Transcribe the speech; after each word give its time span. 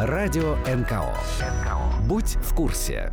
Радио 0.00 0.54
НКО. 0.58 1.12
Будь 2.08 2.36
в 2.36 2.54
курсе. 2.54 3.12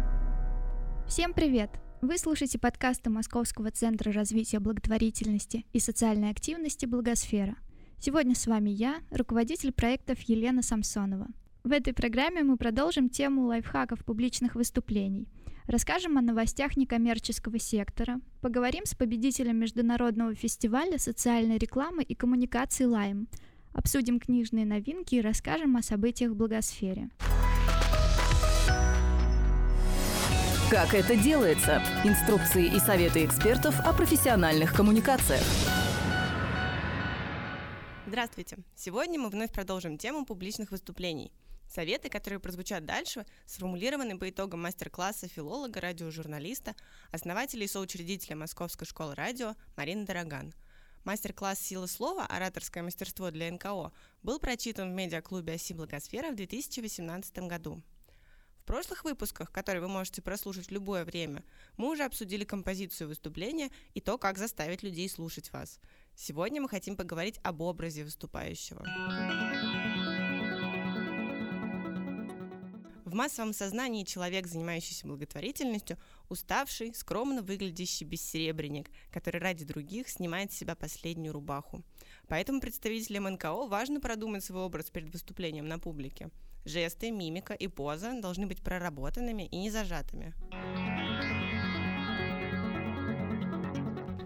Всем 1.07 1.33
привет! 1.33 1.71
Вы 2.03 2.19
слушаете 2.19 2.59
подкасты 2.59 3.09
Московского 3.09 3.71
центра 3.71 4.11
развития 4.11 4.59
благотворительности 4.59 5.65
и 5.73 5.79
социальной 5.79 6.29
активности 6.29 6.85
«Благосфера». 6.85 7.55
Сегодня 7.99 8.35
с 8.35 8.45
вами 8.45 8.69
я, 8.69 8.97
руководитель 9.09 9.71
проектов 9.71 10.19
Елена 10.27 10.61
Самсонова. 10.61 11.25
В 11.63 11.71
этой 11.71 11.91
программе 11.91 12.43
мы 12.43 12.55
продолжим 12.55 13.09
тему 13.09 13.47
лайфхаков 13.47 14.05
публичных 14.05 14.53
выступлений, 14.53 15.27
расскажем 15.65 16.19
о 16.19 16.21
новостях 16.21 16.77
некоммерческого 16.77 17.57
сектора, 17.57 18.21
поговорим 18.41 18.85
с 18.85 18.93
победителем 18.93 19.57
международного 19.57 20.35
фестиваля 20.35 20.99
социальной 20.99 21.57
рекламы 21.57 22.03
и 22.03 22.13
коммуникации 22.13 22.83
«Лайм», 22.83 23.27
обсудим 23.75 24.19
книжные 24.19 24.65
новинки 24.65 25.15
и 25.15 25.21
расскажем 25.21 25.75
о 25.75 25.83
событиях 25.83 26.31
в 26.31 26.35
благосфере. 26.35 27.09
Как 30.71 30.95
это 30.95 31.15
делается? 31.15 31.83
Инструкции 32.03 32.65
и 32.65 32.79
советы 32.79 33.23
экспертов 33.23 33.79
о 33.81 33.93
профессиональных 33.93 34.73
коммуникациях. 34.73 35.43
Здравствуйте! 38.07 38.57
Сегодня 38.75 39.19
мы 39.19 39.29
вновь 39.29 39.51
продолжим 39.51 39.97
тему 39.97 40.25
публичных 40.25 40.71
выступлений. 40.71 41.31
Советы, 41.67 42.09
которые 42.09 42.39
прозвучат 42.39 42.85
дальше, 42.85 43.25
сформулированы 43.45 44.17
по 44.17 44.29
итогам 44.29 44.61
мастер-класса 44.61 45.27
филолога, 45.27 45.81
радиожурналиста, 45.81 46.75
основателя 47.11 47.65
и 47.65 47.67
соучредителя 47.67 48.35
Московской 48.35 48.87
школы 48.87 49.15
радио 49.15 49.55
Марины 49.75 50.05
Дороган– 50.05 50.53
Мастер-класс 51.05 51.59
«Сила 51.59 51.85
слова. 51.85 52.25
Ораторское 52.25 52.81
мастерство 52.81 53.29
для 53.29 53.51
НКО» 53.51 53.91
был 54.23 54.39
прочитан 54.39 54.91
в 54.91 54.95
медиаклубе 54.95 55.53
«Оси 55.53 55.73
Благосфера» 55.73 56.31
в 56.31 56.35
2018 56.35 57.37
году. 57.47 57.83
В 58.57 58.65
прошлых 58.65 59.03
выпусках, 59.03 59.51
которые 59.51 59.83
вы 59.83 59.87
можете 59.87 60.23
прослушать 60.23 60.69
в 60.69 60.71
любое 60.71 61.05
время, 61.05 61.43
мы 61.77 61.91
уже 61.91 62.03
обсудили 62.05 62.43
композицию 62.43 63.09
выступления 63.09 63.69
и 63.93 64.01
то, 64.01 64.17
как 64.17 64.39
заставить 64.39 64.81
людей 64.81 65.07
слушать 65.07 65.53
вас. 65.53 65.79
Сегодня 66.15 66.59
мы 66.59 66.67
хотим 66.67 66.97
поговорить 66.97 67.39
об 67.43 67.61
образе 67.61 68.03
выступающего. 68.03 68.83
Массовом 73.15 73.53
сознании 73.53 74.03
человек, 74.03 74.45
занимающийся 74.45 75.07
благотворительностью, 75.07 75.97
уставший, 76.29 76.93
скромно 76.93 77.41
выглядящий 77.41 78.05
бессеребренник, 78.05 78.91
который 79.11 79.41
ради 79.41 79.65
других 79.65 80.09
снимает 80.09 80.51
с 80.51 80.57
себя 80.57 80.75
последнюю 80.75 81.33
рубаху. 81.33 81.83
Поэтому 82.27 82.61
представителям 82.61 83.23
НКО 83.33 83.67
важно 83.67 83.99
продумать 83.99 84.43
свой 84.43 84.61
образ 84.61 84.91
перед 84.91 85.11
выступлением 85.11 85.67
на 85.67 85.79
публике. 85.79 86.29
Жесты, 86.65 87.11
мимика 87.11 87.53
и 87.53 87.67
поза 87.67 88.19
должны 88.21 88.47
быть 88.47 88.61
проработанными 88.61 89.47
и 89.47 89.57
не 89.57 89.69
зажатыми. 89.69 90.33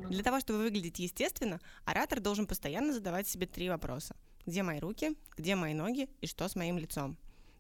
Для 0.10 0.24
того, 0.24 0.40
чтобы 0.40 0.60
выглядеть 0.60 1.00
естественно, 1.00 1.60
оратор 1.86 2.20
должен 2.20 2.48
постоянно 2.48 2.94
задавать 2.94 3.28
себе 3.28 3.46
три 3.46 3.70
вопроса. 3.70 4.16
Где 4.46 4.64
мои 4.64 4.80
руки, 4.80 5.16
где 5.38 5.56
мои 5.56 5.74
ноги 5.74 6.10
и 6.22 6.28
что 6.28 6.48
с 6.48 6.56
моим 6.56 6.80
лицом? 6.80 7.18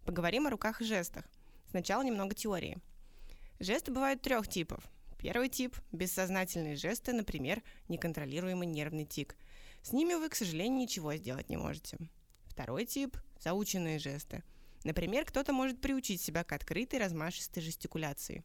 Поговорим 0.10 0.48
о 0.48 0.50
руках 0.50 0.82
и 0.82 0.86
жестах. 0.86 1.24
Сначала 1.70 2.02
немного 2.02 2.34
теории. 2.34 2.80
Жесты 3.60 3.92
бывают 3.92 4.24
трех 4.24 4.48
типов. 4.48 4.84
Первый 5.20 5.50
тип– 5.50 5.76
бессознательные 5.92 6.76
жесты, 6.76 7.14
например, 7.14 7.62
неконтролируемый 7.90 8.66
нервный 8.66 9.06
тик. 9.06 9.36
С 9.84 9.94
ними 9.94 10.16
вы, 10.16 10.30
к 10.30 10.34
сожалению, 10.34 10.80
ничего 10.80 11.14
сделать 11.14 11.48
не 11.48 11.58
можете. 11.58 12.00
Второй 12.48 12.88
тип– 12.88 13.18
заученные 13.40 14.00
жесты. 14.00 14.42
Например, 14.84 15.26
кто-то 15.26 15.54
может 15.54 15.80
приучить 15.80 16.24
себя 16.24 16.44
к 16.44 16.54
открытой 16.54 16.98
размашистой 16.98 17.62
жестикуляции. 17.62 18.44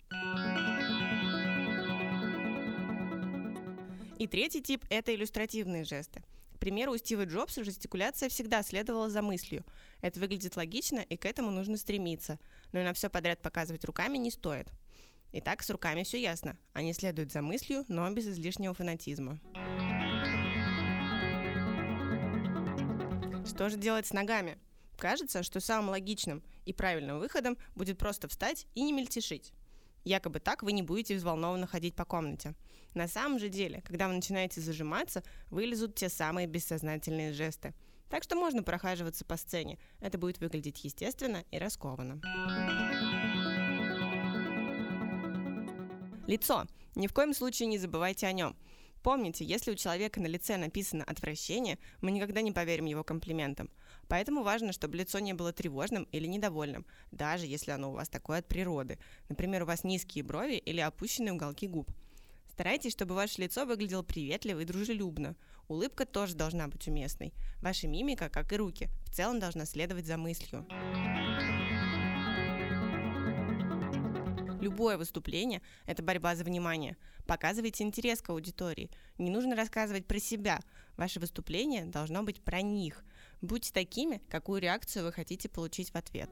И 4.19 4.27
третий 4.27 4.61
тип– 4.61 4.85
это 4.91 5.15
иллюстративные 5.15 5.85
жесты. 5.85 6.23
Примеру, 6.65 6.93
у 6.93 6.97
Стива 6.97 7.27
Джобса 7.27 7.63
жестикуляция 7.63 8.31
всегда 8.31 8.63
следовала 8.63 9.11
за 9.11 9.21
мыслью. 9.21 9.67
Это 10.01 10.19
выглядит 10.19 10.57
логично, 10.57 11.01
и 11.01 11.15
к 11.15 11.27
этому 11.27 11.51
нужно 11.51 11.77
стремиться. 11.77 12.39
Но 12.73 12.81
и 12.81 12.85
на 12.85 12.95
все 12.95 13.11
подряд 13.11 13.43
показывать 13.43 13.85
руками 13.85 14.17
не 14.17 14.31
стоит. 14.31 14.73
Итак, 15.33 15.63
с 15.63 15.69
руками 15.69 16.05
все 16.05 16.23
ясно. 16.23 16.57
Они 16.73 16.95
следуют 16.95 17.33
за 17.33 17.43
мыслью, 17.43 17.85
но 17.89 18.11
без 18.11 18.27
излишнего 18.27 18.73
фанатизма. 18.73 19.41
Что 23.47 23.69
же 23.69 23.77
делать 23.77 24.07
с 24.07 24.15
ногами? 24.15 24.57
Кажется, 24.97 25.43
что 25.43 25.61
самым 25.61 25.91
логичным 25.91 26.43
и 26.65 26.73
правильным 26.73 27.19
выходом 27.19 27.59
будет 27.75 27.99
просто 27.99 28.27
встать 28.27 28.67
и 28.75 28.81
не 28.85 28.95
мельтешить. 28.95 29.53
Якобы 30.05 30.41
так 30.41 30.63
вы 30.63 30.73
не 30.73 30.81
будете 30.81 31.15
взволнованно 31.15 31.67
ходить 31.67 31.95
по 31.95 32.07
комнате. 32.07 32.55
На 32.95 33.09
самом 33.09 33.41
же 33.41 33.49
деле, 33.49 33.83
когда 33.83 34.07
вы 34.09 34.15
начинаете 34.15 34.61
зажиматься, 34.61 35.23
вылезут 35.51 35.97
те 35.97 36.09
самые 36.09 36.47
бессознательные 36.47 37.33
жесты. 37.33 37.75
Так 38.09 38.23
что 38.23 38.37
можно 38.37 38.63
прохаживаться 38.63 39.25
по 39.25 39.37
сцене. 39.37 39.79
Это 40.01 40.19
будет 40.19 40.39
выглядеть 40.39 40.85
естественно 40.85 41.45
и 41.51 41.59
раскованно. 41.59 42.21
Лицо. 46.29 46.67
Ни 46.95 47.09
в 47.09 47.13
коем 47.13 47.35
случае 47.35 47.67
не 47.67 47.79
забывайте 47.79 48.27
о 48.27 48.33
нем. 48.33 48.57
Помните, 49.03 49.45
если 49.45 49.73
у 49.73 49.75
человека 49.75 50.21
на 50.21 50.27
лице 50.27 50.57
написано 50.57 51.05
«отвращение», 51.05 51.79
мы 52.01 52.11
никогда 52.11 52.41
не 52.41 52.53
поверим 52.53 52.87
его 52.87 53.05
комплиментам. 53.05 53.69
Поэтому 54.09 54.43
важно, 54.43 54.73
чтобы 54.73 54.97
лицо 54.97 55.19
не 55.19 55.35
было 55.35 55.53
тревожным 55.53 56.05
или 56.05 56.27
недовольным, 56.27 56.87
даже 57.11 57.47
если 57.47 57.73
оно 57.73 57.91
у 57.91 57.95
вас 57.95 58.09
такое 58.09 58.39
от 58.39 58.49
природы. 58.49 58.99
Например, 59.29 59.65
у 59.65 59.67
вас 59.67 59.85
низкие 59.85 60.25
брови 60.25 60.55
или 60.55 60.81
опущенные 60.81 61.35
уголки 61.35 61.67
губ. 61.67 61.91
Старайтесь, 62.55 62.93
чтобы 62.93 63.17
ваше 63.17 63.41
лицо 63.43 63.67
выглядело 63.67 64.03
приветливо 64.03 64.61
и 64.61 64.65
дружелюбно. 64.65 65.35
Улыбка 65.67 66.07
тоже 66.07 66.37
должна 66.37 66.69
быть 66.69 66.87
уместной. 66.87 67.35
Ваша 67.61 67.89
мимика, 67.89 68.29
как 68.29 68.53
и 68.53 68.57
руки, 68.57 68.91
в 69.07 69.11
целом 69.11 69.41
должна 69.41 69.65
следовать 69.65 70.07
за 70.07 70.17
мыслью. 70.17 70.65
Любое 74.61 74.97
выступление– 74.97 75.63
это 75.87 76.05
борьба 76.05 76.37
за 76.37 76.45
внимание. 76.45 76.97
Показывайте 77.27 77.83
интерес 77.83 78.23
к 78.23 78.31
аудитории. 78.31 78.89
Не 79.19 79.31
нужно 79.31 79.57
рассказывать 79.57 80.07
про 80.07 80.21
себя. 80.21 80.61
Ваше 80.97 81.19
выступление 81.19 81.85
должно 81.85 82.23
быть 82.23 82.41
про 82.41 82.63
них. 82.63 83.05
Будьте 83.43 83.73
такими, 83.73 84.23
какую 84.31 84.61
реакцию 84.61 85.07
вы 85.07 85.13
хотите 85.13 85.49
получить 85.49 85.91
в 85.91 85.97
ответ. 85.97 86.31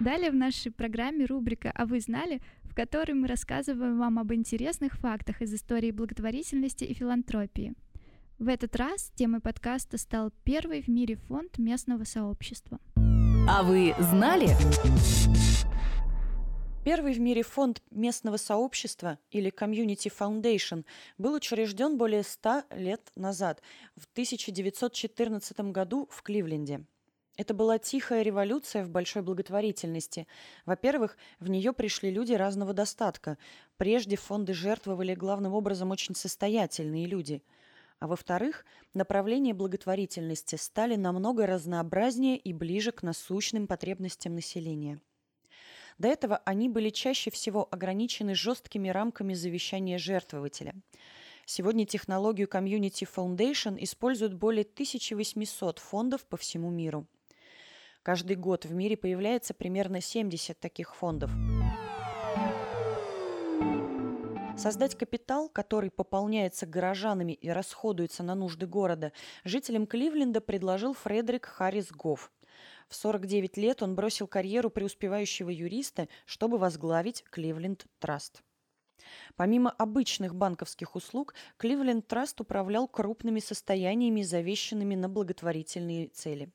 Далее 0.00 0.30
в 0.30 0.34
нашей 0.34 0.70
программе 0.72 1.24
рубрика 1.24 1.72
«А 1.74 1.86
вы 1.86 2.00
знали?», 2.00 2.40
в 2.62 2.74
которой 2.74 3.12
мы 3.12 3.26
рассказываем 3.26 3.98
вам 3.98 4.18
об 4.18 4.32
интересных 4.32 4.94
фактах 4.94 5.42
из 5.42 5.52
истории 5.52 5.90
благотворительности 5.90 6.84
и 6.84 6.94
филантропии. 6.94 7.74
В 8.38 8.48
этот 8.48 8.76
раз 8.76 9.10
темой 9.16 9.40
подкаста 9.40 9.98
стал 9.98 10.30
первый 10.44 10.82
в 10.82 10.88
мире 10.88 11.16
фонд 11.16 11.58
местного 11.58 12.04
сообщества– 12.04 12.78
а 13.50 13.62
вы 13.62 13.94
знали? 13.98 14.48
Первый 16.84 17.14
в 17.14 17.18
мире 17.18 17.42
фонд 17.42 17.82
местного 17.90 18.36
сообщества 18.36 19.18
или 19.30 19.50
Community 19.50 20.12
Foundation 20.14 20.84
был 21.16 21.32
учрежден 21.32 21.96
более 21.96 22.24
100 22.24 22.64
лет 22.72 23.10
назад, 23.16 23.62
в 23.96 24.04
1914 24.12 25.60
году 25.72 26.08
в 26.10 26.20
Кливленде. 26.22 26.84
Это 27.38 27.54
была 27.54 27.78
тихая 27.78 28.20
революция 28.20 28.84
в 28.84 28.90
большой 28.90 29.22
благотворительности. 29.22 30.26
Во-первых, 30.66 31.16
в 31.40 31.48
нее 31.48 31.72
пришли 31.72 32.10
люди 32.10 32.34
разного 32.34 32.74
достатка. 32.74 33.38
Прежде 33.78 34.16
фонды 34.16 34.52
жертвовали 34.52 35.14
главным 35.14 35.54
образом 35.54 35.90
очень 35.90 36.14
состоятельные 36.14 37.06
люди– 37.06 37.42
а 38.00 38.06
во-вторых, 38.06 38.64
направления 38.94 39.54
благотворительности 39.54 40.54
стали 40.54 40.94
намного 40.94 41.46
разнообразнее 41.46 42.36
и 42.36 42.52
ближе 42.52 42.92
к 42.92 43.02
насущным 43.02 43.66
потребностям 43.66 44.34
населения. 44.34 45.00
До 45.98 46.06
этого 46.06 46.36
они 46.44 46.68
были 46.68 46.90
чаще 46.90 47.32
всего 47.32 47.66
ограничены 47.68 48.36
жесткими 48.36 48.88
рамками 48.88 49.34
завещания 49.34 49.98
жертвователя. 49.98 50.74
Сегодня 51.44 51.86
технологию 51.86 52.46
Community 52.46 53.08
Foundation 53.12 53.76
используют 53.82 54.34
более 54.34 54.62
1800 54.62 55.80
фондов 55.80 56.24
по 56.26 56.36
всему 56.36 56.70
миру. 56.70 57.08
Каждый 58.08 58.36
год 58.36 58.64
в 58.64 58.72
мире 58.72 58.96
появляется 58.96 59.52
примерно 59.52 60.00
70 60.00 60.58
таких 60.58 60.94
фондов. 60.94 61.30
Создать 64.56 64.96
капитал, 64.96 65.50
который 65.50 65.90
пополняется 65.90 66.64
горожанами 66.64 67.34
и 67.34 67.50
расходуется 67.50 68.22
на 68.22 68.34
нужды 68.34 68.66
города, 68.66 69.12
жителям 69.44 69.86
Кливленда 69.86 70.40
предложил 70.40 70.94
Фредерик 70.94 71.44
Харрис 71.44 71.92
Гофф. 71.92 72.32
В 72.88 72.94
49 72.94 73.58
лет 73.58 73.82
он 73.82 73.94
бросил 73.94 74.26
карьеру 74.26 74.70
преуспевающего 74.70 75.50
юриста, 75.50 76.08
чтобы 76.24 76.56
возглавить 76.56 77.24
Кливленд 77.24 77.84
Траст. 77.98 78.42
Помимо 79.36 79.68
обычных 79.70 80.34
банковских 80.34 80.96
услуг, 80.96 81.34
Кливленд 81.58 82.08
Траст 82.08 82.40
управлял 82.40 82.88
крупными 82.88 83.40
состояниями, 83.40 84.22
завещанными 84.22 84.94
на 84.94 85.10
благотворительные 85.10 86.06
цели. 86.06 86.50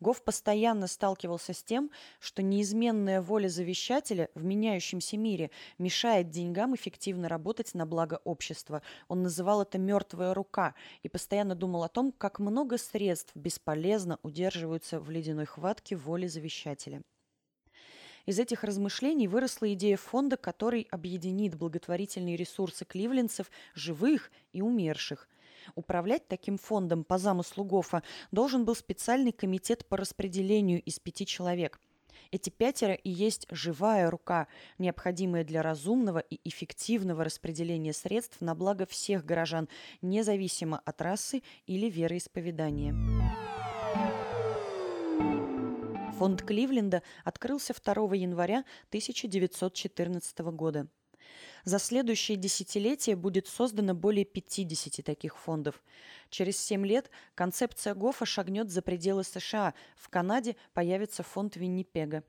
Гоф 0.00 0.22
постоянно 0.22 0.86
сталкивался 0.86 1.52
с 1.52 1.62
тем, 1.62 1.90
что 2.20 2.42
неизменная 2.42 3.22
воля 3.22 3.48
завещателя 3.48 4.28
в 4.34 4.44
меняющемся 4.44 5.16
мире 5.16 5.50
мешает 5.78 6.30
деньгам 6.30 6.74
эффективно 6.74 7.28
работать 7.28 7.74
на 7.74 7.86
благо 7.86 8.20
общества. 8.24 8.82
Он 9.08 9.22
называл 9.22 9.62
это 9.62 9.78
«мертвая 9.78 10.34
рука» 10.34 10.74
и 11.02 11.08
постоянно 11.08 11.54
думал 11.54 11.82
о 11.82 11.88
том, 11.88 12.12
как 12.12 12.38
много 12.38 12.78
средств 12.78 13.34
бесполезно 13.34 14.18
удерживаются 14.22 15.00
в 15.00 15.10
ледяной 15.10 15.46
хватке 15.46 15.96
воли 15.96 16.26
завещателя. 16.26 17.02
Из 18.26 18.40
этих 18.40 18.64
размышлений 18.64 19.28
выросла 19.28 19.72
идея 19.74 19.96
фонда, 19.96 20.36
который 20.36 20.88
объединит 20.90 21.54
благотворительные 21.54 22.36
ресурсы 22.36 22.84
кливлендцев, 22.84 23.48
живых 23.74 24.32
и 24.52 24.62
умерших. 24.62 25.28
Управлять 25.74 26.28
таким 26.28 26.58
фондом 26.58 27.04
по 27.04 27.18
замыслу 27.18 27.64
Гофа 27.64 28.02
должен 28.30 28.64
был 28.64 28.74
специальный 28.74 29.32
комитет 29.32 29.86
по 29.86 29.96
распределению 29.96 30.82
из 30.82 30.98
пяти 30.98 31.26
человек. 31.26 31.80
Эти 32.32 32.50
пятеро 32.50 32.94
и 32.94 33.10
есть 33.10 33.46
живая 33.50 34.10
рука, 34.10 34.48
необходимая 34.78 35.44
для 35.44 35.62
разумного 35.62 36.18
и 36.18 36.40
эффективного 36.44 37.24
распределения 37.24 37.92
средств 37.92 38.40
на 38.40 38.54
благо 38.54 38.86
всех 38.86 39.24
горожан, 39.24 39.68
независимо 40.02 40.80
от 40.84 41.00
расы 41.02 41.42
или 41.66 41.88
вероисповедания. 41.88 42.94
Фонд 46.18 46.42
Кливленда 46.42 47.02
открылся 47.24 47.74
2 47.74 48.14
января 48.14 48.64
1914 48.88 50.38
года. 50.38 50.88
За 51.64 51.78
следующее 51.78 52.36
десятилетие 52.36 53.16
будет 53.16 53.48
создано 53.48 53.94
более 53.94 54.24
50 54.24 55.04
таких 55.04 55.36
фондов. 55.36 55.82
Через 56.30 56.58
7 56.58 56.86
лет 56.86 57.10
концепция 57.34 57.94
Гофа 57.94 58.24
шагнет 58.26 58.70
за 58.70 58.82
пределы 58.82 59.24
США. 59.24 59.74
В 59.96 60.08
Канаде 60.08 60.56
появится 60.74 61.22
фонд 61.22 61.56
Виннипега. 61.56 62.22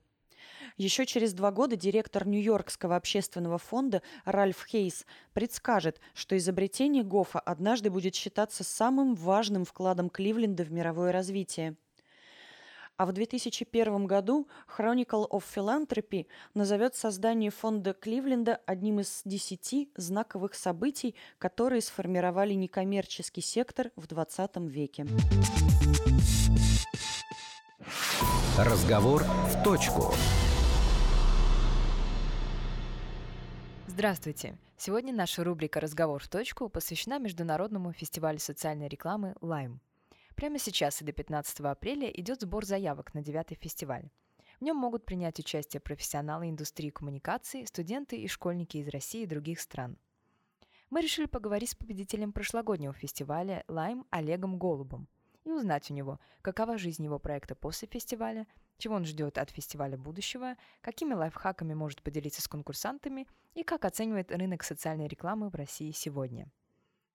Еще 0.76 1.06
через 1.06 1.32
два 1.34 1.50
года 1.50 1.76
директор 1.76 2.26
Нью-Йоркского 2.26 2.96
общественного 2.96 3.58
фонда 3.58 4.02
Ральф 4.24 4.66
Хейс 4.66 5.04
предскажет, 5.32 6.00
что 6.14 6.36
изобретение 6.36 7.02
Гофа 7.02 7.40
однажды 7.40 7.90
будет 7.90 8.14
считаться 8.14 8.64
самым 8.64 9.14
важным 9.14 9.64
вкладом 9.64 10.10
Кливленда 10.10 10.64
в 10.64 10.72
мировое 10.72 11.12
развитие– 11.12 11.76
а 12.98 13.06
в 13.06 13.12
2001 13.12 14.06
году 14.06 14.48
Chronicle 14.76 15.26
of 15.30 15.44
Philanthropy 15.54 16.26
назовет 16.52 16.96
создание 16.96 17.50
фонда 17.50 17.94
Кливленда 17.94 18.60
одним 18.66 19.00
из 19.00 19.22
десяти 19.24 19.90
знаковых 19.96 20.54
событий, 20.54 21.14
которые 21.38 21.80
сформировали 21.80 22.54
некоммерческий 22.54 23.42
сектор 23.42 23.92
в 23.94 24.08
20 24.08 24.56
веке. 24.68 25.06
Разговор 28.58 29.22
в 29.22 29.62
точку. 29.62 30.12
Здравствуйте! 33.86 34.58
Сегодня 34.76 35.12
наша 35.12 35.44
рубрика 35.44 35.80
«Разговор 35.80 36.22
в 36.22 36.28
точку» 36.28 36.68
посвящена 36.68 37.18
Международному 37.18 37.92
фестивалю 37.92 38.38
социальной 38.38 38.88
рекламы 38.88 39.34
«Лайм». 39.40 39.80
Прямо 40.38 40.60
сейчас 40.60 41.02
и 41.02 41.04
до 41.04 41.10
15 41.10 41.58
апреля 41.62 42.08
идет 42.10 42.42
сбор 42.42 42.64
заявок 42.64 43.12
на 43.12 43.22
девятый 43.22 43.56
фестиваль. 43.60 44.08
В 44.60 44.62
нем 44.62 44.76
могут 44.76 45.04
принять 45.04 45.40
участие 45.40 45.80
профессионалы 45.80 46.48
индустрии 46.48 46.90
коммуникаций, 46.90 47.66
студенты 47.66 48.18
и 48.18 48.28
школьники 48.28 48.76
из 48.76 48.86
России 48.86 49.24
и 49.24 49.26
других 49.26 49.58
стран. 49.60 49.98
Мы 50.90 51.00
решили 51.00 51.26
поговорить 51.26 51.70
с 51.70 51.74
победителем 51.74 52.32
прошлогоднего 52.32 52.94
фестиваля 52.94 53.64
«Лайм» 53.66 54.06
Олегом 54.10 54.60
Голубом 54.60 55.08
и 55.44 55.50
узнать 55.50 55.90
у 55.90 55.94
него, 55.94 56.20
какова 56.40 56.78
жизнь 56.78 57.02
его 57.02 57.18
проекта 57.18 57.56
после 57.56 57.88
фестиваля, 57.88 58.46
чего 58.76 58.94
он 58.94 59.06
ждет 59.06 59.38
от 59.38 59.50
фестиваля 59.50 59.98
будущего, 59.98 60.54
какими 60.82 61.14
лайфхаками 61.14 61.74
может 61.74 62.00
поделиться 62.00 62.42
с 62.42 62.46
конкурсантами 62.46 63.26
и 63.54 63.64
как 63.64 63.84
оценивает 63.84 64.30
рынок 64.30 64.62
социальной 64.62 65.08
рекламы 65.08 65.48
в 65.48 65.56
России 65.56 65.90
сегодня– 65.90 66.48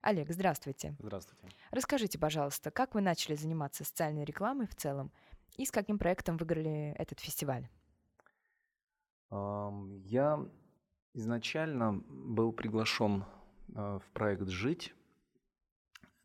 Олег, 0.03 0.29
здравствуйте. 0.31 0.97
Здравствуйте. 0.99 1.47
Расскажите, 1.71 2.19
пожалуйста, 2.19 2.71
как 2.71 2.93
вы 2.93 2.99
начали 2.99 3.35
заниматься 3.35 3.85
социальной 3.85 4.25
рекламой 4.25 4.67
в 4.67 4.75
целом 4.75 5.13
и 5.55 5.65
с 5.65 5.71
каким 5.71 5.97
проектом 5.97 6.35
выиграли 6.35 6.93
этот 6.97 7.21
фестиваль? 7.21 7.69
Я 9.31 10.45
изначально 11.13 12.03
был 12.09 12.51
приглашен 12.51 13.23
а, 13.75 13.99
в 13.99 14.11
проект 14.11 14.49
«Жить». 14.49 14.93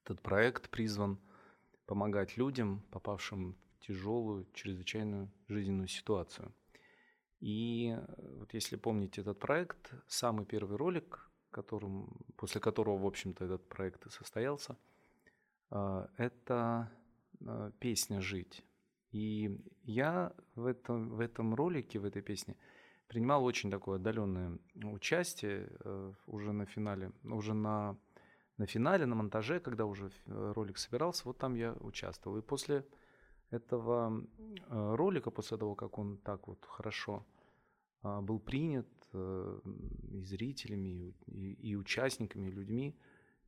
Этот 0.04 0.22
проект 0.22 0.70
призван 0.70 1.20
помогать 1.86 2.36
людям, 2.36 2.82
попавшим 2.90 3.56
в 3.76 3.86
тяжелую, 3.86 4.48
чрезвычайную 4.54 5.30
жизненную 5.46 5.86
ситуацию. 5.86 6.52
И 7.38 7.96
э, 7.96 8.36
вот 8.38 8.52
если 8.54 8.74
помните 8.74 9.20
этот 9.20 9.38
проект, 9.38 9.92
самый 10.08 10.44
первый 10.44 10.76
ролик, 10.76 11.30
которым, 11.62 12.08
после 12.36 12.60
которого, 12.60 12.98
в 12.98 13.06
общем-то, 13.06 13.44
этот 13.44 13.68
проект 13.68 14.06
и 14.06 14.10
состоялся, 14.10 14.76
а, 15.70 16.08
это 16.16 16.88
а, 17.46 17.70
песня 17.80 18.20
«Жить». 18.20 18.64
И 19.12 19.50
я 19.84 20.32
в 20.54 20.66
этом, 20.66 21.08
в 21.08 21.20
этом 21.20 21.54
ролике, 21.54 21.98
в 21.98 22.04
этой 22.04 22.22
песне, 22.22 22.54
принимал 23.08 23.44
очень 23.44 23.70
такое 23.70 23.96
отдаленное 23.96 24.58
участие 24.74 25.66
э, 25.84 26.12
уже 26.26 26.52
на 26.52 26.66
финале, 26.66 27.10
уже 27.24 27.54
на, 27.54 27.96
на 28.58 28.66
финале, 28.66 29.06
на 29.06 29.14
монтаже, 29.14 29.60
когда 29.60 29.84
уже 29.84 30.10
э, 30.26 30.52
ролик 30.54 30.78
собирался, 30.78 31.22
вот 31.24 31.38
там 31.38 31.54
я 31.54 31.72
участвовал. 31.80 32.38
И 32.38 32.42
после 32.42 32.84
этого 33.50 34.12
э, 34.68 34.94
ролика, 34.96 35.30
после 35.30 35.56
того, 35.56 35.74
как 35.74 35.98
он 35.98 36.18
так 36.18 36.48
вот 36.48 36.66
хорошо 36.66 37.24
а, 38.02 38.20
был 38.20 38.38
принят 38.38 38.86
и 39.12 40.22
зрителями, 40.24 41.14
и, 41.26 41.52
и 41.52 41.76
участниками, 41.76 42.48
и 42.48 42.52
людьми. 42.52 42.96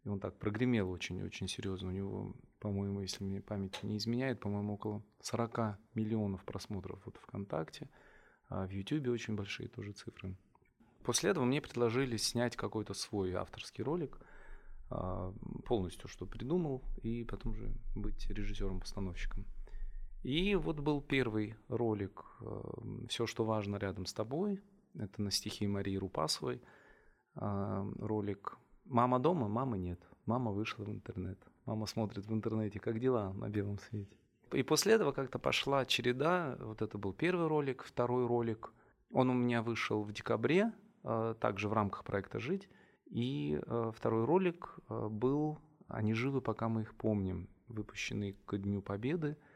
И 0.04 0.08
он 0.08 0.18
так 0.18 0.38
прогремел 0.38 0.90
очень-очень 0.90 1.48
серьезно. 1.48 1.88
У 1.88 1.92
него, 1.92 2.34
по-моему, 2.58 3.00
если 3.02 3.22
мне 3.22 3.40
память 3.40 3.82
не 3.82 3.98
изменяет, 3.98 4.40
по-моему, 4.40 4.74
около 4.74 5.02
40 5.20 5.78
миллионов 5.94 6.44
просмотров 6.44 7.00
вот 7.04 7.16
ВКонтакте. 7.18 7.88
А 8.48 8.66
в 8.66 8.70
Ютубе 8.70 9.10
очень 9.10 9.36
большие 9.36 9.68
тоже 9.68 9.92
цифры. 9.92 10.36
После 11.04 11.30
этого 11.30 11.44
мне 11.44 11.60
предложили 11.60 12.16
снять 12.16 12.56
какой-то 12.56 12.94
свой 12.94 13.32
авторский 13.32 13.84
ролик, 13.84 14.18
а, 14.90 15.32
полностью 15.64 16.08
что 16.08 16.26
придумал, 16.26 16.82
и 17.02 17.24
потом 17.24 17.54
же 17.54 17.70
быть 17.94 18.28
режиссером-постановщиком. 18.28 19.44
И 20.22 20.54
вот 20.54 20.80
был 20.80 21.00
первый 21.00 21.54
ролик 21.68 22.24
эм, 22.40 23.06
«Все, 23.08 23.26
что 23.26 23.44
важно 23.44 23.76
рядом 23.76 24.04
с 24.04 24.12
тобой». 24.12 24.60
Это 24.94 25.22
на 25.22 25.30
стихи 25.30 25.66
Марии 25.66 25.96
Рупасовой 25.96 26.62
эм, 27.36 27.94
ролик. 27.98 28.58
«Мама 28.84 29.18
дома, 29.18 29.48
мамы 29.48 29.78
нет. 29.78 30.00
Мама 30.26 30.50
вышла 30.50 30.84
в 30.84 30.90
интернет. 30.90 31.38
Мама 31.64 31.86
смотрит 31.86 32.26
в 32.26 32.32
интернете, 32.32 32.80
как 32.80 32.98
дела 32.98 33.32
на 33.32 33.48
белом 33.48 33.78
свете». 33.78 34.16
И 34.52 34.62
после 34.62 34.94
этого 34.94 35.12
как-то 35.12 35.38
пошла 35.38 35.84
череда. 35.86 36.56
Вот 36.60 36.82
это 36.82 36.98
был 36.98 37.12
первый 37.12 37.46
ролик, 37.46 37.84
второй 37.84 38.26
ролик. 38.26 38.72
Он 39.12 39.30
у 39.30 39.34
меня 39.34 39.62
вышел 39.62 40.02
в 40.02 40.12
декабре, 40.12 40.72
э, 41.04 41.34
также 41.40 41.68
в 41.68 41.72
рамках 41.72 42.04
проекта 42.04 42.40
«Жить». 42.40 42.68
И 43.06 43.60
э, 43.64 43.92
второй 43.96 44.24
ролик 44.24 44.78
был 44.88 45.58
«Они 45.88 46.14
живы, 46.14 46.40
пока 46.40 46.68
мы 46.68 46.82
их 46.82 46.94
помним», 46.94 47.48
выпущенный 47.68 48.36
к 48.46 48.56
Дню 48.56 48.82
Победы– 48.82 49.36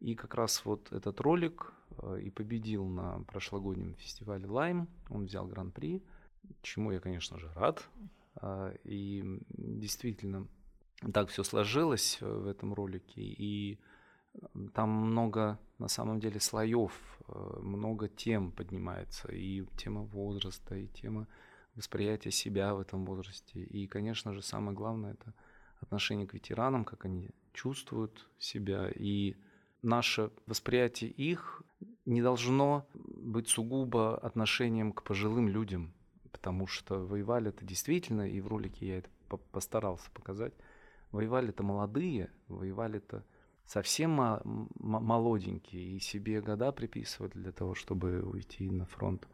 и 0.00 0.14
как 0.14 0.34
раз 0.34 0.64
вот 0.64 0.92
этот 0.92 1.20
ролик 1.20 1.72
и 2.20 2.30
победил 2.30 2.86
на 2.86 3.20
прошлогоднем 3.24 3.94
фестивале 3.96 4.46
Лайм. 4.46 4.88
Он 5.10 5.26
взял 5.26 5.46
гран-при, 5.46 6.02
чему 6.62 6.92
я, 6.92 7.00
конечно 7.00 7.38
же, 7.38 7.50
рад. 7.54 7.88
А, 8.36 8.72
и 8.84 9.40
действительно, 9.48 10.46
так 11.12 11.28
все 11.28 11.42
сложилось 11.42 12.18
в 12.20 12.46
этом 12.46 12.74
ролике. 12.74 13.22
И 13.22 13.78
там 14.74 14.90
много, 14.90 15.58
на 15.78 15.88
самом 15.88 16.20
деле, 16.20 16.40
слоев, 16.40 16.92
э, 17.28 17.58
много 17.62 18.08
тем 18.08 18.52
поднимается. 18.52 19.28
И 19.32 19.64
тема 19.76 20.02
возраста, 20.02 20.76
и 20.76 20.86
тема 20.88 21.26
восприятия 21.74 22.30
себя 22.30 22.74
в 22.74 22.80
этом 22.80 23.04
возрасте. 23.04 23.60
И, 23.60 23.86
конечно 23.86 24.32
же, 24.32 24.42
самое 24.42 24.76
главное– 24.76 25.12
это 25.14 25.34
отношение 25.80 26.26
к 26.26 26.34
ветеранам, 26.34 26.84
как 26.84 27.04
они 27.04 27.30
чувствуют 27.52 28.28
себя 28.38 28.90
и 28.94 29.36
наше 29.82 30.30
восприятие 30.46 31.10
их 31.10 31.62
не 32.04 32.22
должно 32.22 32.86
быть 32.94 33.48
сугубо 33.48 34.16
отношением 34.18 34.92
к 34.92 35.02
пожилым 35.02 35.48
людям, 35.48 35.94
потому 36.32 36.66
что 36.66 37.04
воевали 37.04 37.50
это 37.50 37.64
действительно, 37.64 38.28
и 38.28 38.40
в 38.40 38.48
ролике 38.48 38.86
я 38.86 38.98
это 38.98 39.10
постарался 39.52 40.10
показать, 40.12 40.54
воевали 41.10 41.50
это 41.50 41.62
молодые, 41.62 42.30
воевали 42.48 42.98
это 42.98 43.24
совсем 43.64 44.40
молоденькие, 44.78 45.96
и 45.96 46.00
себе 46.00 46.40
года 46.40 46.72
приписывали 46.72 47.32
для 47.32 47.52
того, 47.52 47.74
чтобы 47.74 48.22
уйти 48.22 48.70
на 48.70 48.86
фронт. 48.86 49.28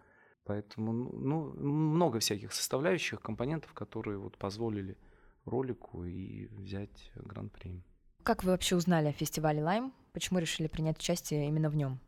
Поэтому 0.44 0.92
ну, 0.92 1.52
много 1.54 2.18
всяких 2.18 2.52
составляющих, 2.52 3.20
компонентов, 3.20 3.72
которые 3.72 4.18
вот 4.18 4.36
позволили 4.36 4.98
ролику 5.44 6.04
и 6.04 6.46
взять 6.46 7.12
гран-при. 7.14 7.82
Как 8.22 8.44
вы 8.44 8.50
вообще 8.50 8.76
узнали 8.76 9.08
о 9.08 9.12
фестивале 9.12 9.62
Лайм? 9.62 9.92
Почему 10.14 10.38
решили 10.38 10.68
принять 10.68 10.98
участие 10.98 11.48
именно 11.48 11.68
в 11.68 11.76
нем? 11.76 11.98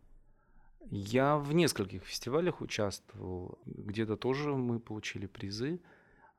Я 0.90 1.36
в 1.36 1.52
нескольких 1.52 2.04
фестивалях 2.04 2.60
участвовал. 2.60 3.58
Где-то 3.66 4.16
тоже 4.16 4.54
мы 4.54 4.78
получили 4.78 5.26
призы. 5.26 5.80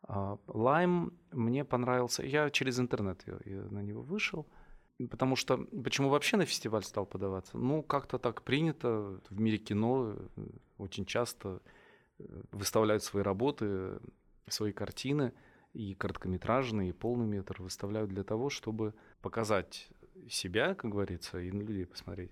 А, 0.04 0.40
Лайм 0.48 1.12
мне 1.32 1.66
понравился. 1.66 2.24
Я 2.24 2.50
через 2.52 2.80
интернет 2.80 3.22
на 3.46 3.82
него 3.84 4.02
вышел. 4.02 4.48
Потому 5.10 5.36
что 5.36 5.58
почему 5.84 6.08
вообще 6.10 6.38
на 6.38 6.46
фестиваль 6.46 6.84
стал 6.84 7.06
подаваться? 7.06 7.58
Ну, 7.58 7.84
как-то 7.84 8.18
так 8.18 8.44
принято 8.44 9.20
в 9.30 9.40
мире 9.40 9.58
кино 9.58 10.16
очень 10.78 11.06
часто 11.06 11.62
э, 12.18 12.24
выставляют 12.52 13.04
свои 13.04 13.22
работы, 13.22 14.00
свои 14.48 14.72
картины 14.72 15.34
и 15.74 15.94
короткометражные, 15.94 16.90
и 16.90 16.94
полный 16.94 17.28
метр 17.28 17.62
выставляют 17.62 18.10
для 18.10 18.24
того, 18.24 18.50
чтобы 18.50 18.96
показать 19.22 19.90
себя, 20.30 20.76
как 20.76 20.92
говорится, 20.92 21.40
и 21.40 21.52
на 21.52 21.62
людей 21.62 21.86
посмотреть. 21.86 22.32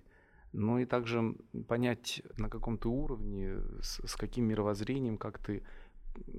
Но 0.52 0.78
и 0.78 0.86
также 0.86 1.34
понять 1.68 2.22
на 2.36 2.48
каком 2.48 2.78
то 2.78 2.90
уровне, 2.90 3.58
с, 3.82 4.00
с 4.06 4.16
каким 4.16 4.46
мировоззрением, 4.46 5.18
как 5.18 5.38
ты 5.38 5.62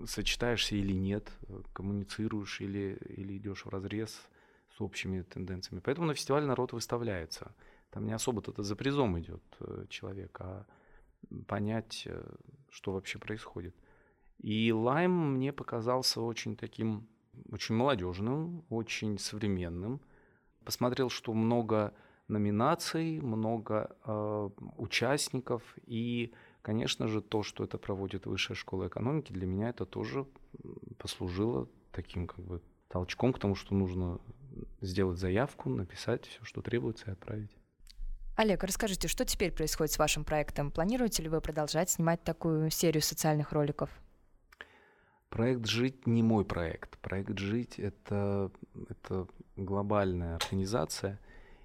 сочетаешься 0.06 0.76
или 0.76 0.94
нет, 0.94 1.32
коммуницируешь 1.74 2.62
или, 2.62 2.98
или 3.10 3.38
идешь 3.38 3.66
в 3.66 3.70
разрез 3.70 4.20
с 4.76 4.82
общими 4.82 5.22
тенденциями. 5.22 5.82
Поэтому 5.84 6.08
на 6.08 6.14
фестивале 6.14 6.46
народ 6.46 6.74
выставляется. 6.74 7.56
Там 7.92 8.06
не 8.06 8.14
особо-то 8.14 8.64
за 8.64 8.76
призом 8.76 9.20
идет 9.20 9.44
э, 9.60 9.86
человек, 9.90 10.38
а 10.42 10.66
понять, 11.48 12.04
э, 12.06 12.36
что 12.70 12.94
вообще 12.94 13.18
происходит. 13.18 13.76
И 14.40 14.72
Лайм 14.72 15.36
мне 15.36 15.52
показался 15.52 16.22
очень 16.22 16.56
таким, 16.56 17.08
очень 17.52 17.76
молодежным, 17.76 18.66
очень 18.70 19.18
современным. 19.18 20.02
Посмотрел, 20.68 21.10
что 21.10 21.34
много 21.34 21.94
номинаций, 22.28 23.22
много 23.22 23.96
э, 24.04 24.50
участников 24.76 25.64
и, 25.86 26.34
конечно 26.62 27.08
же, 27.08 27.22
то, 27.22 27.42
что 27.42 27.64
это 27.64 27.78
проводит 27.78 28.26
Высшая 28.26 28.56
школа 28.56 28.90
экономики, 28.90 29.32
для 29.32 29.48
меня 29.48 29.70
это 29.70 29.86
тоже 29.86 30.26
послужило 30.98 31.70
таким 31.94 32.28
как 32.28 32.44
бы 32.44 32.62
толчком 32.90 33.32
к 33.32 33.40
тому, 33.40 33.56
что 33.56 33.76
нужно 33.76 34.20
сделать 34.82 35.20
заявку, 35.20 35.70
написать 35.70 36.26
все, 36.26 36.44
что 36.44 36.62
требуется, 36.62 37.06
и 37.08 37.14
отправить. 37.14 37.56
Олег, 38.36 38.62
расскажите, 38.66 39.08
что 39.08 39.24
теперь 39.24 39.54
происходит 39.54 39.94
с 39.94 39.98
вашим 39.98 40.26
проектом? 40.26 40.70
Планируете 40.70 41.24
ли 41.24 41.30
вы 41.30 41.40
продолжать 41.40 41.92
снимать 41.92 42.26
такую 42.26 42.72
серию 42.72 43.02
социальных 43.02 43.54
роликов? 43.54 43.90
Проект 45.30 45.66
«Жить» 45.66 46.08
не 46.08 46.24
мой 46.24 46.46
проект. 46.46 46.98
Проект 47.00 47.38
«Жить» 47.38 47.80
это,— 47.80 48.52
это 48.90 49.28
глобальная 49.56 50.36
организация, 50.36 51.20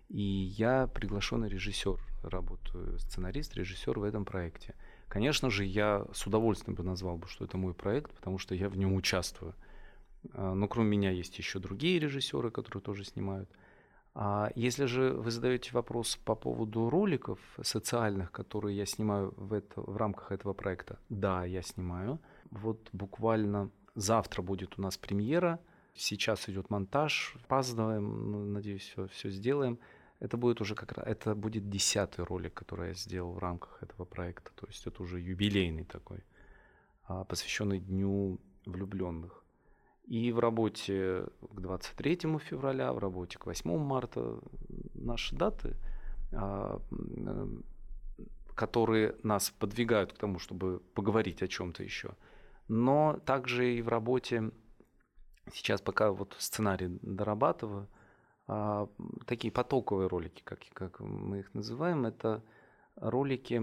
и 0.09 0.21
я 0.21 0.89
приглашенный 0.89 1.49
режиссер, 1.49 1.99
работаю 2.25 2.99
сценарист, 2.99 3.55
режиссер 3.55 3.99
в 3.99 4.03
этом 4.03 4.25
проекте. 4.25 4.75
Конечно 5.09 5.49
же, 5.51 5.65
я 5.65 6.07
с 6.13 6.27
удовольствием 6.27 6.75
бы 6.75 6.83
назвал 6.83 7.19
бы, 7.19 7.29
что 7.29 7.45
это 7.45 7.57
мой 7.57 7.75
проект, 7.75 8.13
потому 8.13 8.39
что 8.39 8.55
я 8.55 8.69
в 8.69 8.77
нем 8.77 8.95
участвую. 8.95 9.55
А, 10.35 10.55
но 10.55 10.69
кроме 10.69 10.91
меня 10.91 11.11
есть 11.11 11.39
еще 11.39 11.59
другие 11.59 11.99
режиссеры, 11.99 12.51
которые 12.51 12.83
тоже 12.83 13.05
снимают. 13.05 13.49
А 14.15 14.51
если 14.55 14.85
же 14.85 15.13
вы 15.13 15.31
задаете 15.31 15.71
вопрос 15.73 16.17
по 16.17 16.35
поводу 16.35 16.91
роликов 16.91 17.39
социальных, 17.63 18.31
которые 18.31 18.77
я 18.77 18.87
снимаю 18.87 19.33
в, 19.37 19.53
это, 19.53 19.81
в 19.81 19.97
рамках 19.97 20.33
этого 20.33 20.53
проекта, 20.53 20.99
да, 21.09 21.45
я 21.45 21.63
снимаю. 21.63 22.21
Вот 22.53 22.91
буквально 22.93 23.71
завтра 23.95 24.43
будет 24.43 24.79
у 24.79 24.83
нас 24.83 24.99
премьера. 24.99 25.59
Сейчас 25.95 26.49
идет 26.49 26.71
монтаж. 26.71 27.35
Опаздываем, 27.45 28.53
надеюсь, 28.53 28.83
все, 28.83 29.09
все 29.09 29.31
сделаем. 29.31 29.79
Это 30.21 30.37
будет 30.37 30.61
уже 30.61 30.75
как 30.75 30.93
раз, 30.93 31.07
это 31.07 31.35
будет 31.35 31.69
десятый 31.69 32.25
ролик, 32.25 32.55
который 32.55 32.89
я 32.89 32.95
сделал 32.95 33.33
в 33.33 33.39
рамках 33.39 33.83
этого 33.83 34.05
проекта. 34.05 34.53
То 34.55 34.67
есть 34.67 34.87
это 34.87 35.03
уже 35.03 35.19
юбилейный 35.19 35.85
такой, 35.85 36.23
а, 37.05 37.25
посвященный 37.25 37.81
Дню 37.81 38.39
влюбленных. 38.67 39.43
И 40.05 40.31
в 40.31 40.39
работе 40.39 41.27
к 41.41 41.61
23 41.61 42.39
февраля, 42.39 42.93
в 42.93 42.99
работе 42.99 43.39
к 43.39 43.47
8 43.47 43.79
марта 43.79 44.39
наши 44.95 45.35
даты, 45.35 45.77
а, 46.33 46.81
которые 48.55 49.17
нас 49.23 49.51
подвигают 49.51 50.13
к 50.13 50.19
тому, 50.19 50.39
чтобы 50.39 50.81
поговорить 50.95 51.43
о 51.43 51.49
чем-то 51.49 51.83
еще. 51.83 52.15
Но 52.69 53.21
также 53.27 53.75
и 53.75 53.83
в 53.83 53.89
работе, 53.89 54.51
сейчас 55.53 55.81
пока 55.81 56.13
вот 56.13 56.37
сценарий 56.39 56.99
дорабатываю, 57.03 57.89
а, 58.47 58.89
такие 59.27 59.53
потоковые 59.53 60.09
ролики, 60.09 60.43
как, 60.45 60.61
как 60.73 61.01
мы 61.01 61.41
их 61.41 61.55
называем, 61.55 62.07
это 62.07 62.43
ролики 62.97 63.61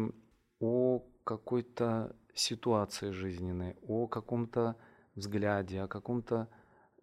о 0.59 1.05
какой-то 1.23 2.15
ситуации 2.33 3.11
жизненной, 3.11 3.77
о 3.81 4.07
каком-то 4.07 4.75
взгляде, 5.15 5.81
о 5.81 5.87
каком-то 5.87 6.49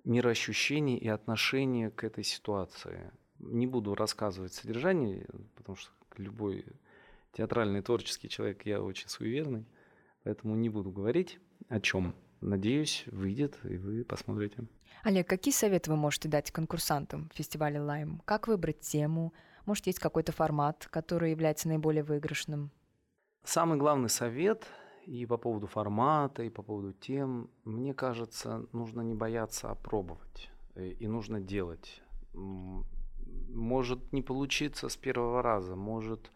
мироощущении 0.04 0.98
и 0.98 1.08
отношении 1.08 1.88
к 1.88 2.04
этой 2.04 2.24
ситуации. 2.24 3.12
Не 3.38 3.66
буду 3.66 3.94
рассказывать 3.94 4.54
содержание, 4.54 5.26
потому 5.56 5.76
что 5.76 5.92
любой 6.16 6.64
театральный 7.32 7.82
творческий 7.82 8.28
человек, 8.28 8.64
я 8.64 8.80
очень 8.80 9.08
суеверный, 9.08 9.66
поэтому 10.22 10.54
не 10.56 10.70
буду 10.70 10.90
говорить 10.90 11.38
о 11.68 11.80
чем. 11.80 12.14
Надеюсь, 12.40 13.04
выйдет, 13.06 13.58
и 13.64 13.76
вы 13.76 14.04
посмотрите. 14.04 14.64
Олег, 15.02 15.28
какие 15.28 15.54
советы 15.54 15.90
вы 15.90 15.96
можете 15.96 16.28
дать 16.28 16.50
конкурсантам 16.50 17.30
фестиваля 17.34 17.82
«Лайм»? 17.82 18.22
Как 18.24 18.48
выбрать 18.48 18.80
тему? 18.80 19.32
Может, 19.64 19.86
есть 19.86 19.98
какой-то 19.98 20.32
формат, 20.32 20.88
который 20.90 21.30
является 21.30 21.68
наиболее 21.68 22.02
выигрышным? 22.02 22.70
Самый 23.44 23.78
главный 23.78 24.08
совет 24.08 24.66
и 25.06 25.24
по 25.24 25.36
поводу 25.36 25.66
формата, 25.66 26.42
и 26.42 26.50
по 26.50 26.62
поводу 26.62 26.92
тем, 26.92 27.48
мне 27.64 27.94
кажется, 27.94 28.66
нужно 28.72 29.00
не 29.02 29.14
бояться, 29.14 29.70
а 29.70 29.74
пробовать. 29.74 30.50
Э, 30.74 30.88
и 30.88 31.06
нужно 31.06 31.40
делать. 31.40 32.02
Может 32.32 34.12
не 34.12 34.22
получиться 34.22 34.88
с 34.88 34.96
первого 34.96 35.42
раза, 35.42 35.76
может, 35.76 36.30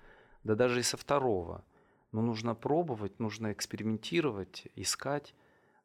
да 0.45 0.55
даже 0.55 0.81
и 0.81 0.83
со 0.83 0.97
второго. 0.97 1.65
Но 2.13 2.23
нужно 2.23 2.55
пробовать, 2.55 3.21
нужно 3.21 3.53
экспериментировать, 3.53 4.67
искать 4.75 5.35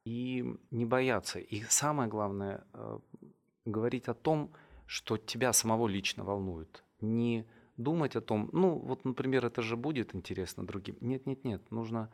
и 0.05 0.57
не 0.71 0.85
бояться. 0.85 1.39
И 1.39 1.61
самое 1.69 2.09
главное, 2.09 2.63
э, 2.73 2.99
говорить 3.65 4.07
о 4.07 4.13
том, 4.13 4.51
что 4.85 5.17
тебя 5.17 5.53
самого 5.53 5.87
лично 5.87 6.23
волнует. 6.23 6.83
Не 7.01 7.45
думать 7.77 8.15
о 8.15 8.21
том, 8.21 8.49
ну 8.53 8.77
вот, 8.77 9.05
например, 9.05 9.45
это 9.45 9.61
же 9.61 9.75
будет 9.75 10.15
интересно 10.15 10.65
другим. 10.65 10.97
Нет, 11.01 11.25
нет, 11.25 11.43
нет, 11.43 11.71
нужно 11.71 12.09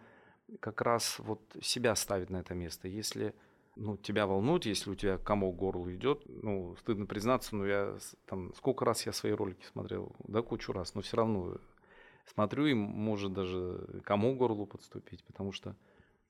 как 0.60 0.82
раз 0.82 1.20
вот 1.20 1.42
себя 1.62 1.96
ставить 1.96 2.30
на 2.30 2.38
это 2.38 2.54
место. 2.54 2.88
Если 2.88 3.34
ну, 3.76 3.98
тебя 3.98 4.28
волнует, 4.28 4.66
если 4.66 4.90
у 4.90 4.96
тебя 4.96 5.18
комок 5.18 5.56
горло 5.56 5.94
идет, 5.94 6.24
ну, 6.26 6.76
стыдно 6.80 7.06
признаться, 7.06 7.56
но 7.56 7.66
я 7.66 7.98
там, 8.26 8.54
сколько 8.56 8.86
раз 8.86 9.06
я 9.06 9.14
свои 9.14 9.32
ролики 9.32 9.66
смотрел, 9.66 10.14
да, 10.28 10.42
кучу 10.42 10.74
раз, 10.74 10.94
но 10.94 11.02
все 11.02 11.18
равно 11.18 11.58
смотрю, 12.26 12.66
и 12.68 12.74
может 12.74 13.34
даже 13.34 14.02
комок 14.04 14.38
горлу 14.38 14.66
подступить, 14.66 15.24
потому 15.24 15.52
что 15.52 15.76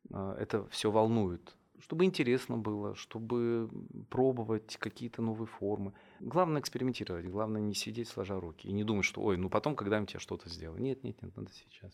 э, 0.09 0.35
это 0.39 0.67
все 0.67 0.91
волнует. 0.91 1.55
Чтобы 1.79 2.05
интересно 2.05 2.57
было, 2.57 2.95
чтобы 2.95 3.69
пробовать 4.09 4.77
какие-то 4.77 5.21
новые 5.21 5.47
формы. 5.47 5.93
Главное 6.19 6.61
экспериментировать, 6.61 7.25
главное 7.25 7.61
не 7.61 7.73
сидеть 7.73 8.07
сложа 8.07 8.39
руки 8.39 8.67
и 8.67 8.71
не 8.71 8.83
думать, 8.83 9.05
что, 9.05 9.21
ой, 9.21 9.37
ну 9.37 9.49
потом 9.49 9.75
когда-нибудь 9.75 10.13
я 10.13 10.19
что-то 10.19 10.47
сделаю. 10.47 10.79
Нет, 10.79 11.03
нет, 11.03 11.21
нет, 11.21 11.35
надо 11.35 11.51
сейчас. 11.51 11.91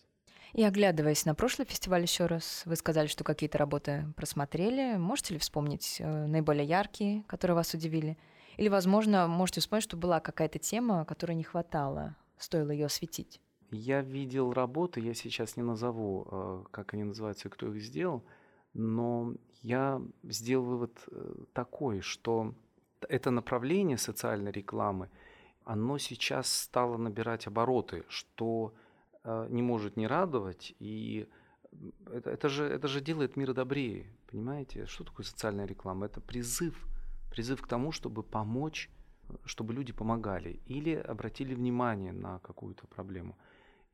И 0.54 0.64
оглядываясь 0.64 1.26
на 1.26 1.36
прошлый 1.36 1.68
фестиваль 1.68 2.02
еще 2.02 2.26
раз, 2.26 2.64
вы 2.66 2.76
сказали, 2.76 3.08
что 3.08 3.24
какие-то 3.24 3.58
работы 3.58 4.06
просмотрели. 4.16 4.98
Можете 4.98 5.36
ли 5.36 5.40
вспомнить 5.40 5.98
э, 6.00 6.26
наиболее 6.26 6.66
яркие, 6.66 7.24
которые 7.24 7.56
вас 7.56 7.74
удивили? 7.74 8.18
Или, 8.58 8.70
возможно, 8.70 9.28
можете 9.28 9.62
вспомнить, 9.62 9.84
что 9.84 9.98
была 9.98 10.20
какая-то 10.20 10.58
тема, 10.58 11.06
которой 11.06 11.34
не 11.34 11.44
хватало, 11.44 12.16
стоило 12.38 12.72
ее 12.72 12.88
осветить? 12.88 13.40
Я 13.72 14.02
видел 14.02 14.54
работы, 14.54 15.02
я 15.02 15.14
сейчас 15.14 15.58
не 15.58 15.64
назову, 15.64 16.28
э, 16.30 16.64
как 16.72 16.94
они 16.94 17.04
называются 17.04 17.48
и 17.48 17.52
кто 17.52 17.68
их 17.74 17.82
сделал, 17.82 18.24
но 18.74 19.34
я 19.62 20.02
сделал 20.24 20.66
вывод 20.66 20.98
э, 21.12 21.36
такой, 21.54 22.02
что 22.02 22.54
это 23.10 23.32
направление 23.32 23.98
социальной 23.98 24.52
рекламы, 24.52 25.10
оно 25.64 25.98
сейчас 25.98 26.52
стало 26.52 26.98
набирать 26.98 27.46
обороты, 27.46 28.06
что 28.08 28.74
а, 29.24 29.48
не 29.50 29.62
может 29.62 29.98
не 29.98 30.08
радовать, 30.08 30.74
и 30.80 31.28
это, 32.12 32.30
это, 32.30 32.48
же, 32.48 32.64
это 32.64 32.88
же 32.88 33.02
делает 33.02 33.36
мир 33.36 33.54
добрее, 33.54 34.08
понимаете? 34.32 34.86
Что 34.86 35.04
такое 35.04 35.26
социальная 35.26 35.66
реклама? 35.66 36.06
Это 36.06 36.22
призыв, 36.22 36.88
призыв 37.30 37.62
к 37.62 37.68
тому, 37.68 37.92
чтобы 37.92 38.24
помочь, 38.24 38.90
чтобы 39.44 39.74
люди 39.74 39.92
помогали 39.92 40.62
или 40.66 40.96
обратили 40.96 41.54
внимание 41.54 42.14
на 42.14 42.40
какую-то 42.40 42.88
проблему. 42.88 43.38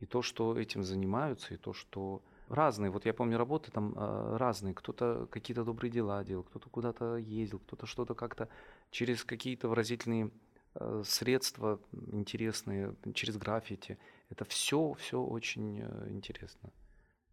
И 0.04 0.06
то, 0.06 0.22
что 0.22 0.60
этим 0.60 0.84
занимаются, 0.84 1.54
и 1.54 1.58
то, 1.58 1.72
что 1.72 2.22
разные. 2.50 2.92
Вот 2.92 3.06
я 3.06 3.14
помню 3.14 3.38
работы 3.38 3.72
там 3.72 3.94
э, 3.96 4.36
разные. 4.36 4.74
Кто-то 4.74 5.28
какие-то 5.32 5.64
добрые 5.64 5.92
дела 5.92 6.22
делал, 6.26 6.44
кто-то 6.44 6.70
куда-то 6.70 7.16
ездил, 7.16 7.60
кто-то 7.60 7.86
что-то 7.86 8.14
как-то 8.14 8.50
через 8.92 9.24
какие-то 9.24 9.70
выразительные 9.70 10.30
э, 10.76 11.04
средства 11.06 11.80
интересные, 12.12 12.96
через 13.14 13.38
граффити. 13.38 13.98
Это 14.30 14.44
все, 14.44 14.94
все 15.00 15.22
очень 15.22 15.80
э, 15.80 16.10
интересно. 16.10 16.70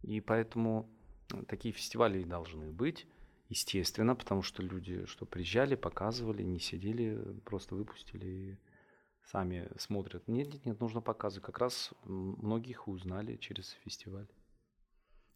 И 0.03 0.21
поэтому 0.21 0.87
такие 1.49 1.73
фестивали 1.73 2.21
и 2.21 2.23
должны 2.23 2.71
быть, 2.71 3.05
естественно, 3.49 4.15
потому 4.15 4.43
что 4.43 4.63
люди, 4.63 5.05
что 5.07 5.25
приезжали, 5.25 5.75
показывали, 5.75 6.43
не 6.43 6.59
сидели, 6.59 7.21
просто 7.43 7.75
выпустили 7.75 8.57
сами 9.25 9.69
смотрят. 9.77 10.27
Нет, 10.27 10.53
нет, 10.53 10.65
нет, 10.65 10.79
нужно 10.79 11.01
показывать. 11.01 11.45
Как 11.45 11.59
раз 11.59 11.91
многих 12.03 12.87
узнали 12.87 13.37
через 13.37 13.71
фестиваль. 13.83 14.27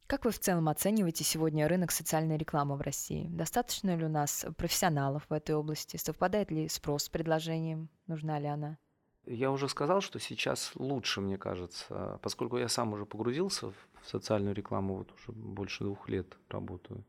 Как 0.06 0.24
вы 0.24 0.30
в 0.30 0.38
целом 0.38 0.68
оцениваете 0.68 1.24
сегодня 1.24 1.66
рынок 1.66 1.90
социальной 1.90 2.36
рекламы 2.36 2.76
в 2.76 2.80
России? 2.80 3.26
Достаточно 3.28 3.96
ли 3.96 4.04
у 4.04 4.08
нас 4.08 4.46
профессионалов 4.56 5.26
в 5.28 5.32
этой 5.32 5.56
области? 5.56 5.96
Совпадает 5.96 6.52
ли 6.52 6.68
спрос 6.68 7.04
с 7.04 7.08
предложением? 7.08 7.88
Нужна 8.06 8.38
ли 8.38 8.46
она? 8.46 8.78
Я 9.24 9.50
уже 9.50 9.68
сказал, 9.68 10.00
что 10.00 10.20
сейчас 10.20 10.70
лучше, 10.76 11.20
мне 11.20 11.36
кажется, 11.36 12.20
поскольку 12.22 12.58
я 12.58 12.68
сам 12.68 12.92
уже 12.92 13.04
погрузился 13.04 13.70
в 13.70 13.74
социальную 14.04 14.54
рекламу, 14.54 14.98
вот 14.98 15.12
уже 15.12 15.32
больше 15.32 15.82
двух 15.82 16.08
лет 16.08 16.36
работаю 16.48 17.04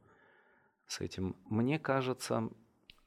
с 0.88 1.00
этим. 1.00 1.36
Мне 1.46 1.78
кажется, 1.78 2.50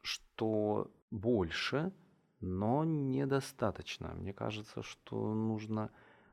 что 0.02 0.88
больше, 1.10 1.92
но 2.40 2.84
недостаточно. 2.84 4.14
Мне 4.14 4.32
кажется, 4.32 4.82
что 4.82 5.34
нужно 5.34 5.90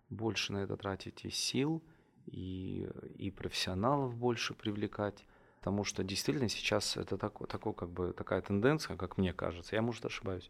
больше 0.10 0.54
на 0.54 0.60
это 0.60 0.78
тратить 0.78 1.26
и 1.26 1.30
сил– 1.30 1.84
и, 2.28 2.88
и 3.16 3.32
профессионалов 3.32 4.16
больше 4.16 4.54
привлекать. 4.54 5.26
Потому 5.60 5.84
что 5.84 6.04
действительно 6.04 6.50
сейчас 6.50 6.98
это 6.98 7.18
такой, 7.18 7.48
такой, 7.48 7.74
как 7.74 7.90
бы, 7.90 8.14
такая 8.14 8.42
тенденция, 8.42 8.96
как 8.96 9.18
мне 9.18 9.34
кажется, 9.34 9.76
я, 9.76 9.82
может, 9.82 10.06
ошибаюсь, 10.06 10.50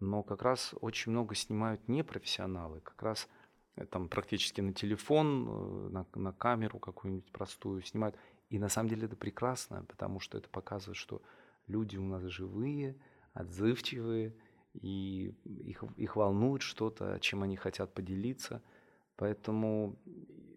но 0.00 0.22
как 0.22 0.42
раз 0.42 0.74
очень 0.80 1.12
много 1.12 1.34
снимают 1.34 1.86
непрофессионалы, 1.88 2.80
как 2.80 3.00
раз 3.02 3.28
э, 3.76 3.84
там 3.84 4.08
практически 4.08 4.60
на 4.60 4.72
телефон, 4.72 5.48
э, 5.48 5.88
на, 5.90 6.06
на 6.14 6.32
камеру 6.32 6.78
какую-нибудь 6.78 7.30
простую 7.30 7.82
снимают. 7.82 8.16
И 8.48 8.58
на 8.58 8.68
самом 8.68 8.88
деле 8.88 9.06
это 9.06 9.16
прекрасно, 9.16 9.84
потому 9.84 10.20
что 10.20 10.38
это 10.38 10.48
показывает, 10.48 10.96
что 10.96 11.20
люди 11.66 11.96
у 11.96 12.04
нас 12.04 12.22
живые, 12.22 12.96
отзывчивые, 13.34 14.34
и 14.82 15.34
их, 15.44 15.84
их 15.96 16.16
волнует 16.16 16.62
что-то, 16.62 17.18
чем 17.20 17.42
они 17.42 17.56
хотят 17.56 17.94
поделиться. 17.94 18.62
Поэтому 19.16 19.96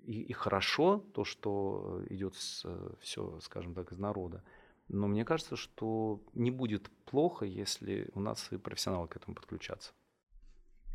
и, 0.05 0.21
и 0.21 0.33
хорошо 0.33 1.03
то, 1.13 1.23
что 1.23 2.03
идет 2.09 2.35
все, 2.35 3.39
скажем 3.41 3.73
так, 3.73 3.91
из 3.91 3.99
народа. 3.99 4.43
Но 4.87 5.07
мне 5.07 5.23
кажется, 5.23 5.55
что 5.55 6.21
не 6.33 6.51
будет 6.51 6.89
плохо, 7.05 7.45
если 7.45 8.09
у 8.13 8.19
нас 8.19 8.51
и 8.51 8.57
профессионалы 8.57 9.07
к 9.07 9.15
этому 9.15 9.35
подключатся. 9.35 9.91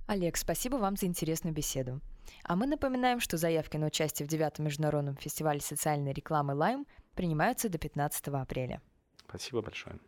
Олег, 0.07 0.37
спасибо 0.37 0.77
вам 0.77 0.97
за 0.97 1.07
интересную 1.07 1.55
беседу. 1.55 2.01
А 2.43 2.57
мы 2.57 2.67
напоминаем, 2.67 3.21
что 3.21 3.37
заявки 3.37 3.77
на 3.77 3.87
участие 3.87 4.27
в 4.27 4.31
девятом 4.31 4.67
международном 4.67 5.17
фестивале 5.17 5.61
социальной 5.61 6.13
рекламы 6.13 6.55
«Лайм» 6.55 6.87
принимаются 7.15 7.69
до 7.69 7.79
15 7.79 8.29
апреля. 8.29 8.83
Спасибо 9.29 9.63
большое. 9.63 9.99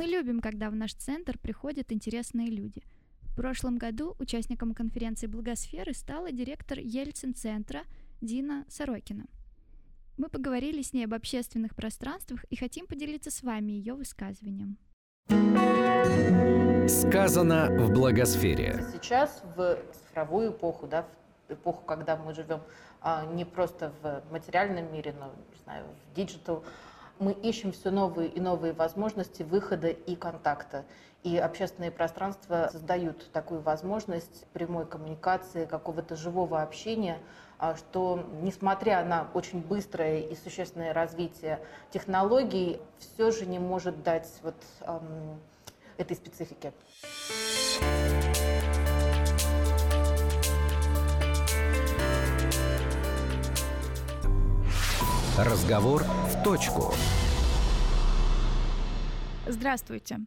Мы 0.00 0.06
любим, 0.06 0.40
когда 0.40 0.70
в 0.70 0.74
наш 0.74 0.94
центр 0.94 1.36
приходят 1.36 1.92
интересные 1.92 2.48
люди. 2.48 2.82
В 3.20 3.34
прошлом 3.36 3.76
году 3.76 4.16
участником 4.18 4.72
конференции 4.72 5.26
«Благосферы» 5.26 5.92
стала 5.92 6.32
директор 6.32 6.78
Ельцин-центра 6.78 7.82
Дина 8.22 8.64
Сорокина. 8.70 9.26
Мы 10.16 10.30
поговорили 10.30 10.80
с 10.80 10.94
ней 10.94 11.04
об 11.04 11.12
общественных 11.12 11.76
пространствах 11.76 12.44
и 12.44 12.56
хотим 12.56 12.86
поделиться 12.86 13.30
с 13.30 13.42
вами 13.42 13.72
ее 13.72 13.92
высказыванием. 13.92 14.78
Сказано 16.88 17.68
в 17.68 17.92
благосфере. 17.92 18.82
Сейчас 18.94 19.42
в 19.54 19.76
цифровую 19.92 20.52
эпоху, 20.52 20.86
да, 20.86 21.06
в 21.46 21.52
эпоху, 21.52 21.84
когда 21.84 22.16
мы 22.16 22.32
живем 22.32 22.62
а, 23.02 23.26
не 23.26 23.44
просто 23.44 23.92
в 24.00 24.22
материальном 24.32 24.90
мире, 24.94 25.14
но, 25.20 25.26
не 25.26 25.62
знаю, 25.62 25.84
в 25.84 26.16
digital, 26.16 26.64
мы 27.20 27.32
ищем 27.32 27.70
все 27.70 27.90
новые 27.90 28.28
и 28.28 28.40
новые 28.40 28.72
возможности 28.72 29.42
выхода 29.42 29.88
и 29.88 30.16
контакта. 30.16 30.84
И 31.22 31.36
общественные 31.36 31.90
пространства 31.90 32.70
создают 32.72 33.30
такую 33.30 33.60
возможность 33.60 34.46
прямой 34.54 34.86
коммуникации, 34.86 35.66
какого-то 35.66 36.16
живого 36.16 36.62
общения, 36.62 37.18
а, 37.58 37.76
что, 37.76 38.26
несмотря 38.40 39.04
на 39.04 39.28
очень 39.34 39.60
быстрое 39.60 40.20
и 40.20 40.34
существенное 40.34 40.94
развитие 40.94 41.60
технологий, 41.90 42.80
все 42.98 43.30
же 43.30 43.44
не 43.44 43.58
может 43.58 44.02
дать 44.02 44.32
вот 44.42 44.56
эм, 44.80 45.38
этой 45.98 46.16
специфики. 46.16 46.72
Разговор 55.36 56.04
точку. 56.42 56.94
Здравствуйте. 59.46 60.20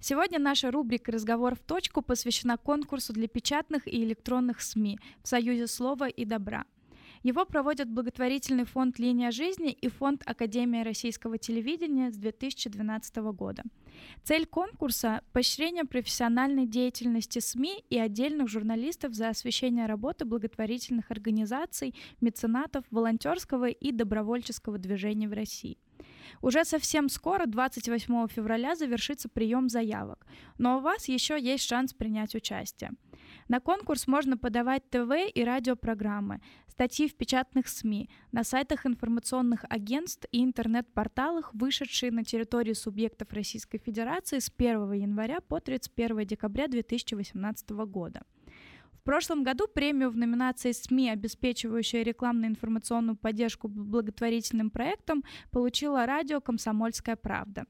Сегодня 0.00 0.38
наша 0.38 0.70
рубрика 0.70 1.12
«Разговор 1.12 1.54
в 1.54 1.60
точку» 1.60 2.02
посвящена 2.02 2.56
конкурсу 2.56 3.12
для 3.12 3.28
печатных 3.28 3.86
и 3.86 4.02
электронных 4.02 4.62
СМИ 4.62 4.98
в 5.22 5.28
Союзе 5.28 5.66
слова 5.66 6.08
и 6.08 6.24
добра. 6.24 6.64
Его 7.22 7.44
проводят 7.44 7.88
благотворительный 7.88 8.64
фонд 8.64 8.98
«Линия 8.98 9.30
жизни» 9.30 9.72
и 9.72 9.88
фонд 9.88 10.22
Академия 10.24 10.82
российского 10.82 11.36
телевидения 11.36 12.10
с 12.10 12.16
2012 12.16 13.16
года. 13.32 13.62
Цель 14.24 14.46
конкурса– 14.46 15.22
поощрение 15.32 15.84
профессиональной 15.84 16.66
деятельности 16.66 17.38
СМИ 17.38 17.84
и 17.90 17.98
отдельных 17.98 18.48
журналистов 18.48 19.12
за 19.14 19.28
освещение 19.28 19.84
работы 19.84 20.24
благотворительных 20.24 21.10
организаций, 21.10 21.94
меценатов, 22.22 22.84
волонтерского 22.90 23.68
и 23.68 23.92
добровольческого 23.92 24.78
движения 24.78 25.28
в 25.28 25.32
России– 25.34 25.76
уже 26.42 26.64
совсем 26.64 27.08
скоро, 27.08 27.46
28 27.46 28.28
февраля, 28.28 28.74
завершится 28.74 29.28
прием 29.28 29.68
заявок, 29.68 30.26
но 30.58 30.78
у 30.78 30.80
вас 30.80 31.08
еще 31.08 31.38
есть 31.40 31.64
шанс 31.64 31.92
принять 31.92 32.34
участие. 32.34 32.92
На 33.50 33.58
конкурс 33.58 34.06
можно 34.06 34.38
подавать 34.38 34.88
ТВ 34.90 35.10
и 35.34 35.42
радиопрограммы, 35.42 36.40
статьи 36.68 37.08
в 37.08 37.16
печатных 37.16 37.66
СМИ, 37.66 38.08
на 38.30 38.44
сайтах 38.44 38.86
информационных 38.86 39.64
агентств 39.68 40.24
и 40.30 40.44
интернет-порталах, 40.44 41.52
вышедшие 41.52 42.12
на 42.12 42.22
территории 42.22 42.74
субъектов 42.74 43.32
Российской 43.32 43.78
Федерации 43.78 44.38
с 44.38 44.52
1 44.56 44.92
января 44.92 45.40
по 45.40 45.58
31 45.58 46.26
декабря 46.28 46.68
2018 46.68 47.70
года. 47.70 48.22
В 49.00 49.02
прошлом 49.02 49.42
году 49.42 49.66
премию 49.66 50.10
в 50.10 50.16
номинации 50.16 50.72
СМИ, 50.72 51.08
обеспечивающая 51.08 52.02
рекламно-информационную 52.02 53.16
поддержку 53.16 53.66
благотворительным 53.66 54.70
проектам, 54.70 55.24
получила 55.50 56.04
радио 56.04 56.42
«Комсомольская 56.42 57.16
правда». 57.16 57.64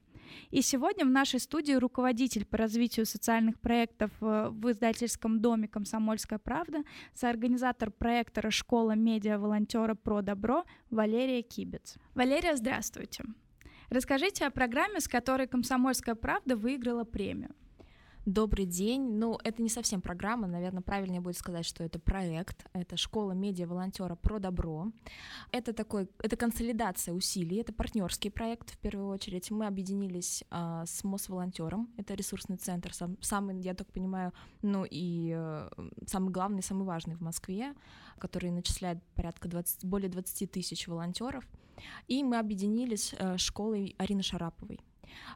И 0.49 0.61
сегодня 0.61 1.05
в 1.05 1.09
нашей 1.09 1.39
студии 1.39 1.71
руководитель 1.71 2.45
по 2.45 2.57
развитию 2.57 3.05
социальных 3.05 3.59
проектов 3.61 4.11
э, 4.19 4.49
в 4.49 4.71
издательском 4.71 5.41
доме 5.41 5.69
«Комсомольская 5.69 6.37
правда», 6.37 6.83
соорганизатор 7.13 7.91
проекта 7.91 8.51
«Школа 8.51 8.91
медиа-волонтера 8.91 9.95
про 9.95 10.21
добро» 10.21 10.65
Валерия 10.89 11.43
Кибец. 11.43 11.95
Валерия, 12.13 12.57
здравствуйте. 12.57 13.23
Расскажите 13.89 14.45
о 14.45 14.51
программе, 14.51 14.99
с 14.99 15.07
которой 15.07 15.47
«Комсомольская 15.47 16.15
правда» 16.15 16.57
выиграла 16.57 17.05
премию. 17.05 17.55
Добрый 18.27 18.67
день. 18.67 19.17
Ну, 19.17 19.39
это 19.43 19.63
не 19.63 19.69
совсем 19.69 19.99
программа, 19.99 20.45
наверное, 20.45 20.83
правильнее 20.83 21.21
будет 21.21 21.37
сказать, 21.37 21.65
что 21.65 21.83
это 21.83 21.97
проект. 21.97 22.67
Это 22.71 22.95
школа 22.95 23.31
медиа-волонтера 23.31 24.15
про 24.15 24.37
добро. 24.37 24.91
Это 25.51 25.73
такой, 25.73 26.07
это 26.19 26.35
консолидация 26.35 27.15
усилий, 27.15 27.57
это 27.57 27.73
партнерский 27.73 28.29
проект 28.29 28.69
в 28.69 28.77
первую 28.77 29.09
очередь. 29.09 29.49
Мы 29.49 29.65
объединились 29.65 30.43
а, 30.51 30.85
с 30.85 31.03
Мосволонтером, 31.03 31.89
это 31.97 32.13
ресурсный 32.13 32.57
центр, 32.57 32.93
сам, 32.93 33.17
самый, 33.21 33.59
я 33.59 33.73
так 33.73 33.91
понимаю, 33.91 34.33
ну 34.61 34.85
и 34.87 35.33
э, 35.35 35.69
самый 36.05 36.31
главный, 36.31 36.61
самый 36.61 36.85
важный 36.85 37.15
в 37.15 37.21
Москве, 37.21 37.73
который 38.19 38.51
начисляет 38.51 39.01
порядка 39.15 39.47
20, 39.47 39.83
более 39.85 40.09
20 40.09 40.51
тысяч 40.51 40.87
волонтеров. 40.87 41.43
И 42.07 42.23
мы 42.23 42.37
объединились 42.37 43.15
э, 43.17 43.37
школой 43.37 43.95
Арины 43.97 44.21
Шараповой. 44.21 44.79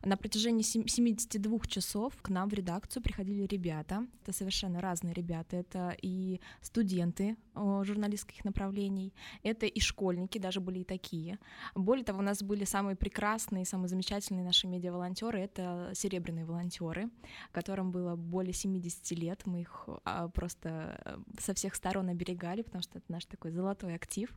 На 0.04 0.18
протяжении 0.18 0.62
72 0.62 1.60
часов 1.68 2.14
к 2.22 2.30
нам 2.30 2.50
в 2.50 2.54
редакцию 2.54 3.04
приходили 3.04 3.46
ребята. 3.46 4.06
Это 4.24 4.34
совершенно 4.34 4.82
разные 4.82 5.14
ребята. 5.14 5.58
Это 5.58 5.96
и 6.02 6.40
студенты 6.62 7.38
журналистских 7.56 8.44
направлений. 8.46 9.14
Это 9.44 9.66
и 9.66 9.80
школьники, 9.80 10.38
даже 10.38 10.60
были 10.60 10.80
и 10.80 10.84
такие. 10.84 11.40
Более 11.74 12.04
того, 12.04 12.20
у 12.20 12.24
нас 12.24 12.44
были 12.44 12.66
самые 12.66 12.96
прекрасные, 12.96 13.66
самые 13.66 13.90
замечательные 13.90 14.44
наши 14.44 14.68
медиа-волонтеры. 14.68 15.40
Это 15.40 15.92
серебряные 15.94 16.46
волонтеры, 16.46 17.10
которым 17.52 17.92
было 17.92 18.16
более 18.16 18.54
70 18.54 19.12
лет. 19.12 19.42
Мы 19.46 19.62
их 19.62 19.88
а, 20.04 20.28
просто 20.30 21.00
э, 21.06 21.18
со 21.40 21.54
всех 21.54 21.76
сторон 21.76 22.10
оберегали, 22.10 22.62
потому 22.62 22.82
что 22.82 22.98
это 22.98 23.12
наш 23.12 23.26
такой 23.26 23.52
золотой 23.52 23.96
актив. 23.96 24.34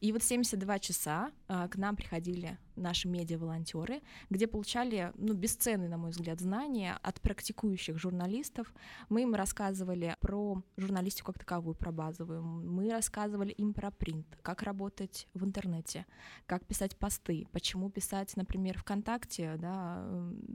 И 0.00 0.12
вот 0.12 0.22
72 0.22 0.78
часа 0.78 1.30
а, 1.48 1.68
к 1.68 1.76
нам 1.76 1.96
приходили 1.96 2.58
наши 2.80 3.08
медиа-волонтеры, 3.08 4.02
где 4.30 4.46
получали 4.46 5.12
ну, 5.16 5.34
бесценные, 5.34 5.88
на 5.88 5.98
мой 5.98 6.10
взгляд, 6.10 6.40
знания 6.40 6.98
от 7.02 7.20
практикующих 7.20 7.98
журналистов. 7.98 8.72
Мы 9.08 9.22
им 9.22 9.34
рассказывали 9.34 10.16
про 10.20 10.62
журналистику 10.76 11.32
как 11.32 11.40
таковую, 11.40 11.74
про 11.74 11.92
базовую. 11.92 12.42
Мы 12.42 12.90
рассказывали 12.90 13.52
им 13.52 13.74
про 13.74 13.90
принт, 13.90 14.26
как 14.42 14.62
работать 14.62 15.28
в 15.34 15.44
интернете, 15.44 16.06
как 16.46 16.64
писать 16.64 16.96
посты, 16.96 17.46
почему 17.52 17.90
писать, 17.90 18.36
например, 18.36 18.78
ВКонтакте, 18.78 19.56
да, 19.58 20.06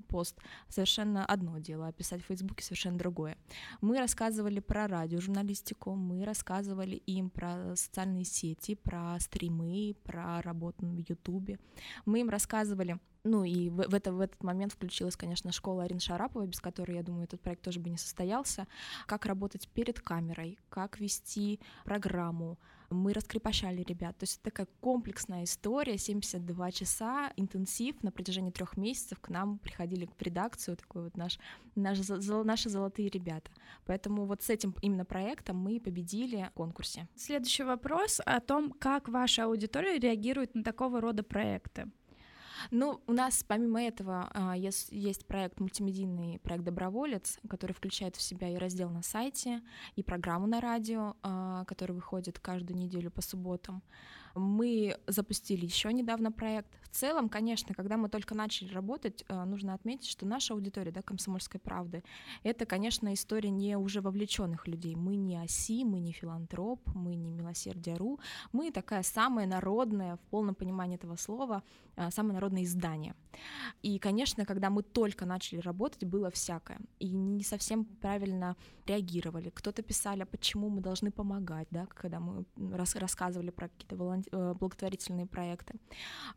пост 0.08 0.38
совершенно 0.70 1.26
одно 1.26 1.60
дело, 1.60 1.88
а 1.88 1.92
писать 1.92 2.22
в 2.22 2.26
Фейсбуке 2.26 2.64
совершенно 2.64 2.98
другое. 2.98 3.38
Мы 3.82 4.00
рассказывали 4.00 4.60
про 4.60 4.88
радиожурналистику, 4.88 5.96
мы 5.96 6.26
рассказывали 6.26 6.96
им 6.96 7.30
про 7.30 7.76
социальные 7.76 8.26
сети, 8.26 8.76
про 8.76 9.18
стримы, 9.20 9.96
про 10.04 10.42
работу 10.42 10.86
в 10.86 10.98
Ютубе. 10.98 11.60
Мы 12.06 12.14
им 12.15 12.30
рассказывали 12.30 12.99
ну 13.25 13.43
и 13.43 13.69
в, 13.69 13.78
в, 13.89 13.93
это, 13.93 14.13
в 14.13 14.21
этот 14.21 14.41
момент 14.43 14.71
включилась, 14.71 15.17
конечно, 15.17 15.51
школа 15.51 15.84
Арин 15.84 15.99
Шараповой, 15.99 16.47
без 16.47 16.62
которой, 16.62 16.95
я 16.95 17.04
думаю, 17.04 17.23
этот 17.25 17.41
проект 17.41 17.63
тоже 17.63 17.80
бы 17.80 17.89
не 17.89 17.97
состоялся. 17.97 18.67
Как 19.08 19.25
работать 19.25 19.67
перед 19.67 19.99
камерой, 19.99 20.60
как 20.69 20.99
вести 20.99 21.60
программу. 21.84 22.60
Мы 22.91 23.13
раскрепощали 23.13 23.82
ребят. 23.82 24.15
То 24.19 24.23
есть 24.23 24.36
это 24.36 24.51
такая 24.51 24.67
комплексная 24.80 25.45
история, 25.45 25.97
72 25.97 26.71
часа, 26.71 27.34
интенсив 27.36 28.04
на 28.04 28.12
протяжении 28.12 28.51
трех 28.51 28.78
месяцев 28.78 29.19
к 29.19 29.30
нам 29.30 29.58
приходили 29.58 30.06
в 30.06 30.21
редакцию, 30.21 30.78
такой 30.78 31.06
вот 31.06 31.17
наш, 31.17 31.39
наш, 31.73 31.97
наши 32.08 32.69
золотые 32.69 33.10
ребята. 33.10 33.49
Поэтому 33.88 34.25
вот 34.25 34.43
с 34.43 34.51
этим 34.51 34.75
именно 34.84 35.04
проектом 35.04 35.58
мы 35.58 35.80
победили 35.80 36.47
в 36.51 36.54
конкурсе. 36.54 37.08
Следующий 37.15 37.63
вопрос 37.63 38.21
о 38.23 38.39
том, 38.39 38.71
как 38.71 39.10
ваша 39.10 39.45
аудитория 39.45 39.97
реагирует 39.97 40.54
на 40.54 40.63
такого 40.63 41.01
рода 41.01 41.23
проекты. 41.23 41.89
Ну, 42.72 43.02
у 43.08 43.13
нас 43.13 43.44
помимо 43.48 43.82
этого 43.82 44.30
а, 44.34 44.56
есть, 44.56 44.91
есть 44.91 45.26
проект, 45.26 45.60
мультимедийный 45.60 46.39
проект 46.39 46.63
«Доброволец», 46.63 47.39
который 47.50 47.74
включает 47.74 48.15
в 48.15 48.22
себя 48.22 48.50
и 48.50 48.56
раздел 48.56 48.89
на 48.89 49.02
сайте, 49.02 49.62
и 49.96 50.04
программу 50.04 50.48
на 50.48 50.62
радио, 50.62 51.15
а, 51.22 51.65
который 51.65 51.94
выходит 51.94 52.39
каждую 52.39 52.78
неделю 52.78 53.12
по 53.12 53.22
субботам. 53.22 53.82
Мы 54.36 54.98
запустили 55.08 55.65
еще 55.65 55.94
недавно 55.94 56.30
проект. 56.30 56.70
В 56.84 56.89
целом, 56.89 57.30
конечно, 57.30 57.74
когда 57.74 57.96
мы 57.96 58.10
только 58.10 58.36
начали 58.36 58.74
работать, 58.74 59.24
э, 59.30 59.46
нужно 59.46 59.74
отметить, 59.74 60.10
что 60.10 60.26
наша 60.26 60.54
аудитория, 60.54 60.91
да, 60.91 61.02
комсомольской 61.02 61.60
правды, 61.60 62.04
это, 62.44 62.65
конечно, 62.65 63.13
история 63.13 63.50
не 63.50 63.78
уже 63.78 64.02
вовлеченных 64.02 64.68
людей. 64.68 64.96
Мы 64.96 65.15
не 65.15 65.38
оси, 65.41 65.86
мы 65.86 66.00
не 66.00 66.12
филантроп, 66.12 66.82
мы 66.94 67.15
не 67.15 67.32
милосердие.ру, 67.32 68.20
мы 68.52 68.72
такая 68.72 69.04
самая 69.04 69.48
народная, 69.48 70.18
в 70.18 70.22
полном 70.30 70.54
понимании 70.54 70.96
этого 70.96 71.15
слова, 71.15 71.63
самое 72.12 72.34
народное 72.34 72.64
издание. 72.64 73.16
И, 73.82 74.00
конечно, 74.00 74.46
когда 74.46 74.70
мы 74.70 74.84
только 74.84 75.26
начали 75.26 75.60
работать, 75.60 76.04
было 76.06 76.30
всякое. 76.30 76.80
И 77.00 77.10
не 77.12 77.44
совсем 77.44 77.86
правильно 77.86 78.56
реагировали. 78.86 79.50
Кто-то 79.50 79.82
писали, 79.82 80.22
а 80.22 80.26
почему 80.26 80.70
мы 80.70 80.82
должны 80.82 81.12
помогать, 81.12 81.68
да, 81.72 81.86
когда 81.88 82.20
мы 82.20 82.46
рас 82.76 82.96
рассказывали 82.96 83.52
про 83.52 83.68
какие-то 83.68 83.96
Э, 84.32 84.54
благотворительные 84.60 85.26
проекты. 85.26 85.76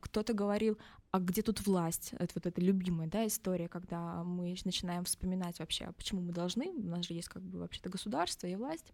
Кто-то 0.01 0.33
говорил, 0.33 0.79
а 1.11 1.21
где 1.21 1.42
тут 1.42 1.66
власть? 1.66 2.12
Это 2.18 2.33
вот 2.35 2.47
эта 2.47 2.61
любимая 2.61 3.09
да, 3.09 3.27
история, 3.27 3.68
когда 3.68 4.23
мы 4.25 4.55
начинаем 4.64 5.05
вспоминать 5.05 5.59
вообще, 5.59 5.87
а 5.87 5.92
почему 5.92 6.21
мы 6.21 6.33
должны, 6.33 6.68
у 6.68 6.83
нас 6.87 7.07
же 7.07 7.14
есть 7.14 7.29
как 7.29 7.42
бы 7.42 7.61
вообще-то 7.61 7.88
государство 7.88 8.47
и 8.47 8.55
власть. 8.57 8.92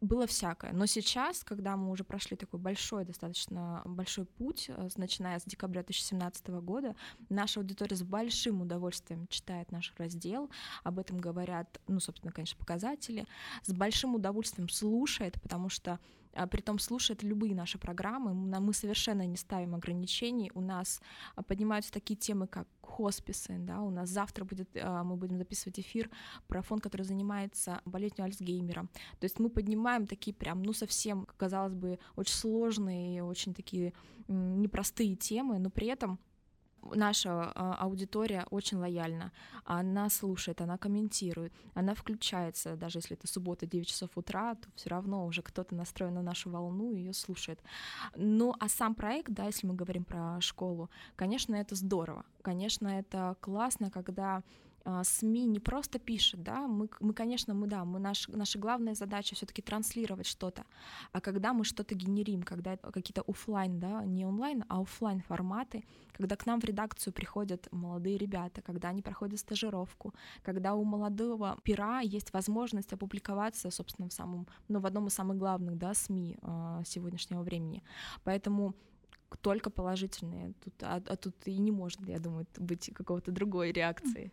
Было 0.00 0.26
всякое. 0.26 0.72
Но 0.72 0.86
сейчас, 0.86 1.42
когда 1.42 1.76
мы 1.76 1.90
уже 1.90 2.04
прошли 2.04 2.36
такой 2.36 2.60
большой, 2.60 3.04
достаточно 3.04 3.82
большой 3.84 4.24
путь, 4.24 4.66
э, 4.68 4.88
начиная 4.96 5.38
с 5.38 5.44
декабря 5.44 5.82
2017 5.82 6.60
года, 6.60 6.94
наша 7.28 7.60
аудитория 7.60 7.96
с 7.96 8.02
большим 8.02 8.62
удовольствием 8.62 9.26
читает 9.28 9.72
наш 9.72 9.92
раздел, 9.98 10.50
об 10.84 10.98
этом 10.98 11.18
говорят, 11.18 11.80
ну, 11.88 12.00
собственно, 12.00 12.32
конечно, 12.32 12.56
показатели, 12.58 13.26
с 13.64 13.72
большим 13.72 14.14
удовольствием 14.14 14.68
слушает, 14.68 15.40
потому 15.42 15.68
что 15.68 15.98
а, 16.34 16.46
при 16.46 16.60
том 16.60 16.78
слушает 16.78 17.22
любые 17.22 17.54
наши 17.54 17.78
программы, 17.78 18.34
мы 18.34 18.72
совершенно 18.72 19.26
не 19.26 19.36
ставим 19.36 19.74
ограничений, 19.74 20.50
у 20.54 20.60
нас 20.60 21.00
а, 21.34 21.42
поднимаются 21.42 21.92
такие 21.92 22.16
темы, 22.16 22.46
как 22.46 22.66
хосписы, 22.82 23.56
да, 23.58 23.80
у 23.80 23.90
нас 23.90 24.08
завтра 24.08 24.44
будет, 24.44 24.68
а, 24.76 25.04
мы 25.04 25.16
будем 25.16 25.36
записывать 25.36 25.80
эфир 25.80 26.10
про 26.46 26.62
фонд, 26.62 26.82
который 26.82 27.02
занимается 27.02 27.80
болезнью 27.84 28.24
Альцгеймера, 28.24 28.88
то 29.18 29.24
есть 29.24 29.38
мы 29.38 29.50
поднимаем 29.50 30.06
такие 30.06 30.34
прям, 30.34 30.62
ну, 30.62 30.72
совсем, 30.72 31.26
казалось 31.36 31.74
бы, 31.74 31.98
очень 32.16 32.34
сложные, 32.34 33.24
очень 33.24 33.54
такие 33.54 33.92
непростые 34.28 35.16
темы, 35.16 35.58
но 35.58 35.70
при 35.70 35.86
этом 35.88 36.18
наша 36.94 37.52
а, 37.54 37.74
аудитория 37.80 38.46
очень 38.50 38.78
лояльна. 38.78 39.32
Она 39.64 40.10
слушает, 40.10 40.60
она 40.60 40.78
комментирует, 40.78 41.52
она 41.74 41.94
включается, 41.94 42.76
даже 42.76 42.98
если 42.98 43.16
это 43.16 43.26
суббота 43.26 43.66
9 43.66 43.86
часов 43.86 44.10
утра, 44.16 44.54
то 44.54 44.68
все 44.74 44.90
равно 44.90 45.26
уже 45.26 45.42
кто-то 45.42 45.74
настроен 45.74 46.14
на 46.14 46.22
нашу 46.22 46.50
волну 46.50 46.92
и 46.92 46.98
ее 46.98 47.12
слушает. 47.12 47.60
Ну, 48.16 48.54
а 48.58 48.68
сам 48.68 48.94
проект, 48.94 49.30
да, 49.32 49.46
если 49.46 49.66
мы 49.66 49.74
говорим 49.74 50.04
про 50.04 50.40
школу, 50.40 50.90
конечно, 51.16 51.54
это 51.54 51.74
здорово. 51.74 52.24
Конечно, 52.42 52.88
это 52.88 53.36
классно, 53.40 53.90
когда 53.90 54.42
СМИ 55.02 55.46
не 55.46 55.60
просто 55.60 55.98
пишет, 55.98 56.42
да, 56.42 56.66
мы, 56.66 56.88
мы 57.00 57.12
конечно, 57.12 57.54
мы, 57.54 57.66
да, 57.66 57.84
мы 57.84 57.98
наш, 57.98 58.28
наша 58.28 58.58
главная 58.58 58.94
задача 58.94 59.34
все-таки 59.34 59.62
транслировать 59.62 60.26
что-то, 60.26 60.64
а 61.12 61.20
когда 61.20 61.52
мы 61.52 61.64
что-то 61.64 61.94
генерим, 61.94 62.42
когда 62.42 62.76
какие-то 62.76 63.22
офлайн, 63.26 63.78
да, 63.78 64.04
не 64.04 64.24
онлайн, 64.24 64.64
а 64.68 64.80
офлайн 64.80 65.20
форматы, 65.20 65.84
когда 66.12 66.36
к 66.36 66.46
нам 66.46 66.60
в 66.60 66.64
редакцию 66.64 67.12
приходят 67.12 67.68
молодые 67.72 68.18
ребята, 68.18 68.62
когда 68.62 68.88
они 68.88 69.02
проходят 69.02 69.40
стажировку, 69.40 70.14
когда 70.42 70.74
у 70.74 70.84
молодого 70.84 71.58
пера 71.62 72.00
есть 72.00 72.32
возможность 72.32 72.92
опубликоваться, 72.92 73.70
собственно, 73.70 74.08
в 74.08 74.12
самом, 74.12 74.46
ну, 74.68 74.80
в 74.80 74.86
одном 74.86 75.06
из 75.06 75.14
самых 75.14 75.36
главных, 75.36 75.76
да, 75.76 75.94
СМИ 75.94 76.38
э, 76.40 76.82
сегодняшнего 76.86 77.42
времени, 77.42 77.82
поэтому 78.24 78.74
только 79.42 79.70
положительные. 79.70 80.54
Тут, 80.64 80.82
а, 80.82 81.02
а 81.06 81.16
тут 81.16 81.34
и 81.46 81.58
не 81.58 81.70
может, 81.70 82.00
я 82.08 82.18
думаю, 82.18 82.46
быть 82.56 82.90
какого-то 82.94 83.30
другой 83.30 83.72
реакции. 83.72 84.32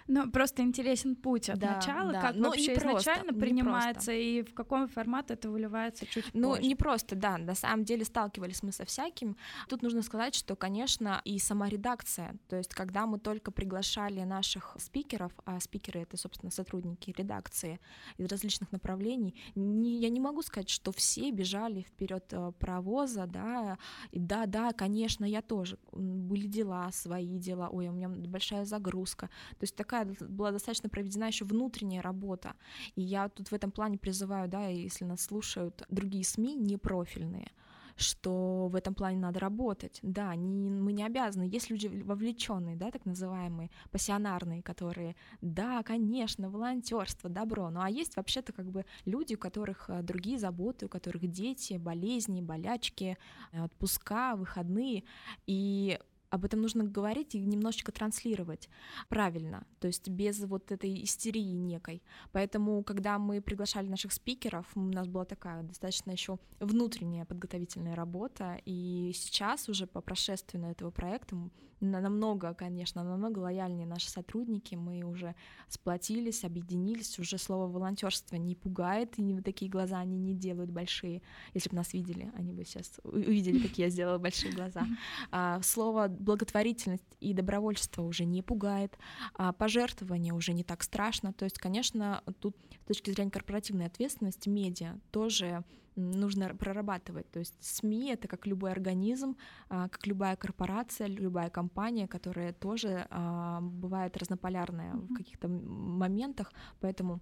Ну, 0.07 0.29
просто 0.29 0.61
интересен 0.61 1.15
путь 1.15 1.49
от 1.49 1.59
да, 1.59 1.75
начала, 1.75 2.11
да. 2.11 2.21
как 2.21 2.35
Но 2.35 2.49
вообще 2.49 2.73
изначально 2.75 3.33
принимается 3.33 4.11
и 4.11 4.43
в 4.43 4.53
каком 4.53 4.87
формате 4.87 5.33
это 5.33 5.49
выливается 5.49 6.05
чуть 6.05 6.25
ну, 6.33 6.49
позже. 6.49 6.61
Ну, 6.61 6.67
не 6.67 6.75
просто, 6.75 7.15
да, 7.15 7.37
на 7.37 7.55
самом 7.55 7.83
деле 7.85 8.05
сталкивались 8.05 8.63
мы 8.63 8.71
со 8.71 8.85
всяким. 8.85 9.37
Тут 9.67 9.81
нужно 9.81 10.01
сказать, 10.01 10.35
что, 10.35 10.55
конечно, 10.55 11.21
и 11.25 11.39
сама 11.39 11.69
редакция, 11.69 12.35
то 12.47 12.57
есть 12.57 12.73
когда 12.73 13.05
мы 13.05 13.19
только 13.19 13.51
приглашали 13.51 14.21
наших 14.21 14.75
спикеров, 14.79 15.31
а 15.45 15.59
спикеры— 15.59 15.99
это, 16.01 16.17
собственно, 16.17 16.51
сотрудники 16.51 17.13
редакции 17.17 17.79
из 18.17 18.27
различных 18.27 18.71
направлений, 18.71 19.35
не, 19.55 19.97
я 19.99 20.09
не 20.09 20.19
могу 20.19 20.41
сказать, 20.41 20.69
что 20.69 20.91
все 20.91 21.31
бежали 21.31 21.81
вперед 21.81 22.25
э, 22.31 22.51
паровоза, 22.59 23.25
да, 23.27 23.77
и 24.11 24.19
да, 24.19 24.45
да, 24.45 24.71
конечно, 24.73 25.25
я 25.25 25.41
тоже. 25.41 25.77
Были 25.91 26.47
дела, 26.47 26.91
свои 26.91 27.37
дела, 27.37 27.69
ой, 27.69 27.87
у 27.87 27.91
меня 27.91 28.09
большая 28.09 28.65
загрузка. 28.65 29.27
То 29.51 29.63
есть 29.63 29.75
такая 29.75 30.00
была 30.05 30.51
достаточно 30.51 30.89
проведена 30.89 31.25
еще 31.25 31.45
внутренняя 31.45 32.01
работа. 32.01 32.55
И 32.95 33.01
я 33.01 33.29
тут 33.29 33.49
в 33.49 33.53
этом 33.53 33.71
плане 33.71 33.97
призываю, 33.97 34.47
да, 34.49 34.67
если 34.67 35.05
нас 35.05 35.21
слушают 35.21 35.83
другие 35.89 36.23
СМИ, 36.23 36.55
не 36.55 36.77
профильные, 36.77 37.51
что 37.95 38.67
в 38.67 38.75
этом 38.75 38.93
плане 38.93 39.17
надо 39.17 39.39
работать. 39.39 39.99
Да, 40.01 40.35
не, 40.35 40.69
мы 40.69 40.93
не 40.93 41.03
обязаны. 41.03 41.43
Есть 41.43 41.69
люди 41.69 41.87
вовлеченные, 41.87 42.75
да, 42.75 42.91
так 42.91 43.05
называемые, 43.05 43.69
пассионарные, 43.91 44.61
которые, 44.61 45.15
да, 45.41 45.83
конечно, 45.83 46.49
волонтерство, 46.49 47.29
добро. 47.29 47.69
Ну 47.69 47.81
а 47.81 47.89
есть 47.89 48.15
вообще-то 48.15 48.53
как 48.53 48.69
бы 48.69 48.85
люди, 49.05 49.35
у 49.35 49.37
которых 49.37 49.89
э, 49.89 50.01
другие 50.01 50.39
заботы, 50.39 50.85
у 50.85 50.89
которых 50.89 51.27
дети, 51.27 51.77
болезни, 51.77 52.41
болячки, 52.41 53.17
отпуска, 53.53 54.35
выходные. 54.35 55.03
И 55.45 55.99
об 56.31 56.45
этом 56.45 56.61
нужно 56.61 56.85
говорить 56.85 57.35
и 57.35 57.39
немножечко 57.39 57.91
транслировать 57.91 58.69
правильно, 59.09 59.67
то 59.79 59.87
есть 59.87 60.09
без 60.09 60.39
вот 60.39 60.71
этой 60.71 61.03
истерии 61.03 61.51
некой. 61.51 62.01
Поэтому, 62.31 62.83
когда 62.83 63.19
мы 63.19 63.41
приглашали 63.41 63.87
наших 63.87 64.13
спикеров, 64.13 64.65
у 64.75 64.79
нас 64.79 65.07
была 65.07 65.25
такая 65.25 65.61
достаточно 65.63 66.11
еще 66.11 66.39
внутренняя 66.59 67.25
подготовительная 67.25 67.95
работа, 67.95 68.59
и 68.65 69.11
сейчас 69.13 69.67
уже 69.67 69.87
по 69.87 70.01
прошествии 70.01 70.71
этого 70.71 70.89
проекта 70.89 71.35
намного, 71.81 72.53
конечно, 72.53 73.03
намного 73.03 73.39
лояльнее 73.39 73.87
наши 73.87 74.09
сотрудники. 74.09 74.75
Мы 74.75 75.03
уже 75.03 75.35
сплотились, 75.67 76.43
объединились. 76.43 77.19
Уже 77.19 77.37
слово 77.37 77.67
волонтерство 77.67 78.35
не 78.35 78.55
пугает, 78.55 79.17
и 79.17 79.33
вот 79.33 79.43
такие 79.43 79.69
глаза 79.69 79.99
они 79.99 80.17
не 80.17 80.35
делают 80.35 80.69
большие. 80.69 81.21
Если 81.53 81.69
бы 81.69 81.75
нас 81.75 81.93
видели, 81.93 82.31
они 82.35 82.53
бы 82.53 82.63
сейчас 82.63 82.99
увидели, 83.03 83.59
какие 83.59 83.85
я 83.87 83.89
сделала 83.89 84.17
большие 84.17 84.53
глаза. 84.53 84.85
А, 85.31 85.61
слово 85.63 86.07
благотворительность 86.21 87.17
и 87.19 87.33
добровольство 87.33 88.03
уже 88.03 88.25
не 88.25 88.41
пугает, 88.41 88.97
а 89.33 89.51
пожертвование 89.51 90.33
уже 90.33 90.53
не 90.53 90.63
так 90.63 90.83
страшно. 90.83 91.33
То 91.33 91.45
есть, 91.45 91.57
конечно, 91.57 92.23
тут 92.39 92.55
с 92.83 92.87
точки 92.87 93.11
зрения 93.11 93.31
корпоративной 93.31 93.87
ответственности 93.87 94.49
медиа 94.49 94.99
тоже 95.11 95.63
нужно 95.95 96.55
прорабатывать. 96.55 97.29
То 97.31 97.39
есть 97.39 97.55
СМИ— 97.59 98.11
это 98.13 98.27
как 98.27 98.47
любой 98.47 98.71
организм, 98.71 99.35
а, 99.69 99.89
как 99.89 100.07
любая 100.07 100.35
корпорация, 100.35 101.07
любая 101.07 101.49
компания, 101.49 102.07
которая 102.07 102.53
тоже 102.53 103.07
а, 103.09 103.59
бывает 103.61 104.15
разнополярная 104.17 104.93
mm-hmm. 104.93 105.07
в 105.07 105.13
каких-то 105.13 105.47
моментах, 105.47 106.53
поэтому 106.79 107.19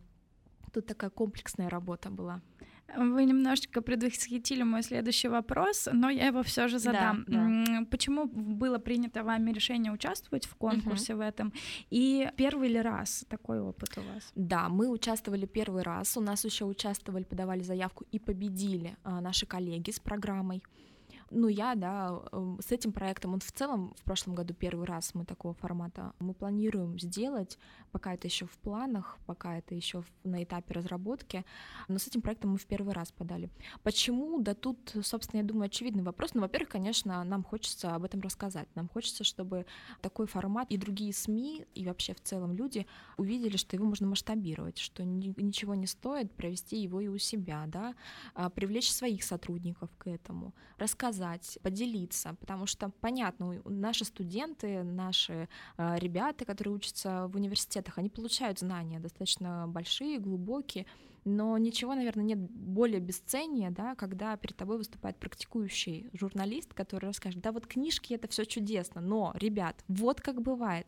тут 0.72 0.86
такая 0.86 1.10
комплексная 1.10 1.70
работа 1.70 2.10
была. 2.10 2.42
Вы 2.98 3.26
немножечко 3.26 3.82
предвосхитили 3.82 4.64
мой 4.64 4.84
следующий 4.84 5.28
вопрос, 5.28 5.88
но 5.92 6.10
я 6.10 6.28
его 6.28 6.44
все 6.44 6.68
же 6.68 6.80
задам. 6.80 7.26
Да, 7.28 7.48
да. 7.66 7.86
Почему 7.90 8.26
было 8.26 8.78
принято 8.78 9.24
вами 9.24 9.52
решение 9.52 9.92
участвовать 9.92 10.46
в 10.46 10.56
конкурсе 10.56 11.14
угу. 11.14 11.24
в 11.24 11.28
этом? 11.28 11.54
И 11.90 12.30
первый 12.36 12.70
ли 12.70 12.82
раз 12.82 13.26
такой 13.30 13.60
опыт 13.60 13.98
у 13.98 14.02
вас? 14.02 14.32
Да, 14.36 14.70
мы 14.70 14.90
участвовали 14.90 15.46
первый 15.46 15.84
раз. 15.84 16.18
У 16.18 16.22
нас 16.22 16.46
еще 16.46 16.66
участвовали, 16.66 17.24
подавали 17.24 17.62
заявку 17.62 18.06
и 18.12 18.20
победили 18.20 18.96
а, 19.04 19.22
наши 19.22 19.46
коллеги 19.46 19.92
с 19.92 20.00
программой. 20.00 20.64
Ну, 21.32 21.48
я, 21.48 21.76
да, 21.76 22.22
эм, 22.32 22.60
с 22.60 22.72
этим 22.72 22.92
проектом, 22.92 23.34
он 23.34 23.40
в 23.40 23.52
целом 23.52 23.94
в 23.98 24.04
прошлом 24.04 24.34
году 24.34 24.54
первый 24.54 24.86
раз 24.86 25.14
мы 25.14 25.26
такого 25.26 25.54
формата 25.54 26.14
мы 26.20 26.34
планируем 26.34 27.00
сделать, 27.00 27.60
пока 27.92 28.16
это 28.16 28.28
еще 28.28 28.46
в 28.48 28.58
планах, 28.58 29.20
пока 29.28 29.58
это 29.58 29.76
еще 29.76 30.04
на 30.24 30.44
этапе 30.44 30.74
разработки, 30.74 31.46
но 31.88 32.00
с 32.00 32.08
этим 32.08 32.22
проектом 32.22 32.52
мы 32.52 32.58
в 32.58 32.66
первый 32.66 32.94
раз 32.94 33.12
подали. 33.12 33.50
Почему? 33.84 34.42
Да 34.42 34.56
тут, 34.56 34.96
собственно, 35.04 35.42
я 35.42 35.46
думаю, 35.46 35.66
очевидный 35.66 36.04
вопрос. 36.04 36.34
Ну, 36.34 36.42
во-первых, 36.42 36.70
конечно, 36.70 37.24
нам 37.24 37.44
хочется 37.44 37.94
об 37.94 38.06
этом 38.06 38.22
рассказать. 38.22 38.68
Нам 38.76 38.90
хочется, 38.90 39.24
чтобы 39.24 39.66
такой 40.02 40.26
формат 40.26 40.72
и 40.72 40.78
другие 40.78 41.14
СМИ, 41.14 41.66
и 41.76 41.86
вообще 41.86 42.16
в 42.16 42.22
целом 42.22 42.54
люди 42.54 42.88
увидели, 43.18 43.58
что 43.58 43.76
его 43.76 43.86
можно 43.86 44.08
масштабировать, 44.08 44.80
что 44.80 45.04
ничего 45.04 45.76
не 45.76 45.86
стоит 45.86 46.32
провести 46.32 46.78
его 46.78 47.02
и 47.02 47.08
у 47.08 47.20
себя, 47.20 47.66
да, 47.68 47.94
а 48.34 48.50
привлечь 48.50 48.92
своих 48.92 49.24
сотрудников 49.24 49.90
к 49.98 50.08
этому, 50.08 50.56
рассказать 50.78 51.19
рассказать, 51.20 51.60
поделиться, 51.62 52.36
потому 52.40 52.66
что, 52.66 52.92
понятно, 53.02 53.62
наши 53.66 54.06
студенты, 54.06 54.84
наши 54.84 55.48
э, 55.78 55.98
ребята, 56.00 56.46
которые 56.46 56.76
учатся 56.76 57.28
в 57.28 57.36
университетах, 57.36 57.98
они 57.98 58.10
получают 58.10 58.60
знания 58.60 59.00
достаточно 59.00 59.66
большие, 59.68 60.20
глубокие, 60.20 60.86
но 61.26 61.58
ничего, 61.58 61.96
наверное, 61.96 62.24
нет 62.24 62.40
более 62.40 63.00
бесценнее, 63.00 63.72
да, 63.72 63.96
когда 63.96 64.36
перед 64.38 64.56
тобой 64.56 64.78
выступает 64.78 65.18
практикующий 65.18 66.10
журналист, 66.14 66.74
который 66.74 67.06
расскажет, 67.06 67.42
да, 67.42 67.52
вот 67.52 67.68
книжки 67.68 68.14
это 68.14 68.28
все 68.28 68.46
чудесно, 68.46 69.02
но, 69.02 69.34
ребят, 69.36 69.84
вот 69.88 70.22
как 70.22 70.42
бывает. 70.42 70.88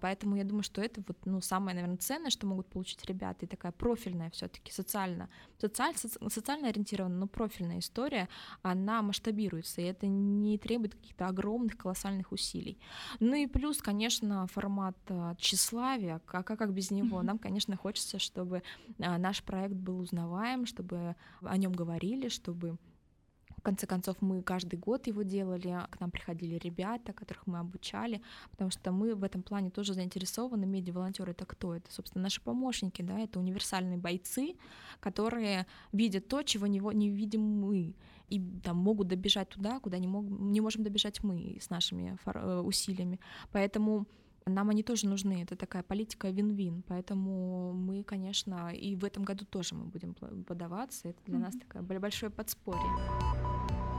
Поэтому 0.00 0.36
я 0.36 0.44
думаю, 0.44 0.62
что 0.62 0.80
это 0.80 1.02
вот, 1.06 1.18
ну, 1.24 1.40
самое, 1.40 1.74
наверное, 1.74 1.98
ценное, 1.98 2.30
что 2.30 2.46
могут 2.46 2.66
получить 2.66 3.04
ребята, 3.06 3.46
и 3.46 3.48
такая 3.48 3.72
профильная 3.72 4.30
все-таки 4.30 4.72
социально, 4.72 5.28
социаль, 5.58 5.94
социально 5.96 6.68
ориентированная, 6.68 7.18
но 7.18 7.26
профильная 7.26 7.78
история, 7.78 8.28
она 8.62 9.02
масштабируется, 9.02 9.80
и 9.80 9.84
это 9.84 10.06
не 10.06 10.58
требует 10.58 10.94
каких-то 10.94 11.26
огромных, 11.26 11.76
колоссальных 11.76 12.32
усилий. 12.32 12.78
Ну 13.20 13.34
и 13.34 13.46
плюс, 13.46 13.78
конечно, 13.78 14.46
формат 14.48 14.96
э, 15.08 15.34
тщеславия, 15.38 16.20
как, 16.26 16.46
как 16.46 16.72
без 16.72 16.90
него? 16.90 17.22
Нам, 17.22 17.38
конечно, 17.38 17.76
хочется, 17.76 18.18
чтобы 18.18 18.62
э, 18.98 19.16
наш 19.18 19.42
проект 19.42 19.67
проект 19.68 19.74
был 19.82 19.98
узнаваем, 19.98 20.66
чтобы 20.66 21.14
о 21.42 21.56
нем 21.56 21.72
говорили, 21.72 22.28
чтобы 22.28 22.76
в 23.56 23.62
конце 23.62 23.86
концов, 23.86 24.16
мы 24.20 24.42
каждый 24.42 24.78
год 24.78 25.08
его 25.08 25.22
делали, 25.24 25.80
к 25.90 26.00
нам 26.00 26.10
приходили 26.10 26.58
ребята, 26.64 27.12
которых 27.12 27.46
мы 27.46 27.58
обучали, 27.58 28.20
потому 28.50 28.70
что 28.70 28.92
мы 28.92 29.14
в 29.14 29.24
этом 29.24 29.42
плане 29.42 29.70
тоже 29.70 29.94
заинтересованы. 29.94 30.64
Медиа-волонтеры— 30.66 31.32
это 31.32 31.44
кто? 31.44 31.74
Это, 31.74 31.92
собственно, 31.92 32.22
наши 32.22 32.40
помощники, 32.40 33.02
да, 33.02 33.18
это 33.18 33.40
универсальные 33.40 33.98
бойцы, 33.98 34.54
которые 35.00 35.66
видят 35.92 36.28
то, 36.28 36.42
чего 36.42 36.66
не, 36.66 37.10
видим 37.10 37.40
мы, 37.40 37.94
и 38.30 38.40
там 38.62 38.76
могут 38.76 39.08
добежать 39.08 39.48
туда, 39.48 39.80
куда 39.80 39.98
не, 39.98 40.06
мог, 40.06 40.24
не 40.24 40.60
можем 40.60 40.84
добежать 40.84 41.24
мы 41.24 41.58
с 41.60 41.70
нашими 41.70 42.16
э, 42.26 42.60
усилиями. 42.60 43.18
Поэтому 43.50 44.06
нам 44.48 44.70
они 44.70 44.82
тоже 44.82 45.08
нужны. 45.08 45.42
Это 45.42 45.56
такая 45.56 45.82
политика 45.82 46.30
вин-вин. 46.30 46.82
Поэтому 46.86 47.72
мы, 47.72 48.02
конечно, 48.02 48.72
и 48.72 48.96
в 48.96 49.04
этом 49.04 49.24
году 49.24 49.44
тоже 49.44 49.74
мы 49.74 49.84
будем 49.84 50.14
подаваться. 50.14 51.08
Это 51.08 51.18
для 51.24 51.36
mm-hmm. 51.36 51.40
нас 51.40 51.54
такое 51.56 52.00
большое 52.00 52.30
подспорье. 52.30 53.97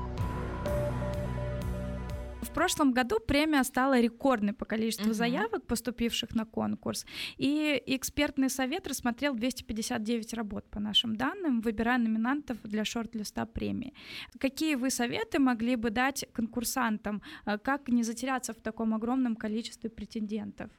В 2.42 2.52
прошлом 2.54 2.94
году 2.94 3.20
премия 3.20 3.64
стала 3.64 4.00
рекордной 4.00 4.54
по 4.54 4.66
количеству 4.66 5.12
uh-huh. 5.12 5.14
заявок, 5.14 5.66
поступивших 5.68 6.36
на 6.36 6.46
конкурс, 6.46 7.06
и 7.38 7.82
экспертный 7.86 8.50
совет 8.50 8.88
рассмотрел 8.88 9.36
259 9.36 10.34
работ 10.34 10.66
по 10.70 10.80
нашим 10.80 11.16
данным, 11.16 11.62
выбирая 11.62 11.98
номинантов 11.98 12.58
для 12.64 12.86
шорт-листа 12.86 13.46
премии. 13.46 13.94
Какие 14.40 14.76
вы 14.76 14.90
советы 14.90 15.40
могли 15.40 15.76
бы 15.76 15.90
дать 15.90 16.26
конкурсантам, 16.34 17.22
э, 17.46 17.58
как 17.58 17.90
не 17.90 18.04
затеряться 18.04 18.54
в 18.54 18.62
таком 18.62 18.94
огромном 18.94 19.36
количестве 19.36 19.90
претендентов? 19.90 20.72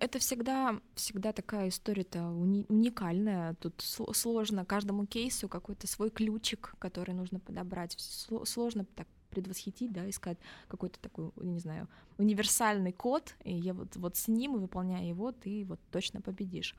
Это 0.00 0.18
всегда, 0.18 0.80
всегда 0.94 1.32
такая 1.32 1.68
история-то 1.68 2.18
уни- 2.18 2.66
уникальная. 2.68 3.54
Тут 3.54 3.82
сложно 4.14 4.64
каждому 4.64 5.06
кейсу 5.06 5.48
какой-то 5.48 5.86
свой 5.86 6.10
ключик, 6.10 6.74
который 6.78 7.14
нужно 7.14 7.40
подобрать. 7.40 7.96
Сложно 7.98 8.84
так 8.84 9.08
предвосхитить, 9.30 9.92
да, 9.92 10.08
искать 10.08 10.38
какой-то 10.68 10.98
такой, 11.00 11.30
не 11.36 11.58
знаю, 11.58 11.88
универсальный 12.18 12.92
код, 12.92 13.34
и 13.44 13.54
я 13.54 13.74
вот, 13.74 13.96
вот 13.96 14.16
с 14.16 14.28
ним, 14.28 14.58
выполняя 14.58 15.04
его, 15.04 15.32
ты 15.32 15.64
вот 15.64 15.80
точно 15.90 16.20
победишь. 16.20 16.74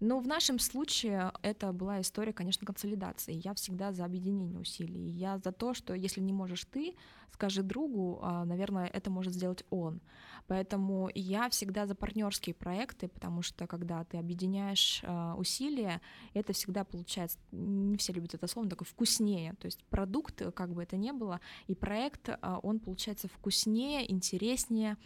Но 0.00 0.20
в 0.20 0.26
нашем 0.26 0.58
случае 0.58 1.32
это 1.42 1.72
была 1.72 2.00
история, 2.00 2.32
конечно, 2.32 2.66
консолидации. 2.66 3.40
Я 3.44 3.54
всегда 3.54 3.92
за 3.92 4.04
объединение 4.04 4.58
усилий. 4.58 5.10
Я 5.10 5.38
за 5.38 5.52
то, 5.52 5.74
что 5.74 5.94
если 5.94 6.20
не 6.20 6.32
можешь 6.32 6.64
ты, 6.64 6.94
скажи 7.32 7.62
другу, 7.62 8.18
а, 8.22 8.44
наверное, 8.44 8.86
это 8.86 9.10
может 9.10 9.34
сделать 9.34 9.64
он. 9.70 10.00
Поэтому 10.46 11.10
я 11.14 11.48
всегда 11.50 11.86
за 11.86 11.94
партнерские 11.94 12.54
проекты, 12.54 13.08
потому 13.08 13.42
что 13.42 13.66
когда 13.66 14.04
ты 14.04 14.16
объединяешь 14.16 15.00
а, 15.04 15.34
усилия, 15.36 16.00
это 16.34 16.52
всегда 16.52 16.84
получается, 16.84 17.38
не 17.50 17.96
все 17.96 18.12
любят 18.12 18.34
это 18.34 18.46
слово, 18.46 18.68
такой 18.68 18.86
вкуснее. 18.86 19.54
То 19.54 19.66
есть 19.66 19.82
продукт, 19.84 20.42
как 20.54 20.72
бы 20.72 20.82
это 20.82 20.96
ни 20.96 21.10
было, 21.10 21.40
и 21.66 21.74
проект, 21.74 22.28
а, 22.28 22.60
он 22.62 22.78
получается 22.78 23.28
вкуснее, 23.28 24.10
интереснее, 24.10 24.96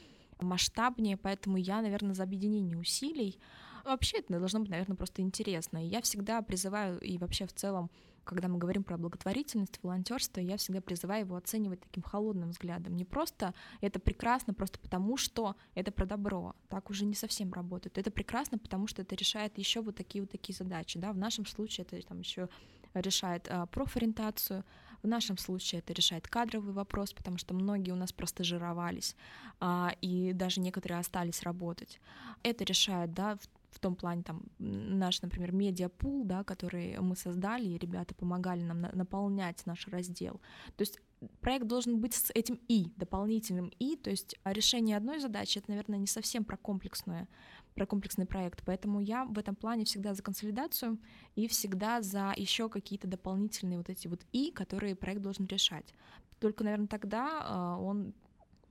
масштабнее, 0.40 1.16
поэтому 1.16 1.56
я, 1.56 1.80
наверное, 1.80 2.14
за 2.14 2.22
объединение 2.22 2.76
усилий. 2.76 3.38
Вообще 3.84 4.18
это 4.18 4.38
должно 4.38 4.60
быть, 4.60 4.70
наверное, 4.70 4.96
просто 4.96 5.22
интересно. 5.22 5.84
И 5.84 5.88
я 5.88 6.02
всегда 6.02 6.42
призываю, 6.42 7.00
и 7.00 7.16
вообще 7.18 7.46
в 7.46 7.52
целом 7.52 7.90
когда 8.30 8.46
мы 8.46 8.58
говорим 8.58 8.84
про 8.84 8.96
благотворительность, 8.96 9.80
волонтерство, 9.82 10.38
я 10.40 10.56
всегда 10.56 10.80
призываю 10.80 11.24
его 11.24 11.34
оценивать 11.34 11.80
таким 11.80 12.04
холодным 12.04 12.50
взглядом. 12.50 12.94
Не 12.94 13.04
просто 13.04 13.54
это 13.80 13.98
прекрасно, 13.98 14.54
просто 14.54 14.78
потому 14.78 15.16
что 15.16 15.56
это 15.74 15.90
про 15.90 16.06
добро. 16.06 16.54
Так 16.68 16.90
уже 16.90 17.06
не 17.06 17.16
совсем 17.16 17.52
работает. 17.52 17.98
Это 17.98 18.12
прекрасно, 18.12 18.56
потому 18.56 18.86
что 18.86 19.02
это 19.02 19.16
решает 19.16 19.58
еще 19.58 19.80
вот 19.80 19.96
такие 19.96 20.22
вот 20.22 20.30
такие 20.30 20.54
задачи. 20.54 20.96
Да? 21.00 21.12
В 21.12 21.18
нашем 21.18 21.44
случае 21.44 21.84
это 21.84 22.06
там 22.06 22.20
еще 22.20 22.48
решает 22.94 23.48
а, 23.50 23.66
профориентацию, 23.66 24.64
в 25.02 25.08
нашем 25.08 25.36
случае 25.36 25.80
это 25.80 25.92
решает 25.92 26.28
кадровый 26.28 26.72
вопрос, 26.72 27.12
потому 27.12 27.36
что 27.36 27.52
многие 27.54 27.90
у 27.90 27.96
нас 27.96 28.12
просто 28.12 28.44
жировались, 28.44 29.16
а, 29.58 29.92
и 30.00 30.32
даже 30.34 30.60
некоторые 30.60 31.00
остались 31.00 31.42
работать. 31.42 32.00
Это 32.44 32.62
решает, 32.62 33.12
да, 33.12 33.38
в 33.70 33.78
том 33.78 33.94
плане 33.94 34.22
там 34.22 34.42
наш, 34.58 35.22
например, 35.22 35.52
медиапул, 35.52 36.24
да, 36.24 36.44
который 36.44 36.98
мы 37.00 37.16
создали, 37.16 37.66
и 37.66 37.78
ребята 37.78 38.14
помогали 38.14 38.62
нам 38.62 38.80
на- 38.80 38.92
наполнять 38.92 39.64
наш 39.66 39.86
раздел. 39.88 40.40
То 40.76 40.82
есть 40.82 41.00
проект 41.40 41.66
должен 41.66 42.00
быть 42.00 42.14
с 42.14 42.30
этим 42.34 42.58
и 42.68 42.92
дополнительным 42.96 43.70
и, 43.78 43.96
то 43.96 44.10
есть 44.10 44.36
решение 44.44 44.96
одной 44.96 45.20
задачи 45.20 45.58
это, 45.58 45.70
наверное, 45.70 45.98
не 45.98 46.06
совсем 46.06 46.44
про 46.44 46.56
комплексное, 46.56 47.28
про 47.74 47.86
комплексный 47.86 48.26
проект, 48.26 48.62
поэтому 48.64 49.00
я 49.00 49.24
в 49.24 49.38
этом 49.38 49.54
плане 49.54 49.84
всегда 49.84 50.14
за 50.14 50.22
консолидацию 50.22 50.98
и 51.36 51.46
всегда 51.46 52.02
за 52.02 52.32
еще 52.36 52.68
какие-то 52.68 53.06
дополнительные 53.06 53.78
вот 53.78 53.88
эти 53.88 54.08
вот 54.08 54.20
и, 54.32 54.50
которые 54.50 54.96
проект 54.96 55.22
должен 55.22 55.46
решать. 55.46 55.94
Только, 56.38 56.64
наверное, 56.64 56.88
тогда 56.88 57.76
э, 57.78 57.82
он 57.82 58.14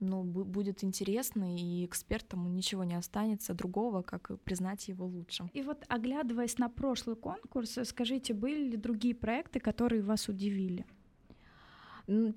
ну, 0.00 0.22
будет 0.22 0.82
интересно, 0.82 1.56
и 1.56 1.84
экспертам 1.84 2.54
ничего 2.54 2.84
не 2.84 2.94
останется 2.94 3.54
другого, 3.54 4.02
как 4.02 4.40
признать 4.42 4.88
его 4.88 5.06
лучшим. 5.06 5.50
И 5.52 5.62
вот, 5.62 5.84
оглядываясь 5.88 6.58
на 6.58 6.68
прошлый 6.68 7.16
конкурс, 7.16 7.78
скажите, 7.84 8.34
были 8.34 8.70
ли 8.70 8.76
другие 8.76 9.14
проекты, 9.14 9.60
которые 9.60 10.02
вас 10.02 10.28
удивили? 10.28 10.86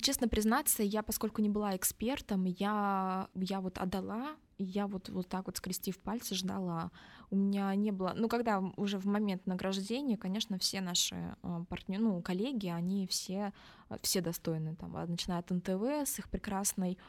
Честно 0.01 0.27
признаться, 0.27 0.83
я, 0.83 1.01
поскольку 1.01 1.41
не 1.41 1.49
была 1.49 1.75
экспертом, 1.75 2.45
я, 2.45 3.27
я 3.33 3.59
вот 3.59 3.77
отдала, 3.79 4.35
и 4.57 4.63
я 4.63 4.85
вот, 4.85 5.09
вот 5.09 5.27
так 5.27 5.47
вот, 5.47 5.57
скрестив 5.57 5.97
пальцы, 5.99 6.35
ждала. 6.35 6.91
У 7.31 7.35
меня 7.35 7.73
не 7.73 7.91
было... 7.91 8.13
Ну, 8.15 8.27
когда 8.27 8.59
уже 8.77 8.99
в 8.99 9.05
момент 9.05 9.47
награждения, 9.47 10.17
конечно, 10.17 10.59
все 10.59 10.81
наши 10.81 11.35
а, 11.41 11.63
партнеры, 11.63 12.03
ну, 12.03 12.21
коллеги, 12.21 12.67
они 12.67 13.07
все, 13.07 13.51
а, 13.89 13.97
все 14.03 14.21
достойны, 14.21 14.75
там, 14.75 14.91
начиная 15.07 15.39
от 15.39 15.49
НТВ 15.49 15.81
с 16.05 16.19
их 16.19 16.29
прекрасной 16.29 16.99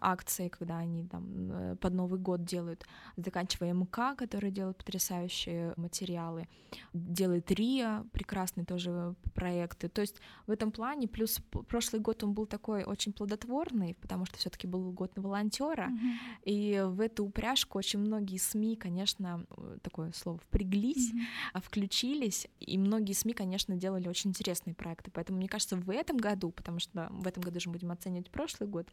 акции, 0.00 0.48
когда 0.48 0.78
они 0.78 1.04
там 1.04 1.52
э, 1.52 1.76
под 1.76 1.94
Новый 1.94 2.18
год 2.18 2.44
делают, 2.44 2.86
заканчивая 3.16 3.72
МК, 3.72 4.14
который 4.14 4.50
делает 4.50 4.76
потрясающие 4.76 5.74
материалы, 5.76 6.48
делает 6.92 7.50
РИА, 7.50 8.04
прекрасные 8.12 8.64
тоже 8.64 9.14
проекты. 9.34 9.88
То 9.88 10.00
есть 10.00 10.20
в 10.46 10.50
этом 10.50 10.70
плане, 10.70 11.08
плюс 11.08 11.40
прошлый 11.68 12.00
год 12.00 12.22
он 12.22 12.34
был 12.34 12.46
такой 12.46 12.84
очень 12.84 13.12
плодотворный, 13.12 13.94
потому 14.00 14.26
что 14.26 14.38
все-таки 14.38 14.66
был 14.66 14.92
год 14.92 15.16
на 15.16 15.22
волонтера, 15.22 15.88
mm-hmm. 15.88 16.44
и 16.44 16.82
в 16.86 17.00
эту 17.00 17.24
упряжку 17.24 17.78
очень 17.78 17.98
многие 17.98 18.38
СМИ, 18.38 18.76
конечно, 18.76 19.44
э, 19.56 19.78
такое 19.82 20.12
слово 20.12 20.38
впряглись, 20.38 21.12
mm-hmm. 21.12 21.62
включились, 21.62 22.46
и 22.60 22.78
многие 22.78 23.12
СМИ, 23.12 23.32
конечно, 23.34 23.76
делали 23.76 24.08
очень 24.08 24.30
интересные 24.30 24.74
проекты. 24.74 25.10
Поэтому 25.10 25.38
мне 25.38 25.48
кажется, 25.48 25.76
в 25.76 25.90
этом 25.90 26.16
году, 26.16 26.50
потому 26.50 26.78
что 26.78 27.08
в 27.10 27.26
этом 27.26 27.42
году 27.42 27.58
же 27.60 27.70
будем 27.70 27.90
оценивать 27.90 28.30
прошлый 28.30 28.68
год, 28.68 28.88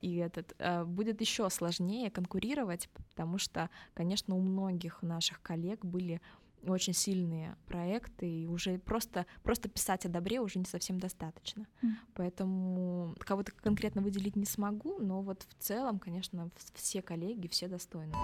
и 0.00 0.21
этот, 0.22 0.54
э, 0.58 0.84
будет 0.84 1.20
еще 1.20 1.48
сложнее 1.50 2.10
конкурировать, 2.10 2.88
потому 3.10 3.38
что, 3.38 3.70
конечно, 3.94 4.34
у 4.34 4.40
многих 4.40 5.02
наших 5.02 5.42
коллег 5.42 5.84
были 5.84 6.20
очень 6.64 6.92
сильные 6.92 7.56
проекты, 7.66 8.28
и 8.28 8.46
уже 8.46 8.78
просто, 8.78 9.26
просто 9.42 9.68
писать 9.68 10.06
о 10.06 10.08
добре 10.08 10.40
уже 10.40 10.58
не 10.58 10.64
совсем 10.64 10.98
достаточно. 10.98 11.66
Mm. 11.82 11.88
Поэтому 12.14 13.14
кого-то 13.18 13.52
конкретно 13.52 14.02
выделить 14.02 14.36
не 14.36 14.46
смогу, 14.46 14.98
но 14.98 15.22
вот 15.22 15.42
в 15.42 15.62
целом, 15.62 15.98
конечно, 15.98 16.50
все 16.74 17.02
коллеги, 17.02 17.48
все 17.48 17.68
достойны. 17.68 18.14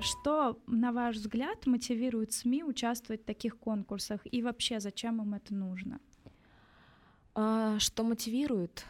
Что, 0.00 0.58
на 0.66 0.92
ваш 0.92 1.16
взгляд, 1.16 1.66
мотивирует 1.66 2.32
СМИ 2.32 2.64
участвовать 2.64 3.22
в 3.22 3.24
таких 3.24 3.58
конкурсах 3.58 4.20
и 4.30 4.42
вообще 4.42 4.78
зачем 4.78 5.22
им 5.22 5.34
это 5.34 5.54
нужно? 5.54 6.00
А, 7.38 7.78
что 7.78 8.02
мотивирует? 8.02 8.86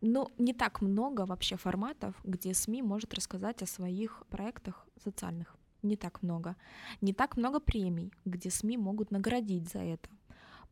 Ну, 0.00 0.28
не 0.38 0.54
так 0.54 0.80
много 0.80 1.26
вообще 1.26 1.56
форматов, 1.56 2.14
где 2.22 2.54
СМИ 2.54 2.82
может 2.82 3.14
рассказать 3.14 3.62
о 3.62 3.66
своих 3.66 4.24
проектах 4.30 4.86
социальных. 5.02 5.56
Не 5.82 5.96
так 5.96 6.22
много. 6.22 6.54
Не 7.00 7.12
так 7.12 7.36
много 7.36 7.58
премий, 7.58 8.12
где 8.24 8.48
СМИ 8.48 8.76
могут 8.76 9.10
наградить 9.10 9.68
за 9.68 9.80
это. 9.80 10.08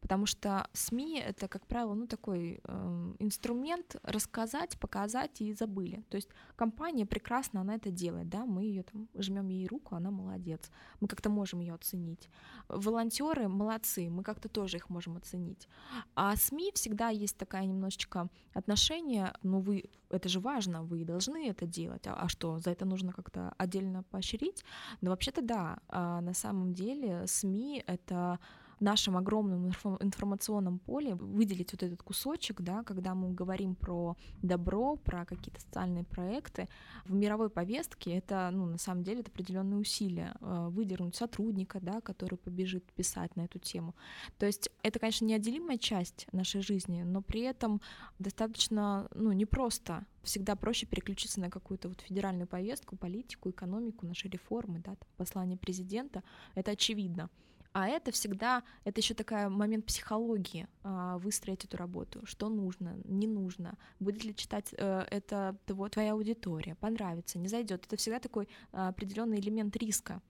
Потому 0.01 0.27
что 0.27 0.69
СМИ 0.73 1.21
это, 1.21 1.47
как 1.49 1.67
правило, 1.67 1.95
ну 1.95 2.07
такой 2.07 2.61
э, 2.65 3.15
инструмент 3.19 3.97
рассказать, 4.03 4.79
показать 4.79 5.41
и 5.41 5.53
забыли. 5.53 6.05
То 6.09 6.17
есть 6.17 6.31
компания 6.57 7.07
прекрасно 7.07 7.61
она 7.61 7.75
это 7.75 7.91
делает, 7.91 8.29
да, 8.29 8.47
мы 8.47 8.65
ее 8.65 8.83
там 8.83 9.09
жмем 9.15 9.49
ей 9.49 9.67
руку, 9.67 9.95
она 9.95 10.11
молодец, 10.11 10.71
мы 11.01 11.09
как-то 11.09 11.29
можем 11.29 11.61
ее 11.61 11.75
оценить. 11.75 12.29
Волонтеры 12.69 13.49
молодцы, 13.49 14.09
мы 14.09 14.23
как-то 14.23 14.49
тоже 14.49 14.79
их 14.79 14.89
можем 14.89 15.17
оценить. 15.17 15.69
А 16.15 16.35
СМИ 16.37 16.73
всегда 16.75 17.09
есть 17.09 17.37
такая 17.37 17.67
немножечко 17.67 18.29
отношение, 18.55 19.35
ну 19.43 19.61
вы 19.61 19.91
это 20.09 20.29
же 20.29 20.41
важно, 20.41 20.83
вы 20.83 21.05
должны 21.05 21.49
это 21.49 21.67
делать, 21.67 22.07
а, 22.07 22.15
а 22.15 22.29
что, 22.29 22.59
за 22.59 22.71
это 22.71 22.85
нужно 22.85 23.13
как-то 23.13 23.55
отдельно 23.59 24.03
поощрить? 24.03 24.65
Но 25.01 25.11
вообще-то 25.11 25.43
да, 25.43 25.79
а 25.89 26.21
на 26.21 26.35
самом 26.35 26.75
деле 26.75 27.27
СМИ 27.27 27.85
это 27.87 28.39
нашем 28.81 29.17
огромном 29.17 29.69
информационном 30.01 30.79
поле 30.79 31.15
выделить 31.15 31.73
вот 31.73 31.83
этот 31.83 32.03
кусочек, 32.03 32.61
да, 32.63 32.83
когда 32.83 33.15
мы 33.15 33.33
говорим 33.33 33.75
про 33.75 34.17
добро, 34.43 34.97
про 34.97 35.25
какие-то 35.25 35.61
социальные 35.61 36.05
проекты, 36.05 36.69
в 37.05 37.13
мировой 37.13 37.51
повестке 37.51 38.17
это, 38.17 38.51
ну, 38.53 38.67
на 38.67 38.79
самом 38.79 39.05
деле, 39.05 39.21
это 39.21 39.31
определенные 39.31 39.79
усилия, 39.79 40.35
э, 40.41 40.69
выдернуть 40.71 41.17
сотрудника, 41.17 41.81
да, 41.81 42.01
который 42.01 42.37
побежит 42.37 42.85
писать 42.93 43.37
на 43.37 43.43
эту 43.43 43.59
тему. 43.59 43.95
То 44.39 44.47
есть 44.47 44.71
это, 44.83 44.99
конечно, 44.99 45.25
неотделимая 45.27 45.79
часть 45.79 46.27
нашей 46.33 46.63
жизни, 46.63 47.03
но 47.03 47.23
при 47.23 47.43
этом 47.43 47.81
достаточно, 48.19 49.09
ну, 49.15 49.33
непросто 49.33 50.07
всегда 50.23 50.57
проще 50.57 50.87
переключиться 50.87 51.41
на 51.41 51.51
какую-то 51.51 51.89
вот 51.89 52.01
федеральную 52.01 52.47
повестку, 52.47 52.97
политику, 52.97 53.51
экономику, 53.51 54.07
наши 54.07 54.29
реформы, 54.29 54.79
да, 54.79 54.95
там, 54.95 55.09
послание 55.17 55.57
президента, 55.57 56.23
это 56.55 56.73
очевидно. 56.73 57.31
А 57.73 57.89
это 57.89 58.11
всегда, 58.11 58.65
это 58.85 59.01
еще 59.01 59.15
такой 59.15 59.49
момент 59.49 59.87
психологии, 59.87 60.67
а, 60.83 61.19
выстроить 61.19 61.65
эту 61.65 61.77
работу, 61.77 62.27
что 62.27 62.49
нужно, 62.49 62.97
не 63.05 63.29
нужно, 63.29 63.79
будет 64.01 64.25
ли 64.25 64.35
читать 64.35 64.75
э, 64.77 65.05
это 65.11 65.57
твоя 65.93 66.13
аудитория, 66.13 66.75
понравится, 66.75 67.39
не 67.39 67.47
зайдет. 67.47 67.87
Это 67.87 67.97
всегда 67.97 68.19
такой 68.19 68.49
а, 68.73 68.89
определенный 68.89 69.39
элемент 69.39 69.77
риска 69.77 70.21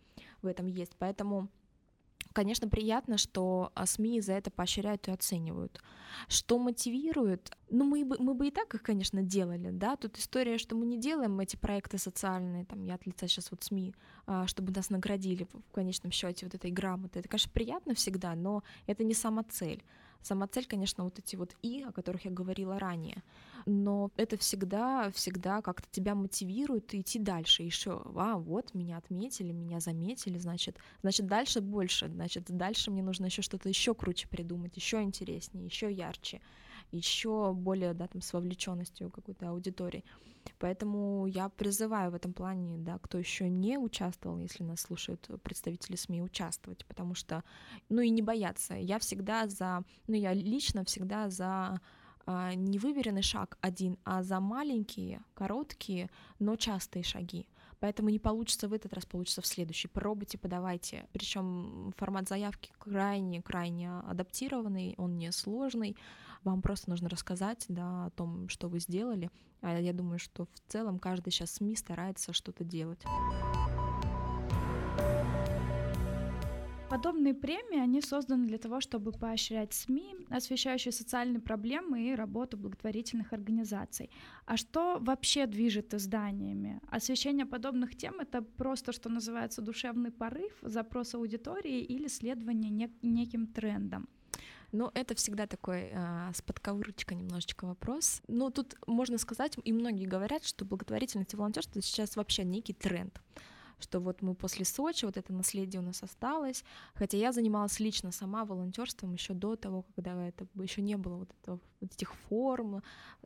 в 0.42 0.46
этом 0.46 0.66
есть. 0.66 0.92
Поэтому 0.98 1.48
Конечно, 2.32 2.68
приятно, 2.68 3.18
что 3.18 3.72
а, 3.74 3.86
СМИ 3.86 4.20
за 4.20 4.34
это 4.34 4.50
поощряют 4.50 5.08
и 5.08 5.10
оценивают. 5.10 5.80
Что 6.28 6.58
мотивирует? 6.58 7.50
Ну, 7.70 7.84
мы 7.84 8.04
бы, 8.04 8.16
мы 8.20 8.34
бы 8.34 8.48
и 8.48 8.50
так 8.52 8.72
их, 8.74 8.82
конечно, 8.82 9.22
делали, 9.22 9.70
да. 9.70 9.96
Тут 9.96 10.16
история, 10.16 10.56
что 10.56 10.76
мы 10.76 10.86
не 10.86 10.96
делаем 10.96 11.40
эти 11.40 11.56
проекты 11.56 11.98
социальные, 11.98 12.66
там, 12.66 12.84
я 12.84 12.94
от 12.94 13.06
лица 13.06 13.26
сейчас 13.26 13.50
вот 13.50 13.64
СМИ, 13.64 13.94
а, 14.26 14.46
чтобы 14.46 14.72
нас 14.72 14.90
наградили 14.90 15.48
в 15.52 15.72
конечном 15.72 16.12
счете 16.12 16.46
вот 16.46 16.54
этой 16.54 16.70
грамотой. 16.70 17.20
Это, 17.20 17.28
конечно, 17.28 17.50
приятно 17.52 17.94
всегда, 17.94 18.36
но 18.36 18.62
это 18.86 19.02
не 19.02 19.14
сама 19.14 19.42
цель. 19.42 19.82
Сама 20.22 20.46
цель, 20.46 20.66
конечно, 20.66 21.04
вот 21.04 21.18
эти 21.18 21.36
вот 21.36 21.54
«и», 21.62 21.82
о 21.82 21.92
которых 21.92 22.24
я 22.24 22.30
говорила 22.30 22.78
ранее. 22.78 23.22
Но 23.66 24.10
это 24.16 24.36
всегда, 24.36 25.10
всегда 25.12 25.62
как-то 25.62 25.88
тебя 25.90 26.14
мотивирует 26.14 26.94
идти 26.94 27.18
дальше. 27.18 27.62
Еще, 27.62 28.02
а, 28.16 28.36
вот, 28.36 28.74
меня 28.74 28.98
отметили, 28.98 29.52
меня 29.52 29.80
заметили, 29.80 30.38
значит, 30.38 30.76
значит, 31.02 31.26
дальше 31.26 31.60
больше, 31.60 32.08
значит, 32.08 32.44
дальше 32.48 32.90
мне 32.90 33.02
нужно 33.02 33.26
еще 33.26 33.42
что-то 33.42 33.68
еще 33.68 33.94
круче 33.94 34.28
придумать, 34.28 34.76
еще 34.76 35.02
интереснее, 35.02 35.64
еще 35.66 35.90
ярче, 35.90 36.40
еще 36.92 37.52
более, 37.52 37.94
да, 37.94 38.06
там, 38.06 38.20
с 38.20 38.32
вовлеченностью 38.32 39.10
какой-то 39.10 39.50
аудитории. 39.50 40.04
Поэтому 40.58 41.26
я 41.26 41.48
призываю 41.48 42.10
в 42.10 42.14
этом 42.14 42.32
плане, 42.32 42.78
да, 42.78 42.98
кто 42.98 43.18
еще 43.18 43.48
не 43.48 43.78
участвовал, 43.78 44.38
если 44.38 44.62
нас 44.62 44.80
слушают 44.80 45.28
представители 45.42 45.96
СМИ, 45.96 46.22
участвовать, 46.22 46.86
потому 46.86 47.14
что, 47.14 47.44
ну 47.88 48.00
и 48.00 48.10
не 48.10 48.22
бояться. 48.22 48.74
Я 48.74 48.98
всегда 48.98 49.46
за, 49.48 49.84
ну 50.06 50.14
я 50.14 50.32
лично 50.32 50.84
всегда 50.84 51.28
за 51.28 51.80
а, 52.26 52.54
не 52.54 53.22
шаг 53.22 53.58
один, 53.60 53.98
а 54.04 54.22
за 54.22 54.40
маленькие, 54.40 55.22
короткие, 55.34 56.10
но 56.38 56.56
частые 56.56 57.02
шаги. 57.02 57.46
Поэтому 57.80 58.10
не 58.10 58.18
получится 58.18 58.68
в 58.68 58.74
этот 58.74 58.92
раз, 58.92 59.06
получится 59.06 59.40
в 59.40 59.46
следующий. 59.46 59.88
Пробуйте, 59.88 60.36
подавайте. 60.36 61.08
Причем 61.12 61.92
формат 61.96 62.28
заявки 62.28 62.72
крайне-крайне 62.78 63.90
адаптированный, 64.00 64.94
он 64.98 65.16
не 65.16 65.32
сложный. 65.32 65.96
Вам 66.44 66.62
просто 66.62 66.90
нужно 66.90 67.08
рассказать 67.08 67.66
да, 67.68 68.06
о 68.06 68.10
том, 68.10 68.48
что 68.48 68.68
вы 68.68 68.80
сделали. 68.80 69.30
А 69.60 69.78
я 69.78 69.92
думаю, 69.92 70.18
что 70.18 70.46
в 70.46 70.72
целом 70.72 70.98
каждый 70.98 71.30
сейчас 71.30 71.52
СМИ 71.52 71.76
старается 71.76 72.32
что-то 72.32 72.64
делать. 72.64 73.04
Подобные 76.90 77.34
премии, 77.34 77.78
они 77.78 78.00
созданы 78.00 78.48
для 78.48 78.58
того, 78.58 78.80
чтобы 78.80 79.12
поощрять 79.12 79.72
СМИ, 79.72 80.26
освещающие 80.28 80.90
социальные 80.90 81.40
проблемы 81.40 82.08
и 82.08 82.16
работу 82.16 82.56
благотворительных 82.56 83.32
организаций. 83.32 84.10
А 84.44 84.56
что 84.56 84.98
вообще 85.00 85.46
движет 85.46 85.94
изданиями? 85.94 86.80
Освещение 86.90 87.46
подобных 87.46 87.96
тем— 87.96 88.18
это 88.20 88.42
просто, 88.42 88.90
что 88.90 89.08
называется, 89.08 89.62
душевный 89.62 90.10
порыв, 90.10 90.52
запрос 90.62 91.14
аудитории 91.14 91.80
или 91.80 92.08
следование 92.08 92.72
нек- 92.72 92.98
неким 93.02 93.46
трендам? 93.46 94.08
Ну, 94.72 94.90
это 94.94 95.14
всегда 95.14 95.46
такой 95.46 95.90
э, 95.92 96.30
с 96.32 96.42
подковырочкой 96.42 97.16
немножечко 97.16 97.66
вопрос. 97.66 98.22
Ну, 98.28 98.50
тут 98.50 98.76
можно 98.86 99.18
сказать, 99.18 99.56
и 99.64 99.72
многие 99.72 100.06
говорят, 100.06 100.44
что 100.44 100.64
благотворительность 100.64 101.34
и 101.34 101.36
волонтерство 101.36 101.82
сейчас 101.82 102.16
вообще 102.16 102.44
некий 102.44 102.72
тренд 102.72 103.20
что 103.82 104.00
вот 104.00 104.22
мы 104.22 104.34
после 104.34 104.64
Сочи, 104.64 105.04
вот 105.04 105.16
это 105.16 105.32
наследие 105.32 105.80
у 105.80 105.84
нас 105.84 106.02
осталось, 106.02 106.64
хотя 106.94 107.16
я 107.16 107.32
занималась 107.32 107.80
лично 107.80 108.12
сама 108.12 108.44
волонтерством 108.44 109.12
еще 109.14 109.34
до 109.34 109.56
того, 109.56 109.84
когда 109.96 110.28
это 110.28 110.46
еще 110.54 110.82
не 110.82 110.96
было 110.96 111.16
вот, 111.16 111.30
этого, 111.40 111.60
вот 111.80 111.92
этих 111.92 112.14
форм, 112.14 112.82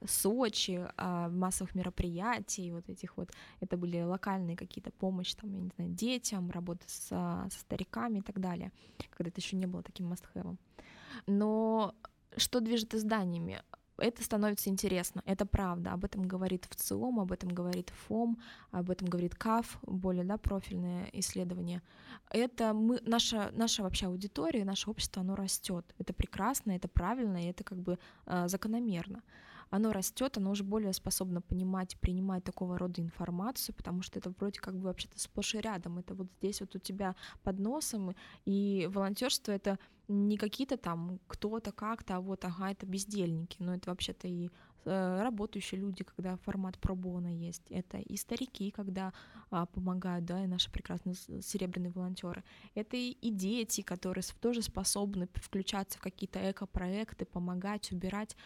Сочи, 0.07 0.87
а, 0.97 1.29
массовых 1.29 1.75
мероприятий, 1.75 2.73
вот 2.73 2.89
этих 2.89 3.17
вот, 3.17 3.31
это 3.61 3.77
были 3.77 4.01
локальные 4.01 4.57
какие-то 4.57 4.91
помощи, 4.93 5.35
там, 5.35 5.53
я 5.53 5.61
не 5.61 5.71
знаю, 5.77 5.91
детям, 5.91 6.51
работа 6.51 6.85
со, 6.87 7.49
со 7.51 7.59
стариками 7.61 8.19
и 8.19 8.23
так 8.23 8.41
далее, 8.41 8.73
когда 9.11 9.31
это 9.31 9.41
еще 9.41 9.57
не 9.57 9.67
было 9.67 9.83
таким 9.83 10.13
must-have. 10.13 10.57
Но 11.27 11.95
что 12.37 12.61
движет 12.61 12.95
изданиями? 12.95 13.63
это 13.97 14.23
становится 14.23 14.71
интересно, 14.71 15.23
это 15.25 15.47
правда. 15.47 15.93
Об 15.93 16.05
этом 16.05 16.23
говорит 16.23 16.67
ВЦИОМ, 16.71 17.21
об 17.21 17.33
этом 17.33 17.51
говорит 17.51 17.91
ФОМ, 17.91 18.39
об 18.71 18.91
этом 18.91 19.09
говорит 19.09 19.35
КАФ, 19.35 19.79
более 19.83 20.25
да, 20.25 20.37
профильное 20.37 21.09
исследование. 21.13 21.83
Это 22.31 22.73
мы, 22.73 23.01
наша, 23.03 23.51
наша 23.53 23.83
вообще 23.83 24.07
аудитория, 24.07 24.65
наше 24.65 24.91
общество, 24.91 25.23
оно 25.23 25.37
растет. 25.37 25.95
Это 25.99 26.13
прекрасно, 26.13 26.73
это 26.73 26.89
правильно, 26.89 27.45
и 27.45 27.51
это 27.51 27.63
как 27.65 27.79
бы 27.79 27.99
э, 28.27 28.49
закономерно 28.49 29.23
оно 29.75 29.93
растет, 29.93 30.39
оно 30.39 30.53
уже 30.53 30.63
более 30.63 30.93
способно 30.93 31.43
понимать, 31.43 31.99
принимать 31.99 32.45
такого 32.45 32.79
рода 32.79 33.03
информацию, 33.03 33.75
потому 33.75 34.03
что 34.03 34.21
это 34.21 34.31
вроде 34.31 34.61
как 34.61 34.75
бы 34.75 34.85
вообще-то 34.85 35.19
сплошь 35.19 35.57
и 35.57 35.61
рядом, 35.61 35.99
это 35.99 36.15
вот 36.15 36.29
здесь 36.39 36.61
вот 36.61 36.77
у 36.77 36.79
тебя 36.79 37.17
под 37.43 37.59
носом, 37.59 38.15
и 38.45 38.89
волонтерство 38.93 39.51
это 39.51 39.79
не 40.07 40.37
какие-то 40.37 40.77
там 40.77 41.19
кто-то 41.27 41.73
как-то, 41.73 42.17
а 42.17 42.21
вот, 42.21 42.45
ага, 42.45 42.71
это 42.71 42.87
бездельники, 42.87 43.57
но 43.59 43.75
это 43.75 43.91
вообще-то 43.91 44.29
и 44.29 44.49
работающие 44.85 45.81
люди, 45.81 46.05
когда 46.05 46.37
формат 46.37 46.79
пробона 46.79 47.29
есть, 47.29 47.63
это 47.71 47.99
и 47.99 48.17
старики, 48.17 48.71
когда 48.71 49.13
а, 49.51 49.67
помогают, 49.67 50.25
да, 50.25 50.45
и 50.45 50.47
наши 50.47 50.71
прекрасные 50.71 51.15
серебряные 51.15 51.93
волонтеры, 51.93 52.45
это 52.75 52.97
и, 52.97 53.11
и 53.11 53.31
дети, 53.31 53.83
которые 53.83 54.25
тоже 54.41 54.63
способны 54.63 55.29
включаться 55.35 55.99
в 55.99 56.03
какие-то 56.03 56.39
эко-проекты, 56.51 57.25
помогать, 57.25 57.93
убирать, 57.93 58.37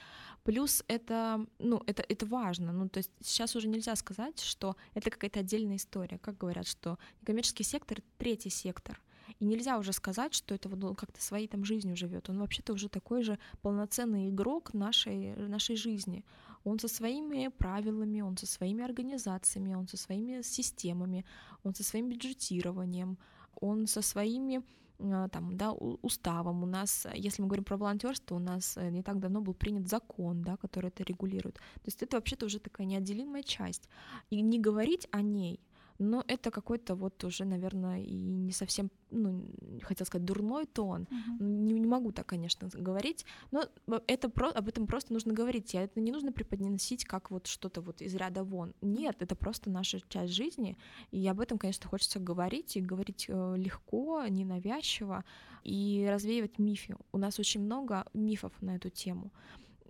плюс 0.45 0.84
это, 0.89 1.47
ну, 1.59 1.82
это, 1.86 2.05
это 2.09 2.26
важно, 2.26 2.72
ну, 2.72 2.89
то 2.89 2.99
есть 2.99 3.11
сейчас 3.20 3.57
уже 3.57 3.68
нельзя 3.68 3.97
сказать, 3.97 4.41
что 4.41 4.76
это 4.95 5.11
какая-то 5.11 5.41
отдельная 5.41 5.76
история, 5.76 6.18
как 6.18 6.39
говорят, 6.39 6.66
что 6.66 6.99
коммерческий 7.24 7.64
сектор— 7.64 7.99
третий 8.18 8.51
сектор, 8.51 9.01
и 9.39 9.45
нельзя 9.45 9.79
уже 9.79 9.93
сказать, 9.93 10.35
что 10.35 10.55
это 10.55 10.68
вот 10.68 10.83
он 10.85 10.95
как-то 10.95 11.20
своей 11.22 11.49
там 11.49 11.64
жизнью 11.64 11.97
живет. 11.97 12.29
Он 12.31 12.39
вообще-то 12.39 12.72
уже 12.72 12.89
такой 12.89 13.22
же 13.22 13.39
полноценный 13.62 14.31
игрок 14.31 14.74
нашей, 14.74 15.35
нашей 15.37 15.76
жизни. 15.76 16.24
Он 16.64 16.79
со 16.79 16.89
своими 16.89 17.49
правилами, 17.49 18.20
он 18.20 18.37
со 18.37 18.47
своими 18.47 18.85
организациями, 18.85 19.74
он 19.74 19.89
со 19.89 19.97
своими 19.97 20.43
системами, 20.43 21.24
он 21.62 21.74
со 21.74 21.85
своим 21.85 22.09
бюджетированием, 22.09 23.18
он 23.61 23.87
со 23.87 24.03
своими 24.03 24.62
а, 25.01 25.29
там, 25.29 25.57
да, 25.57 25.72
уставом. 25.72 26.62
У 26.62 26.66
нас, 26.66 27.07
если 27.14 27.43
мы 27.43 27.49
говорим 27.49 27.64
про 27.64 27.76
волонтерство, 27.76 28.35
у 28.35 28.41
нас 28.41 28.76
э, 28.76 28.91
не 28.91 29.03
так 29.03 29.20
давно 29.20 29.41
был 29.41 29.55
принят 29.55 29.89
закон, 29.89 30.43
да, 30.43 30.57
который 30.57 30.89
это 30.89 31.05
регулирует. 31.05 31.55
То 31.55 31.87
есть 31.87 32.03
это 32.03 32.16
вообще-то 32.16 32.47
уже 32.47 32.59
такая 32.59 32.87
неотделимая 32.87 33.45
часть. 33.45 33.89
И 34.31 34.41
не 34.41 34.59
говорить 34.59 35.07
о 35.12 35.22
ней, 35.22 35.61
но 35.99 36.25
это 36.29 36.51
какой-то 36.51 36.95
вот 36.95 37.25
уже, 37.25 37.45
наверное, 37.45 38.01
и 38.03 38.15
не 38.15 38.53
совсем, 38.53 38.91
ну, 39.11 39.45
хотел 39.83 40.07
сказать, 40.07 40.25
дурной 40.25 40.67
тон. 40.67 41.09
Uh-huh. 41.11 41.43
Не, 41.43 41.79
не 41.81 41.87
могу 41.87 42.13
так, 42.13 42.27
конечно, 42.27 42.69
говорить, 42.73 43.27
но 43.51 43.65
это 44.07 44.29
про, 44.29 44.51
об 44.51 44.69
этом 44.69 44.87
просто 44.87 45.13
нужно 45.13 45.33
говорить, 45.33 45.75
и 45.75 45.79
это 45.79 46.01
не 46.01 46.13
нужно 46.13 46.33
преподносить 46.33 47.05
как 47.05 47.31
вот 47.31 47.47
что-то 47.47 47.81
вот 47.81 48.01
из 48.01 48.15
ряда 48.15 48.45
вон. 48.45 48.75
Нет, 48.81 49.17
это 49.21 49.35
просто 49.35 49.71
наша 49.71 50.01
часть 50.09 50.33
жизни, 50.33 50.77
и 51.11 51.27
об 51.27 51.41
этом, 51.41 51.59
конечно, 51.59 51.89
хочется 51.89 52.21
говорить, 52.21 52.77
и 52.77 52.81
говорить 52.81 53.27
э, 53.29 53.55
легко, 53.57 54.25
ненавязчиво, 54.27 55.25
и 55.65 56.09
развеивать 56.11 56.59
мифы. 56.59 56.97
У 57.13 57.19
нас 57.19 57.39
очень 57.39 57.61
много 57.61 58.07
мифов 58.15 58.53
на 58.61 58.77
эту 58.77 58.89
тему. 58.91 59.33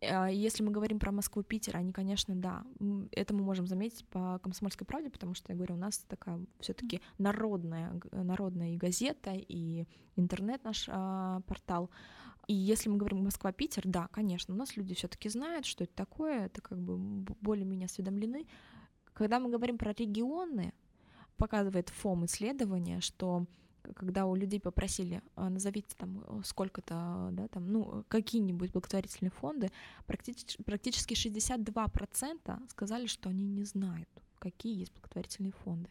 А, 0.01 0.27
если 0.27 0.63
мы 0.63 0.71
говорим 0.71 0.99
про 0.99 1.13
Москву, 1.13 1.43
Питер, 1.43 1.77
они, 1.77 1.93
конечно, 1.93 2.35
да, 2.35 2.65
это 3.13 3.35
мы 3.35 3.43
можем 3.43 3.67
заметить 3.67 4.05
по 4.07 4.39
«Комсомольской 4.43 4.87
правде», 4.87 5.11
потому 5.11 5.35
что, 5.35 5.53
я 5.53 5.57
говорю, 5.57 5.75
у 5.75 5.79
нас 5.79 5.99
такая 6.09 6.41
все 6.61 6.73
таки 6.73 7.01
народная, 7.19 8.01
народная 8.13 8.75
и 8.75 8.77
газета, 8.77 9.33
и 9.35 9.87
интернет 10.17 10.65
наш 10.65 10.89
а, 10.89 11.41
портал. 11.47 11.91
И 12.47 12.55
если 12.55 12.89
мы 12.89 12.97
говорим 12.97 13.25
Москва-Питер, 13.25 13.83
да, 13.87 14.09
конечно, 14.09 14.55
у 14.55 14.57
нас 14.57 14.77
люди 14.77 14.95
все 14.95 15.09
таки 15.09 15.29
знают, 15.29 15.67
что 15.67 15.85
это 15.85 15.95
такое, 15.95 16.47
это 16.47 16.63
как 16.63 16.81
бы 16.81 16.97
более-менее 17.41 17.87
осведомлены. 17.87 18.47
Когда 19.13 19.39
мы 19.39 19.51
говорим 19.51 19.77
про 19.77 19.93
регионы, 19.93 20.73
показывает 21.37 21.91
ФОМ 21.91 22.25
исследование, 22.25 23.01
что 23.01 23.47
когда 23.95 24.27
у 24.27 24.35
людей 24.35 24.61
попросили, 24.61 25.23
«А, 25.35 25.49
назовите 25.51 25.95
там 25.97 26.25
э, 26.27 26.41
сколько-то, 26.45 27.29
да, 27.33 27.49
там, 27.49 27.73
ну, 27.73 28.05
какие-нибудь 28.09 28.73
благотворительные 28.73 29.31
фонды, 29.31 29.71
практически, 30.07 30.63
практически 30.63 31.15
62% 31.15 32.69
сказали, 32.71 33.07
что 33.07 33.29
они 33.29 33.45
не 33.45 33.65
знают, 33.65 34.09
какие 34.39 34.79
есть 34.79 34.93
благотворительные 34.95 35.53
фонды. 35.53 35.89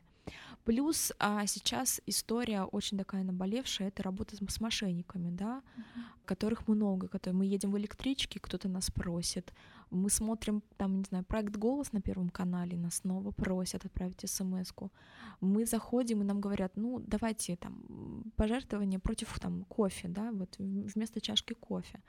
Плюс 0.65 1.13
а 1.19 1.45
сейчас 1.47 2.01
история 2.05 2.63
очень 2.63 2.97
такая 2.97 3.23
наболевшая, 3.23 3.87
это 3.87 4.03
работа 4.03 4.35
с, 4.35 4.39
с 4.39 4.59
мошенниками, 4.59 5.29
да, 5.29 5.61
uh-huh. 5.77 6.01
которых 6.25 6.67
много, 6.67 7.07
которые 7.07 7.37
мы 7.37 7.45
едем 7.45 7.71
в 7.71 7.77
электричке, 7.77 8.39
кто-то 8.39 8.67
нас 8.67 8.91
просит, 8.91 9.53
мы 9.89 10.09
смотрим 10.09 10.61
там, 10.77 10.97
не 10.97 11.03
знаю, 11.03 11.23
проект 11.23 11.55
«Голос» 11.55 11.93
на 11.93 12.01
Первом 12.01 12.29
канале, 12.29 12.77
нас 12.77 12.95
снова 12.95 13.31
просят 13.31 13.85
отправить 13.85 14.29
смс 14.29 14.71
-ку. 14.71 14.89
Мы 15.41 15.65
заходим, 15.65 16.21
и 16.21 16.25
нам 16.25 16.41
говорят, 16.41 16.71
ну, 16.75 16.99
давайте 16.99 17.55
там 17.55 18.23
пожертвование 18.35 18.99
против 18.99 19.39
там 19.39 19.63
кофе, 19.63 20.07
да, 20.07 20.31
вот 20.31 20.57
вместо 20.59 21.21
чашки 21.21 21.53
кофе. 21.53 22.01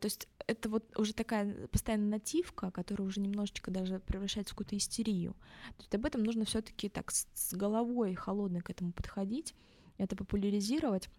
То 0.00 0.06
есть 0.06 0.28
это 0.46 0.68
вот 0.68 0.98
уже 0.98 1.12
такая 1.12 1.66
постоянная 1.68 2.18
нативка, 2.18 2.70
которая 2.70 3.08
уже 3.08 3.20
немножечко 3.20 3.70
даже 3.70 3.98
превращается 3.98 4.54
в 4.54 4.56
какую-то 4.56 4.76
истерию. 4.76 5.32
То 5.76 5.82
есть 5.82 5.94
об 5.94 6.04
этом 6.06 6.22
нужно 6.22 6.44
все 6.44 6.62
таки 6.62 6.88
так 6.88 7.10
с 7.10 7.54
головой 7.54 8.14
холодной 8.14 8.60
к 8.60 8.70
этому 8.70 8.92
подходить, 8.92 9.54
это 9.98 10.16
популяризировать. 10.16 11.10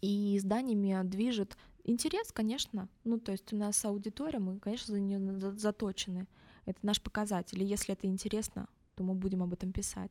И 0.00 0.36
изданиями 0.36 1.02
движет 1.06 1.56
интерес, 1.84 2.32
конечно. 2.32 2.88
Ну, 3.04 3.18
то 3.18 3.32
есть 3.32 3.52
у 3.52 3.56
нас 3.56 3.84
аудитория, 3.84 4.38
мы, 4.38 4.58
конечно, 4.58 4.94
за 4.94 5.00
нее 5.00 5.18
заточены. 5.56 6.26
Это 6.66 6.78
наш 6.82 7.00
показатель. 7.00 7.62
И 7.62 7.66
если 7.66 7.94
это 7.94 8.06
интересно, 8.06 8.68
то 8.94 9.04
мы 9.04 9.14
будем 9.14 9.42
об 9.42 9.52
этом 9.52 9.72
писать. 9.72 10.10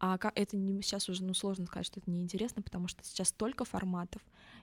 А 0.00 0.16
это 0.36 0.56
не, 0.56 0.80
сейчас 0.80 1.08
уже 1.08 1.24
ну, 1.24 1.34
сложно 1.34 1.66
сказать, 1.66 1.86
что 1.86 1.98
это 1.98 2.08
неинтересно, 2.08 2.62
потому 2.62 2.86
что 2.86 3.02
сейчас 3.02 3.28
столько 3.28 3.64
форматов, 3.64 4.22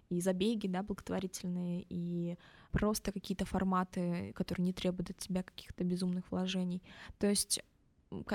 и 0.10 0.22
забеги, 0.22 0.68
да, 0.68 0.82
благотворительные, 0.82 1.86
и 1.90 2.38
просто 2.72 3.12
какие-то 3.12 3.44
форматы, 3.44 4.32
которые 4.34 4.66
не 4.66 4.74
требуют 4.74 5.10
от 5.10 5.18
тебя 5.18 5.44
каких-то 5.44 5.84
безумных 5.84 6.32
вложений. 6.32 6.82
То 7.18 7.28
есть 7.28 7.62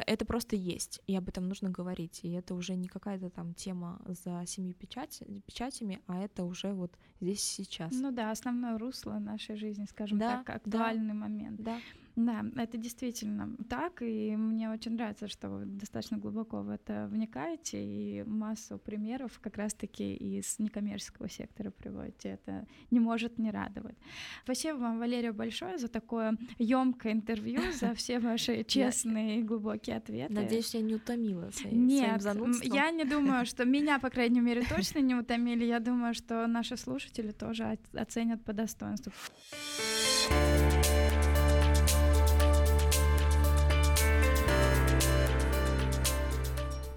это 0.07 0.25
просто 0.25 0.57
есть, 0.57 1.01
и 1.07 1.17
об 1.17 1.29
этом 1.29 1.49
нужно 1.49 1.71
говорить. 1.71 2.21
И 2.23 2.31
это 2.33 2.55
уже 2.55 2.75
не 2.75 2.89
какая-то 2.89 3.31
там 3.31 3.55
тема 3.55 4.01
за 4.07 4.45
семью 4.47 4.75
печать, 4.75 5.23
печатями, 5.47 6.01
а 6.07 6.23
это 6.23 6.45
уже 6.45 6.73
вот 6.73 6.93
здесь 7.21 7.43
сейчас. 7.43 7.93
Ну 7.93 8.11
да, 8.11 8.31
основное 8.31 8.79
русло 8.79 9.19
нашей 9.19 9.57
жизни, 9.57 9.87
скажем 9.87 10.19
да, 10.19 10.43
так, 10.45 10.57
актуальный 10.57 11.09
да, 11.09 11.15
момент. 11.15 11.61
Да. 11.63 11.79
Да, 12.27 12.45
это 12.57 12.77
действительно 12.77 13.57
так, 13.69 14.03
и 14.03 14.37
мне 14.37 14.71
очень 14.71 14.93
нравится, 14.93 15.27
что 15.29 15.49
вы 15.49 15.65
достаточно 15.65 16.19
глубоко 16.19 16.63
в 16.63 16.69
это 16.69 17.09
вникаете, 17.11 17.83
и 17.83 18.23
массу 18.25 18.79
примеров 18.79 19.39
как 19.41 19.57
раз-таки 19.57 20.15
из 20.15 20.59
некоммерческого 20.59 21.29
сектора 21.29 21.71
приводите. 21.71 22.31
Это 22.31 22.67
не 22.91 23.01
может 23.01 23.39
не 23.39 23.51
радовать. 23.51 23.97
Спасибо 24.45 24.77
вам, 24.77 24.99
Валерия, 24.99 25.33
большое 25.33 25.79
за 25.79 25.89
такое 25.89 26.37
емкое 26.59 27.13
интервью, 27.13 27.61
за 27.81 27.95
все 27.95 28.19
ваши 28.19 28.65
честные 28.65 29.41
и 29.41 29.43
глубокие 29.43 29.97
ответы. 29.97 30.35
Надеюсь, 30.35 30.75
я 30.75 30.83
не 30.83 30.97
утомила 30.97 31.51
Нет, 31.65 32.23
я 32.65 32.91
не 32.91 33.05
думаю, 33.05 33.47
что 33.47 33.65
меня, 33.65 33.99
по 33.99 34.11
крайней 34.11 34.41
мере, 34.41 34.63
точно 34.69 34.99
не 34.99 35.15
утомили. 35.15 35.65
Я 35.65 35.81
думаю, 35.81 36.13
что 36.15 36.47
наши 36.47 36.77
слушатели 36.77 37.33
тоже 37.33 37.79
оценят 37.95 38.45
по 38.45 38.53
достоинству. 38.53 39.13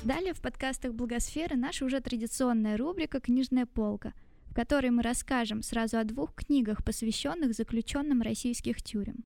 Далее 0.04 0.34
в 0.34 0.41
подкастах 0.41 0.93
Благосферы 0.93 1.56
наша 1.56 1.86
уже 1.86 2.01
традиционная 2.01 2.76
рубрика 2.76 3.22
«Книжная 3.22 3.66
полка», 3.66 4.12
в 4.47 4.54
которой 4.54 4.89
мы 4.89 5.01
расскажем 5.01 5.62
сразу 5.62 5.97
о 5.97 6.04
двух 6.04 6.36
книгах, 6.36 6.84
посвященных 6.84 7.54
заключенным 7.54 8.22
российских 8.22 8.82
тюрем. 8.82 9.24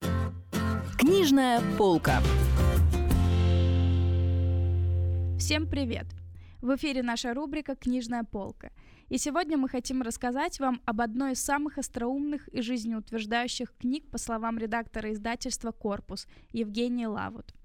Книжная 0.99 1.63
полка. 1.80 2.21
Всем 5.39 5.67
привет! 5.67 6.05
В 6.61 6.75
эфире 6.75 7.01
наша 7.01 7.34
рубрика 7.34 7.75
«Книжная 7.75 8.23
полка». 8.23 8.69
И 9.09 9.17
сегодня 9.17 9.57
мы 9.57 9.69
хотим 9.69 10.03
рассказать 10.03 10.59
вам 10.59 10.80
об 10.86 11.01
одной 11.01 11.32
из 11.32 11.41
самых 11.41 11.80
остроумных 11.80 12.47
и 12.49 12.61
жизнеутверждающих 12.61 13.73
книг, 13.80 14.07
по 14.11 14.19
словам 14.19 14.59
редактора 14.59 15.11
издательства 15.11 15.71
«Корпус» 15.71 16.28
Евгении 16.53 17.05
Лавут. 17.05 17.55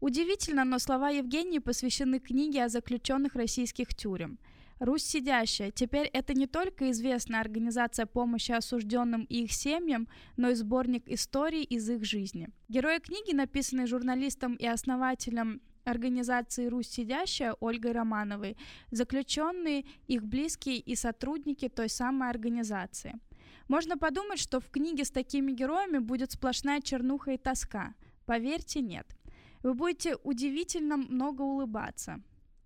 Удивительно, 0.00 0.64
но 0.64 0.78
слова 0.78 1.10
Евгении 1.10 1.58
посвящены 1.58 2.20
книге 2.20 2.64
о 2.64 2.68
заключенных 2.68 3.34
российских 3.34 3.94
тюрем. 3.94 4.38
«Русь 4.78 5.02
сидящая» 5.02 5.72
теперь 5.72 6.06
это 6.12 6.34
не 6.34 6.46
только 6.46 6.92
известная 6.92 7.40
организация 7.40 8.06
помощи 8.06 8.52
осужденным 8.52 9.24
и 9.24 9.42
их 9.42 9.52
семьям, 9.52 10.06
но 10.36 10.50
и 10.50 10.54
сборник 10.54 11.08
историй 11.08 11.64
из 11.64 11.90
их 11.90 12.04
жизни. 12.04 12.48
Герои 12.68 13.00
книги, 13.00 13.34
написанные 13.34 13.88
журналистом 13.88 14.54
и 14.54 14.66
основателем 14.66 15.60
организации 15.84 16.66
«Русь 16.66 16.88
сидящая» 16.88 17.54
Ольгой 17.54 17.90
Романовой, 17.90 18.56
заключенные, 18.92 19.84
их 20.06 20.22
близкие 20.22 20.78
и 20.78 20.94
сотрудники 20.94 21.68
той 21.68 21.88
самой 21.88 22.30
организации– 22.30 23.18
Можно 23.68 23.98
подумать, 23.98 24.38
что 24.38 24.60
в 24.60 24.70
книге 24.70 25.04
с 25.04 25.10
такими 25.10 25.52
героями 25.52 25.98
будет 25.98 26.32
сплошная 26.32 26.80
чернуха 26.80 27.32
и 27.32 27.36
тоска. 27.36 27.94
Поверьте, 28.24 28.80
нет. 28.80 29.17
Вы 29.62 29.74
будете 29.74 30.16
удивительно 30.22 30.96
много 30.96 31.42
улыбаться. 31.42 32.20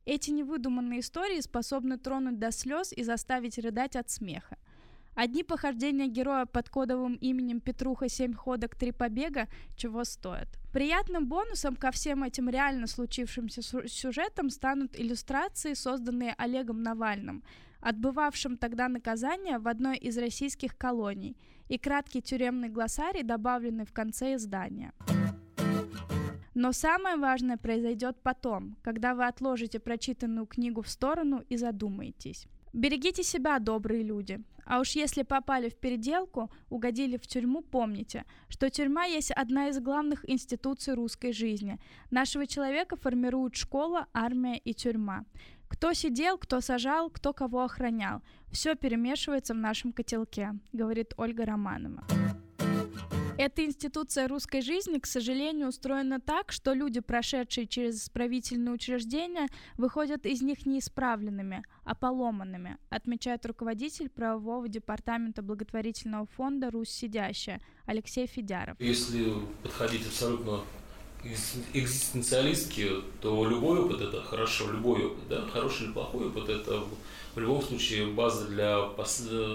Эти 0.05 0.31
невыдуманные 0.31 1.01
истории 1.01 1.41
способны 1.41 1.97
тронуть 1.97 2.39
до 2.39 2.51
слез 2.51 2.93
и 2.93 3.03
заставить 3.03 3.59
рыдать 3.59 3.97
от 3.97 4.11
смеха. 4.11 4.59
Одни 5.15 5.45
похождения 5.45 6.07
героя 6.07 6.47
под 6.47 6.71
кодовым 6.71 7.15
именем 7.17 7.61
Петруха 7.61 8.09
«Семь 8.09 8.33
ходок, 8.33 8.75
три 8.77 8.93
побега» 8.93 9.47
чего 9.77 10.05
стоят. 10.05 10.49
Приятным 10.73 11.27
бонусом 11.27 11.77
ко 11.77 11.91
всем 11.91 12.25
этим 12.25 12.49
реально 12.49 12.87
случившимся 12.87 13.63
сюжетам 13.63 14.49
станут 14.49 14.99
иллюстрации, 14.99 15.75
созданные 15.75 16.35
Олегом 16.39 16.83
Навальным, 16.83 17.45
отбывавшим 17.81 18.57
тогда 18.57 18.89
наказание 18.89 19.59
в 19.59 19.69
одной 19.69 19.99
из 19.99 20.17
российских 20.17 20.79
колоний, 20.79 21.37
и 21.69 21.79
краткий 21.79 22.23
тюремный 22.23 22.71
глоссарий, 22.71 23.23
добавленный 23.23 23.85
в 23.85 23.93
конце 23.93 24.35
издания. 24.35 24.93
Но 26.55 26.73
самое 26.73 27.17
важное 27.17 27.57
произойдет 27.57 28.17
потом, 28.23 28.77
когда 28.83 29.15
вы 29.15 29.27
отложите 29.27 29.79
прочитанную 29.79 30.47
книгу 30.47 30.83
в 30.83 30.89
сторону 30.89 31.45
и 31.49 31.57
задумаетесь. 31.57 32.47
Берегите 32.73 33.23
себя, 33.23 33.59
добрые 33.59 34.03
люди. 34.03 34.41
А 34.65 34.81
уж 34.81 34.91
если 34.91 35.23
попали 35.23 35.69
в 35.69 35.77
переделку, 35.77 36.51
угодили 36.71 37.17
в 37.17 37.27
тюрьму, 37.27 37.63
помните, 37.63 38.25
что 38.49 38.71
тюрьма 38.71 39.05
есть 39.05 39.31
одна 39.33 39.69
из 39.69 39.81
главных 39.81 40.29
институций 40.29 40.95
русской 40.95 41.33
жизни. 41.33 41.79
Нашего 42.11 42.47
человека 42.47 42.97
формируют 42.97 43.57
школа, 43.57 44.07
армия 44.15 44.59
и 44.59 44.73
тюрьма. 44.73 45.25
Кто 45.69 45.95
сидел, 45.95 46.39
кто 46.39 46.61
сажал, 46.61 47.11
кто 47.11 47.33
кого 47.33 47.63
охранял. 47.63 48.23
Все 48.51 48.75
перемешивается 48.75 49.55
в 49.55 49.59
нашем 49.59 49.93
котелке, 49.93 50.55
говорит 50.73 51.15
Ольга 51.17 51.45
Романова. 51.45 52.05
Эта 53.39 53.65
институция 53.65 54.29
русской 54.29 54.61
жизни, 54.61 54.99
к 54.99 55.07
сожалению, 55.07 55.69
устроена 55.69 56.21
так, 56.21 56.53
что 56.53 56.75
люди, 56.75 57.01
прошедшие 57.01 57.67
через 57.67 58.05
исправительные 58.05 58.75
учреждения, 58.75 59.49
выходят 59.79 60.27
из 60.27 60.43
них 60.43 60.67
неисправленными, 60.67 61.65
а 61.85 61.95
поломанными, 61.95 62.77
отмечает 62.91 63.47
руководитель 63.47 64.11
правового 64.11 64.69
департамента 64.69 65.43
благотворительного 65.43 66.27
фонда 66.27 66.71
«Русь 66.71 66.91
сидящая» 66.91 67.61
Алексей 67.87 68.27
Федяров. 68.27 68.77
Если 68.79 69.33
подходить 69.63 70.07
абсолютно 70.07 70.61
экзистенциалистки, 71.73 72.89
то 73.21 73.49
любой 73.49 73.79
опыт 73.81 74.01
это 74.01 74.23
хорошо, 74.23 74.71
любой 74.71 75.07
опыт, 75.07 75.29
да, 75.29 75.43
хороший 75.47 75.87
или 75.87 75.93
плохой 75.93 76.27
опыт 76.27 76.49
это 76.49 76.85
в 77.35 77.39
любом 77.39 77.63
случае 77.63 78.09
база 78.09 78.47
для 78.47 78.91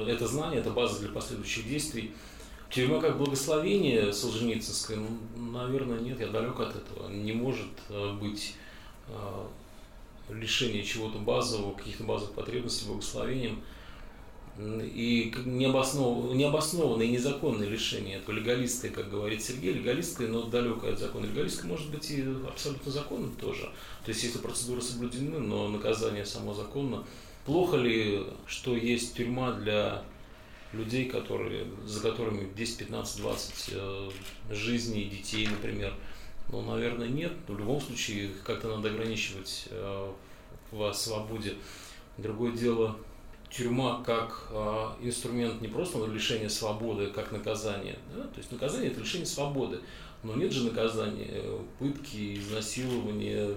это 0.07 0.27
знание, 0.27 0.61
это 0.61 0.71
база 0.71 0.99
для 0.99 1.09
последующих 1.09 1.67
действий. 1.67 2.13
Тюрьма 2.69 2.99
как 2.99 3.17
благословение 3.17 4.11
Солженицынское, 4.11 4.97
ну, 4.97 5.51
наверное, 5.51 5.99
нет, 5.99 6.19
я 6.19 6.27
далек 6.27 6.59
от 6.59 6.75
этого. 6.75 7.09
Не 7.09 7.31
может 7.31 7.69
э, 7.89 8.13
быть 8.13 8.55
э, 9.07 9.13
лишение 10.29 10.83
чего-то 10.83 11.17
базового, 11.19 11.73
каких-то 11.73 12.03
базовых 12.03 12.33
потребностей 12.33 12.87
благословением. 12.87 13.61
И 14.59 15.31
необоснованное, 15.45 16.35
необоснованное 16.35 17.05
и 17.05 17.09
незаконное 17.09 17.67
лишение, 17.67 18.17
это 18.17 18.31
легалистское, 18.31 18.89
как 18.89 19.11
говорит 19.11 19.43
Сергей, 19.43 19.71
легалистское, 19.73 20.27
но 20.27 20.43
далекое 20.43 20.93
от 20.93 20.99
закона. 20.99 21.25
Легалистское 21.25 21.69
может 21.69 21.91
быть 21.91 22.09
и 22.09 22.25
абсолютно 22.47 22.91
законным 22.91 23.35
тоже. 23.35 23.69
То 24.03 24.09
есть, 24.09 24.23
если 24.23 24.39
процедуры 24.39 24.81
соблюдены, 24.81 25.39
но 25.39 25.69
наказание 25.69 26.25
само 26.25 26.55
законно. 26.55 27.03
Плохо 27.45 27.77
ли, 27.77 28.23
что 28.47 28.75
есть 28.75 29.15
тюрьма 29.15 29.51
для 29.51 30.03
людей, 30.73 31.05
которые, 31.05 31.65
за 31.85 32.01
которыми 32.01 32.51
10, 32.55 32.77
15, 32.77 33.21
20 33.21 33.69
э, 33.73 34.09
жизней 34.51 35.05
детей, 35.05 35.47
например. 35.47 35.93
Ну, 36.49 36.61
наверное, 36.61 37.07
нет. 37.07 37.33
Но 37.47 37.55
в 37.55 37.59
любом 37.59 37.81
случае, 37.81 38.31
как-то 38.43 38.75
надо 38.75 38.89
ограничивать 38.89 39.67
э, 39.69 40.11
в 40.71 40.93
свободе. 40.93 41.55
Другое 42.17 42.51
дело, 42.51 42.97
тюрьма 43.49 44.03
как 44.03 44.47
э, 44.51 44.85
инструмент 45.01 45.61
не 45.61 45.67
просто 45.67 46.05
лишения 46.05 46.49
свободы, 46.49 47.07
как 47.07 47.31
наказание. 47.31 47.97
Да? 48.15 48.23
То 48.23 48.37
есть 48.37 48.51
наказание– 48.51 48.91
это 48.91 48.99
лишение 48.99 49.27
свободы. 49.27 49.79
Но 50.23 50.35
нет 50.35 50.51
же 50.51 50.63
наказания, 50.65 51.43
пытки, 51.77 52.39
изнасилования, 52.39 53.55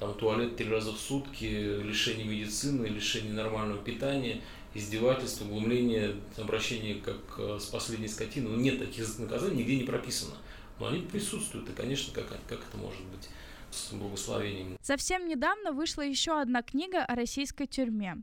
там, 0.00 0.14
туалет 0.14 0.56
три 0.56 0.68
раза 0.68 0.92
в 0.92 0.96
сутки, 0.96 1.44
лишение 1.44 2.26
медицины, 2.26 2.86
лишение 2.86 3.34
нормального 3.34 3.78
питания– 3.78 4.40
издевательство, 4.74 5.44
углумление, 5.44 6.16
обращение 6.36 6.96
как 6.96 7.16
э, 7.38 7.58
с 7.60 7.66
последней 7.66 8.08
скотиной. 8.08 8.50
Ну, 8.50 8.56
нет 8.56 8.78
таких 8.78 9.18
наказаний, 9.18 9.58
нигде 9.58 9.76
не 9.76 9.84
прописано. 9.84 10.34
Но 10.78 10.88
они 10.88 11.02
присутствуют, 11.02 11.68
и, 11.68 11.72
конечно, 11.72 12.14
как, 12.14 12.28
как 12.48 12.60
это 12.60 12.76
может 12.76 13.02
быть 13.06 13.28
с 13.70 13.92
благословением. 13.92 14.78
Совсем 14.80 15.26
недавно 15.26 15.72
вышла 15.72 16.02
еще 16.02 16.40
одна 16.40 16.62
книга 16.62 17.04
о 17.04 17.14
российской 17.14 17.66
тюрьме. 17.66 18.16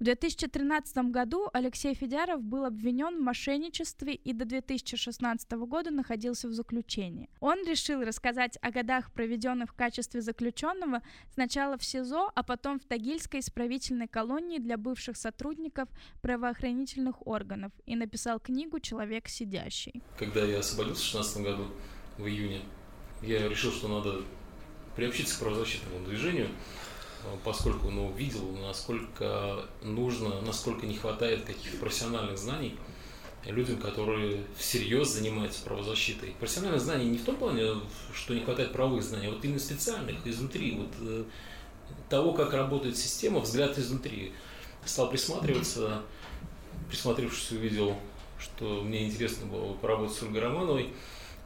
В 0.00 0.04
2013 0.04 1.10
году 1.10 1.50
Алексей 1.52 1.92
Федяров 1.92 2.42
был 2.42 2.64
обвинен 2.64 3.18
в 3.18 3.20
мошенничестве 3.20 4.14
и 4.14 4.32
до 4.32 4.46
2016 4.46 5.52
года 5.52 5.90
находился 5.90 6.48
в 6.48 6.54
заключении. 6.54 7.28
Он 7.38 7.62
решил 7.66 8.00
рассказать 8.00 8.56
о 8.62 8.70
годах, 8.70 9.12
проведенных 9.12 9.72
в 9.72 9.74
качестве 9.74 10.22
заключенного 10.22 11.02
сначала 11.34 11.76
в 11.76 11.84
СИЗО, 11.84 12.32
а 12.34 12.42
потом 12.42 12.80
в 12.80 12.84
Тагильской 12.86 13.40
исправительной 13.40 14.08
колонии 14.08 14.56
для 14.56 14.78
бывших 14.78 15.18
сотрудников 15.18 15.90
правоохранительных 16.22 17.26
органов 17.26 17.70
и 17.84 17.94
написал 17.94 18.40
книгу 18.40 18.80
«Человек 18.80 19.28
сидящий». 19.28 20.02
Когда 20.18 20.42
я 20.46 20.60
освободился 20.60 21.10
в 21.10 21.12
2016 21.12 21.42
году, 21.42 21.66
в 22.16 22.26
июне, 22.26 22.62
я 23.20 23.46
решил, 23.46 23.70
что 23.70 23.88
надо 23.88 24.22
приобщиться 24.96 25.36
к 25.36 25.40
правозащитному 25.40 26.06
движению– 26.06 26.48
поскольку 27.44 27.90
ну, 27.90 28.12
видел, 28.12 28.56
насколько 28.62 29.64
нужно, 29.82 30.40
насколько 30.42 30.86
не 30.86 30.96
хватает 30.96 31.44
каких-то 31.44 31.78
профессиональных 31.78 32.38
знаний 32.38 32.76
людям, 33.46 33.78
которые 33.78 34.44
всерьез 34.56 35.08
занимаются 35.08 35.62
правозащитой. 35.62 36.34
Профессиональных 36.38 36.80
знаний 36.80 37.06
не 37.06 37.18
в 37.18 37.24
том 37.24 37.36
плане, 37.36 37.74
что 38.14 38.34
не 38.34 38.40
хватает 38.40 38.72
правовых 38.72 39.02
знаний, 39.02 39.28
а 39.28 39.30
вот 39.30 39.44
именно 39.44 39.58
специальных, 39.58 40.26
изнутри, 40.26 40.72
вот 40.72 40.90
э, 41.00 41.24
того, 42.08 42.32
как 42.32 42.52
работает 42.52 42.96
система, 42.98 43.40
взгляд 43.40 43.78
изнутри. 43.78 44.32
Стал 44.84 45.10
присматриваться, 45.10 46.02
присмотревшись, 46.88 47.52
увидел, 47.52 47.96
что 48.38 48.82
мне 48.82 49.06
интересно 49.06 49.46
было 49.46 49.74
поработать 49.74 50.16
с 50.16 50.22
Ольгой 50.22 50.40
Романовой, 50.40 50.92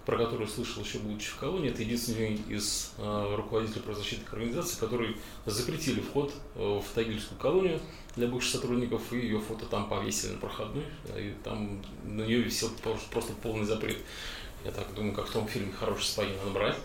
про 0.06 0.18
которую 0.18 0.48
слышал 0.48 0.82
еще 0.82 0.98
будучи 0.98 1.30
в 1.30 1.36
колонии, 1.36 1.70
это 1.70 1.82
единственный 1.82 2.34
из 2.48 2.92
э, 2.98 3.34
руководителей 3.36 3.80
правозащитных 3.80 4.32
организаций, 4.32 4.78
которые 4.78 5.16
запретили 5.46 6.00
вход 6.00 6.32
э, 6.56 6.80
в 6.84 6.94
Тагильскую 6.94 7.38
колонию 7.38 7.80
для 8.14 8.28
бывших 8.28 8.52
сотрудников, 8.52 9.12
и 9.12 9.16
ее 9.16 9.40
фото 9.40 9.64
там 9.64 9.88
повесили 9.88 10.32
на 10.32 10.38
проходной, 10.38 10.84
и 11.16 11.34
там 11.42 11.82
на 12.04 12.22
нее 12.22 12.42
висел 12.42 12.70
просто 13.10 13.32
полный 13.42 13.64
запрет. 13.64 13.96
Я 14.64 14.72
так 14.72 14.92
думаю, 14.94 15.14
как 15.14 15.26
в 15.26 15.32
том 15.32 15.48
фильме 15.48 15.72
«Хороший 15.72 16.04
спаги 16.04 16.32
надо 16.38 16.50
брать». 16.50 16.76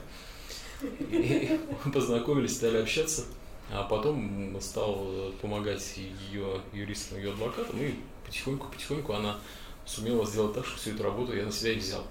И 0.82 1.60
познакомились, 1.94 2.56
стали 2.56 2.78
общаться, 2.78 3.26
а 3.70 3.84
потом 3.84 4.60
стал 4.62 5.34
помогать 5.42 5.98
ее 6.32 6.62
юристам, 6.72 7.18
ее 7.18 7.32
адвокатам, 7.32 7.82
и 7.82 7.96
потихоньку-потихоньку 8.26 9.14
она 9.14 9.38
сумела 9.86 10.26
сделать 10.26 10.54
так, 10.54 10.66
что 10.66 10.78
всю 10.78 10.92
эту 10.92 11.04
работу 11.04 11.36
я 11.36 11.46
на 11.46 11.52
себя 11.52 11.74
и 11.74 11.80
взял 11.80 12.06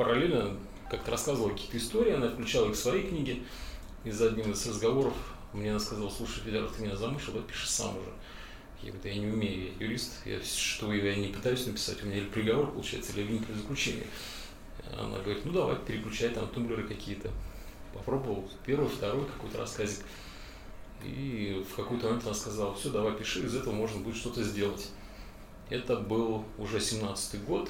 параллельно 0.00 0.56
как-то 0.88 1.10
рассказывала 1.10 1.50
какие-то 1.50 1.76
истории, 1.76 2.14
она 2.14 2.30
включала 2.30 2.70
их 2.70 2.72
в 2.72 2.78
свои 2.78 3.02
книги. 3.02 3.42
И 4.02 4.10
за 4.10 4.28
одним 4.28 4.52
из 4.52 4.66
разговоров 4.66 5.12
мне 5.52 5.68
она 5.72 5.78
сказала, 5.78 6.08
слушай, 6.08 6.40
Федоров, 6.42 6.74
ты 6.74 6.82
меня 6.84 6.96
замышил, 6.96 7.34
да 7.34 7.40
пиши 7.40 7.68
сам 7.68 7.98
уже. 7.98 8.08
Я 8.82 8.92
говорю, 8.92 9.10
я 9.10 9.20
не 9.20 9.26
умею, 9.26 9.72
я 9.78 9.84
юрист, 9.86 10.12
я, 10.24 10.40
что 10.42 10.90
я 10.90 11.14
не 11.16 11.28
пытаюсь 11.28 11.66
написать, 11.66 12.02
у 12.02 12.06
меня 12.06 12.16
или 12.16 12.28
приговор 12.28 12.72
получается, 12.72 13.12
или 13.12 13.24
обвинительное 13.24 13.60
заключение. 13.60 14.06
Она 14.98 15.18
говорит, 15.18 15.44
ну 15.44 15.52
давай, 15.52 15.76
переключай 15.76 16.30
там 16.30 16.48
тумблеры 16.48 16.88
какие-то. 16.88 17.30
Попробовал 17.92 18.48
первый, 18.64 18.88
второй 18.88 19.26
какой-то 19.26 19.58
рассказик. 19.58 20.02
И 21.04 21.62
в 21.70 21.76
какой-то 21.76 22.06
момент 22.06 22.24
она 22.24 22.32
сказала, 22.32 22.74
все, 22.74 22.88
давай 22.88 23.12
пиши, 23.12 23.44
из 23.44 23.54
этого 23.54 23.74
можно 23.74 24.00
будет 24.00 24.16
что-то 24.16 24.42
сделать. 24.42 24.88
Это 25.68 25.96
был 25.96 26.46
уже 26.56 26.78
17-й 26.78 27.40
год, 27.40 27.68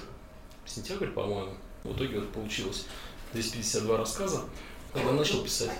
сентябрь, 0.64 1.08
по-моему. 1.08 1.56
В 1.84 1.92
итоге 1.92 2.20
вот 2.20 2.30
получилось 2.30 2.86
252 3.32 3.96
рассказа. 3.96 4.44
Когда 4.92 5.12
начал 5.12 5.42
писать, 5.42 5.70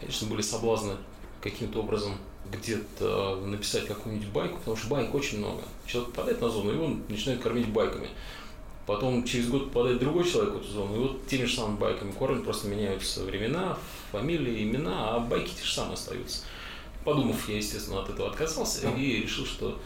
конечно, 0.00 0.28
были 0.28 0.42
соблазны 0.42 0.96
каким-то 1.40 1.80
образом 1.80 2.16
где-то 2.50 3.36
написать 3.44 3.86
какую-нибудь 3.86 4.28
байку, 4.28 4.58
потому 4.58 4.76
что 4.76 4.88
байк 4.88 5.14
очень 5.14 5.38
много. 5.38 5.62
Человек 5.86 6.12
попадает 6.12 6.40
на 6.40 6.48
зону, 6.48 6.72
и 6.72 6.76
он 6.76 7.02
начинает 7.08 7.42
кормить 7.42 7.68
байками. 7.68 8.08
Потом 8.86 9.24
через 9.24 9.48
год 9.48 9.66
попадает 9.66 9.98
другой 9.98 10.24
человек 10.24 10.54
в 10.54 10.60
эту 10.60 10.68
зону, 10.68 10.96
и 10.96 10.98
вот 10.98 11.26
теми 11.26 11.44
же 11.44 11.54
самыми 11.54 11.76
байками 11.76 12.10
кормят, 12.12 12.44
просто 12.44 12.68
меняются 12.68 13.22
времена, 13.24 13.76
фамилии, 14.12 14.62
имена, 14.62 15.14
а 15.14 15.20
байки 15.20 15.50
те 15.54 15.62
же 15.62 15.72
самые 15.72 15.94
остаются. 15.94 16.44
Подумав, 17.04 17.48
я, 17.48 17.56
естественно, 17.56 18.00
от 18.00 18.08
этого 18.08 18.30
отказался 18.30 18.88
и 18.90 19.22
решил, 19.22 19.44
что 19.44 19.78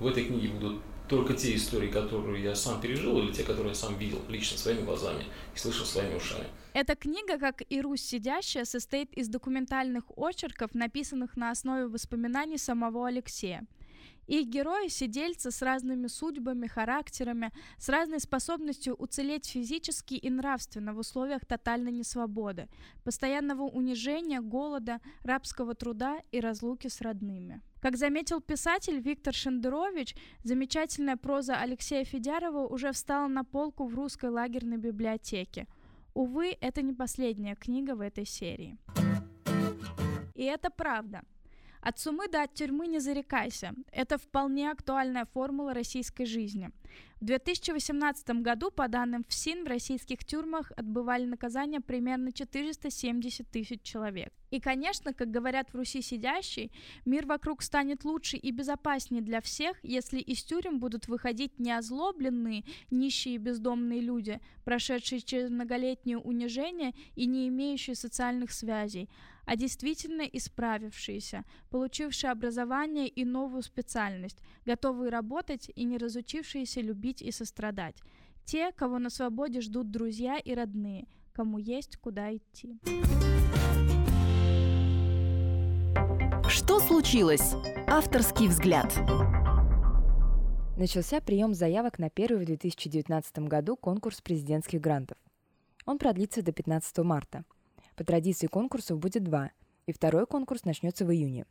в 0.00 0.06
этой 0.06 0.24
книге 0.24 0.48
будут 0.48 0.80
только 1.08 1.34
те 1.34 1.54
истории, 1.56 1.88
которые 1.88 2.42
я 2.44 2.54
сам 2.54 2.80
пережил, 2.80 3.18
или 3.18 3.32
те, 3.32 3.42
которые 3.42 3.70
я 3.70 3.74
сам 3.74 3.96
видел 3.98 4.20
лично 4.28 4.58
своими 4.58 4.84
глазами 4.84 5.24
и 5.54 5.58
слышал 5.58 5.86
своими 5.86 6.16
ушами. 6.16 6.44
Эта 6.74 6.94
книга, 6.94 7.38
как 7.38 7.62
и 7.68 7.80
«Русь 7.80 8.02
сидящая», 8.02 8.64
состоит 8.64 9.12
из 9.14 9.28
документальных 9.28 10.04
очерков, 10.16 10.74
написанных 10.74 11.36
на 11.36 11.50
основе 11.50 11.86
воспоминаний 11.86 12.58
самого 12.58 13.08
Алексея. 13.08 13.66
Их 14.28 14.46
герои– 14.46 14.88
сидельцы 14.88 15.50
с 15.50 15.62
разными 15.62 16.06
судьбами, 16.06 16.66
характерами, 16.66 17.50
с 17.78 17.88
разной 17.88 18.20
способностью 18.20 18.94
уцелеть 18.94 19.46
физически 19.46 20.14
и 20.14 20.28
нравственно 20.28 20.92
в 20.92 20.98
условиях 20.98 21.46
тотальной 21.46 21.92
несвободы, 21.92 22.68
постоянного 23.04 23.62
унижения, 23.62 24.42
голода, 24.42 25.00
рабского 25.24 25.74
труда 25.74 26.20
и 26.30 26.40
разлуки 26.40 26.88
с 26.88 27.00
родными. 27.00 27.62
Как 27.80 27.96
заметил 27.96 28.40
писатель 28.40 28.98
Виктор 28.98 29.32
Шендерович, 29.32 30.16
замечательная 30.42 31.16
проза 31.16 31.56
Алексея 31.56 32.04
Федярова 32.04 32.66
уже 32.66 32.90
встала 32.92 33.28
на 33.28 33.44
полку 33.44 33.86
в 33.86 33.94
русской 33.94 34.30
лагерной 34.30 34.78
библиотеке. 34.78 35.66
Увы, 36.14 36.56
это 36.60 36.82
не 36.82 36.92
последняя 36.92 37.54
книга 37.54 37.94
в 37.94 38.00
этой 38.00 38.24
серии. 38.24 38.76
И 40.34 40.42
это 40.42 40.70
правда– 40.70 41.22
от 41.80 41.98
сумы 41.98 42.28
до 42.28 42.42
от 42.42 42.54
тюрьмы 42.54 42.86
не 42.86 42.98
зарекайся. 42.98 43.74
Это 43.92 44.18
вполне 44.18 44.70
актуальная 44.70 45.26
формула 45.26 45.74
российской 45.74 46.24
жизни. 46.24 46.70
В 47.20 47.24
2018 47.24 48.30
году, 48.42 48.70
по 48.70 48.86
данным 48.86 49.24
ФСИН, 49.28 49.64
в 49.64 49.68
российских 49.68 50.24
тюрьмах 50.24 50.70
отбывали 50.76 51.24
наказание 51.24 51.80
примерно 51.80 52.30
470 52.30 53.48
тысяч 53.50 53.82
человек. 53.82 54.32
И, 54.50 54.60
конечно, 54.60 55.12
как 55.12 55.28
говорят 55.28 55.70
в 55.70 55.74
Руси 55.74 56.00
сидящие, 56.00 56.70
мир 57.04 57.26
вокруг 57.26 57.62
станет 57.62 58.04
лучше 58.04 58.36
и 58.36 58.52
безопаснее 58.52 59.20
для 59.20 59.40
всех, 59.40 59.76
если 59.82 60.20
из 60.20 60.44
тюрем 60.44 60.78
будут 60.78 61.08
выходить 61.08 61.58
не 61.58 61.72
озлобленные, 61.72 62.62
нищие 62.92 63.34
и 63.34 63.38
бездомные 63.38 64.00
люди, 64.00 64.40
прошедшие 64.64 65.20
через 65.20 65.50
многолетнее 65.50 66.18
унижение 66.18 66.94
и 67.16 67.26
не 67.26 67.48
имеющие 67.48 67.96
социальных 67.96 68.52
связей, 68.52 69.08
а 69.48 69.56
действительно 69.56 70.20
исправившиеся, 70.20 71.42
получившие 71.70 72.30
образование 72.30 73.08
и 73.08 73.24
новую 73.24 73.62
специальность, 73.62 74.42
готовые 74.66 75.10
работать 75.10 75.70
и 75.74 75.84
не 75.84 75.96
разучившиеся 75.96 76.82
любить 76.82 77.22
и 77.22 77.30
сострадать. 77.30 77.96
Те, 78.44 78.72
кого 78.72 78.98
на 78.98 79.08
свободе 79.08 79.62
ждут 79.62 79.90
друзья 79.90 80.36
и 80.36 80.52
родные, 80.52 81.06
кому 81.32 81.56
есть 81.56 81.96
куда 81.96 82.36
идти. 82.36 82.78
Что 86.46 86.78
случилось? 86.80 87.54
Авторский 87.86 88.48
взгляд. 88.48 88.94
Начался 90.76 91.22
прием 91.22 91.54
заявок 91.54 91.98
на 91.98 92.10
первый 92.10 92.42
в 92.42 92.46
2019 92.46 93.38
году 93.48 93.76
конкурс 93.76 94.20
президентских 94.20 94.82
грантов. 94.82 95.16
Он 95.86 95.96
продлится 95.96 96.42
до 96.42 96.52
15 96.52 96.98
марта. 96.98 97.44
По 97.98 98.04
традиции 98.04 98.46
конкурсов 98.46 98.98
будет 98.98 99.24
два, 99.24 99.50
и 99.86 99.92
второй 99.92 100.26
конкурс 100.26 100.64
начнется 100.64 101.04
в 101.04 101.12
июне. 101.12 101.44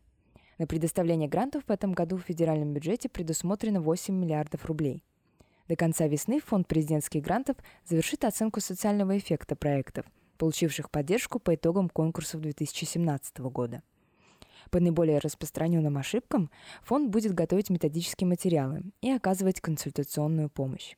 На 0.58 0.66
предоставление 0.66 1.30
грантов 1.30 1.66
в 1.68 1.72
этом 1.72 1.94
году 1.94 2.18
в 2.18 2.22
федеральном 2.22 2.74
бюджете 2.74 3.08
предусмотрено 3.08 3.82
8 3.82 4.16
миллиардов 4.16 4.66
рублей– 4.66 5.04
до 5.68 5.76
конца 5.76 6.08
весны 6.08 6.40
Фонд 6.40 6.68
президентских 6.68 7.22
грантов 7.22 7.58
завершит 7.86 8.24
оценку 8.24 8.62
социального 8.62 9.18
эффекта 9.18 9.56
проектов, 9.56 10.06
получивших 10.38 10.90
поддержку 10.90 11.40
по 11.40 11.56
итогам 11.56 11.90
конкурсов 11.90 12.42
2017 12.42 13.40
года. 13.40 13.84
По 14.72 14.80
наиболее 14.80 15.20
распространенным 15.20 15.98
ошибкам 15.98 16.50
фонд 16.84 17.10
будет 17.10 17.34
готовить 17.34 17.70
методические 17.70 18.28
материалы 18.28 18.84
и 19.02 19.12
оказывать 19.12 19.62
консультационную 19.62 20.50
помощь. 20.50 20.96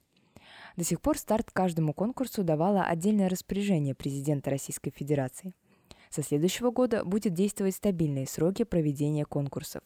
До 0.78 0.84
сих 0.84 1.02
пор 1.02 1.18
старт 1.18 1.52
каждому 1.52 1.94
конкурсу 1.94 2.44
давало 2.44 2.84
отдельное 2.84 3.30
распоряжение 3.30 3.96
президента 3.96 4.50
Российской 4.50 4.92
Федерации. 4.92 5.54
Со 6.10 6.24
следующего 6.24 6.72
года 6.72 7.04
будет 7.04 7.34
действовать 7.34 7.76
стабильные 7.76 8.28
сроки 8.28 8.64
проведения 8.64 9.26
конкурсов. 9.26 9.84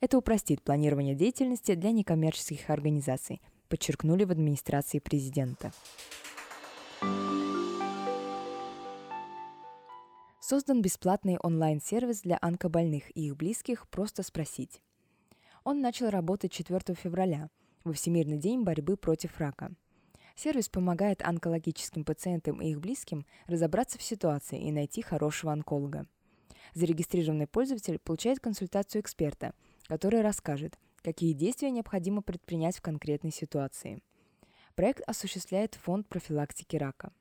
Это 0.00 0.18
упростит 0.18 0.62
планирование 0.62 1.14
деятельности 1.14 1.74
для 1.74 1.92
некоммерческих 1.92 2.68
организаций, 2.70 3.40
подчеркнули 3.68 4.24
в 4.24 4.30
администрации 4.30 4.98
президента. 4.98 5.72
Создан 10.40 10.82
бесплатный 10.82 11.38
онлайн-сервис 11.38 12.22
для 12.22 12.36
онкобольных 12.42 13.16
и 13.16 13.26
их 13.26 13.36
близких 13.36 13.88
«Просто 13.88 14.22
спросить». 14.22 14.82
Он 15.64 15.80
начал 15.80 16.10
работать 16.10 16.52
4 16.52 16.94
февраля, 16.94 17.48
во 17.84 17.92
Всемирный 17.92 18.38
день 18.38 18.64
борьбы 18.64 18.96
против 18.96 19.38
рака. 19.38 19.70
Сервис 20.34 20.68
помогает 20.68 21.22
онкологическим 21.22 22.04
пациентам 22.04 22.60
и 22.60 22.70
их 22.70 22.80
близким 22.80 23.26
разобраться 23.46 23.98
в 23.98 24.02
ситуации 24.02 24.60
и 24.60 24.72
найти 24.72 25.02
хорошего 25.02 25.52
онколога. 25.52 26.06
Зарегистрированный 26.74 27.46
пользователь 27.46 27.98
получает 27.98 28.40
консультацию 28.40 29.02
эксперта, 29.02 29.54
который 29.86 30.22
расскажет, 30.22 30.78
какие 31.02 31.32
действия 31.32 31.70
необходимо 31.70 32.22
предпринять 32.22 32.76
в 32.76 32.82
конкретной 32.82 33.32
ситуации. 33.32 34.02
Проект 34.74 35.02
осуществляет 35.06 35.74
Фонд 35.74 36.08
профилактики 36.08 36.76
рака. 36.76 37.12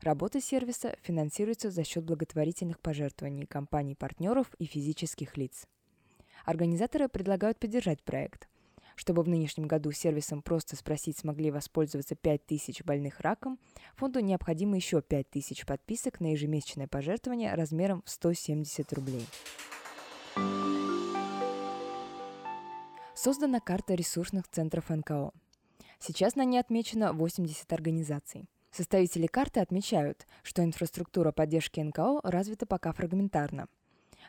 Работа 0.00 0.40
сервиса 0.40 0.96
финансируется 1.02 1.70
за 1.70 1.82
счет 1.82 2.04
благотворительных 2.04 2.78
пожертвований 2.78 3.46
компаний-партнеров 3.46 4.54
и 4.58 4.66
физических 4.66 5.36
лиц. 5.36 5.66
Организаторы 6.44 7.08
предлагают 7.08 7.58
поддержать 7.58 8.02
проект. 8.02 8.48
Чтобы 8.96 9.22
в 9.22 9.28
нынешнем 9.28 9.66
году 9.66 9.90
сервисом 9.92 10.42
«Просто 10.42 10.76
спросить» 10.76 11.18
смогли 11.18 11.50
воспользоваться 11.50 12.14
5000 12.14 12.84
больных 12.84 13.20
раком, 13.20 13.58
фонду 13.96 14.20
необходимо 14.20 14.76
еще 14.76 15.02
5000 15.02 15.66
подписок 15.66 16.20
на 16.20 16.32
ежемесячное 16.32 16.86
пожертвование 16.86 17.54
размером 17.54 18.02
в 18.04 18.10
170 18.10 18.92
рублей. 18.92 19.26
Создана 23.14 23.60
карта 23.60 23.94
ресурсных 23.94 24.48
центров 24.48 24.90
НКО. 24.90 25.32
Сейчас 25.98 26.36
на 26.36 26.44
ней 26.44 26.58
отмечено 26.58 27.12
80 27.12 27.72
организаций. 27.72 28.48
Составители 28.70 29.26
карты 29.26 29.60
отмечают, 29.60 30.26
что 30.42 30.64
инфраструктура 30.64 31.32
поддержки 31.32 31.80
НКО 31.80 32.20
развита 32.22 32.66
пока 32.66 32.92
фрагментарно. 32.92 33.68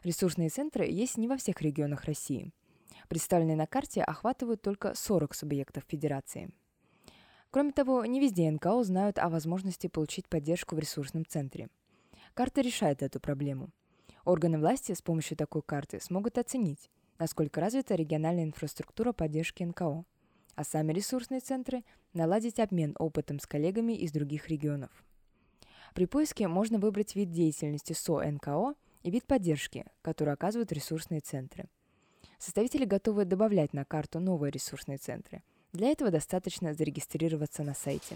Ресурсные 0.03 0.49
центры 0.49 0.85
есть 0.85 1.17
не 1.17 1.27
во 1.27 1.35
всех 1.35 1.61
регионах 1.61 2.05
России. 2.05 2.51
Представленные 3.07 3.55
на 3.55 3.67
карте 3.67 4.01
охватывают 4.01 4.61
только 4.61 4.93
40 4.95 5.33
субъектов 5.33 5.83
федерации. 5.87 6.51
Кроме 7.51 7.71
того, 7.71 8.03
не 8.05 8.19
везде 8.19 8.49
НКО 8.51 8.83
знают 8.83 9.17
о 9.17 9.29
возможности 9.29 9.87
получить 9.87 10.27
поддержку 10.27 10.75
в 10.75 10.79
ресурсном 10.79 11.25
центре. 11.25 11.69
Карта 12.33 12.61
решает 12.61 13.01
эту 13.01 13.19
проблему. 13.19 13.69
Органы 14.25 14.59
власти 14.59 14.91
с 14.91 15.01
помощью 15.01 15.37
такой 15.37 15.61
карты 15.61 16.01
смогут 16.01 16.37
оценить, 16.37 16.89
насколько 17.19 17.61
развита 17.61 17.95
региональная 17.95 18.43
инфраструктура 18.43 19.13
поддержки 19.13 19.63
НКО, 19.63 20.03
а 20.55 20.63
сами 20.63 20.91
ресурсные 20.91 21.39
центры– 21.39 21.83
наладить 22.13 22.59
обмен 22.59 22.95
опытом 22.97 23.39
с 23.39 23.45
коллегами 23.45 23.93
из 23.93 24.11
других 24.11 24.49
регионов. 24.49 24.89
При 25.93 26.05
поиске 26.07 26.47
можно 26.47 26.77
выбрать 26.77 27.15
вид 27.15 27.31
деятельности 27.31 27.93
СО 27.93 28.21
НКО 28.21 28.75
и 29.03 29.11
вид 29.11 29.25
поддержки, 29.25 29.85
который 30.01 30.33
оказывают 30.33 30.71
ресурсные 30.71 31.21
центры. 31.21 31.69
Составители 32.39 32.85
готовы 32.85 33.25
добавлять 33.25 33.73
на 33.73 33.85
карту 33.85 34.19
новые 34.19 34.51
ресурсные 34.51 34.97
центры. 34.97 35.43
Для 35.73 35.89
этого 35.89 36.11
достаточно 36.11 36.73
зарегистрироваться 36.73 37.63
на 37.63 37.73
сайте. 37.73 38.15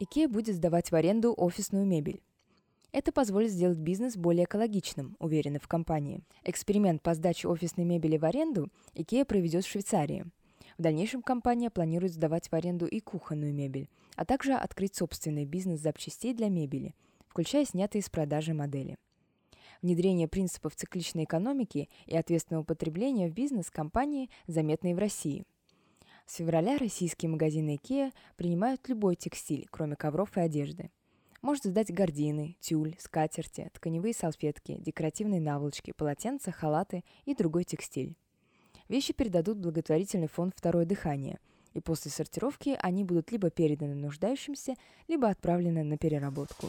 IKEA 0.00 0.28
будет 0.28 0.56
сдавать 0.56 0.90
в 0.90 0.94
аренду 0.94 1.34
офисную 1.36 1.86
мебель. 1.86 2.22
Это 2.92 3.12
позволит 3.12 3.50
сделать 3.50 3.78
бизнес 3.78 4.16
более 4.16 4.44
экологичным, 4.44 5.16
уверены 5.18 5.58
в 5.58 5.68
компании. 5.68 6.22
Эксперимент 6.44 7.02
по 7.02 7.14
сдаче 7.14 7.48
офисной 7.48 7.84
мебели 7.84 8.16
в 8.16 8.24
аренду 8.24 8.70
IKEA 8.94 9.24
проведет 9.24 9.64
в 9.64 9.68
Швейцарии. 9.68 10.24
В 10.78 10.82
дальнейшем 10.82 11.22
компания 11.22 11.70
планирует 11.70 12.12
сдавать 12.12 12.48
в 12.48 12.54
аренду 12.54 12.86
и 12.86 13.00
кухонную 13.00 13.54
мебель, 13.54 13.88
а 14.14 14.24
также 14.24 14.52
открыть 14.52 14.94
собственный 14.94 15.46
бизнес 15.46 15.80
запчастей 15.80 16.34
для 16.34 16.48
мебели, 16.48 16.94
включая 17.28 17.64
снятые 17.64 18.02
с 18.02 18.10
продажи 18.10 18.52
модели. 18.52 18.96
Внедрение 19.82 20.28
принципов 20.28 20.74
цикличной 20.74 21.24
экономики 21.24 21.88
и 22.06 22.16
ответственного 22.16 22.64
потребления 22.64 23.28
в 23.28 23.32
бизнес 23.32 23.70
компании 23.70 24.30
заметно 24.46 24.88
и 24.88 24.94
в 24.94 24.98
России. 24.98 25.44
С 26.26 26.36
февраля 26.36 26.76
российские 26.78 27.30
магазины 27.30 27.76
IKEA 27.76 28.12
принимают 28.36 28.88
любой 28.88 29.14
текстиль, 29.14 29.66
кроме 29.70 29.94
ковров 29.94 30.36
и 30.36 30.40
одежды. 30.40 30.90
Может 31.40 31.64
сдать 31.64 31.92
гардины, 31.92 32.56
тюль, 32.60 32.96
скатерти, 32.98 33.70
тканевые 33.72 34.12
салфетки, 34.12 34.78
декоративные 34.80 35.40
наволочки, 35.40 35.92
полотенца, 35.96 36.50
халаты 36.50 37.04
и 37.24 37.34
другой 37.34 37.62
текстиль. 37.64 38.16
Вещи 38.88 39.12
передадут 39.12 39.58
благотворительный 39.58 40.28
фонд 40.28 40.54
«Второе 40.56 40.86
дыхание», 40.86 41.38
и 41.74 41.80
после 41.80 42.10
сортировки 42.10 42.76
они 42.80 43.04
будут 43.04 43.30
либо 43.30 43.50
переданы 43.50 43.94
нуждающимся, 43.94 44.74
либо 45.08 45.28
отправлены 45.28 45.84
на 45.84 45.98
переработку. 45.98 46.68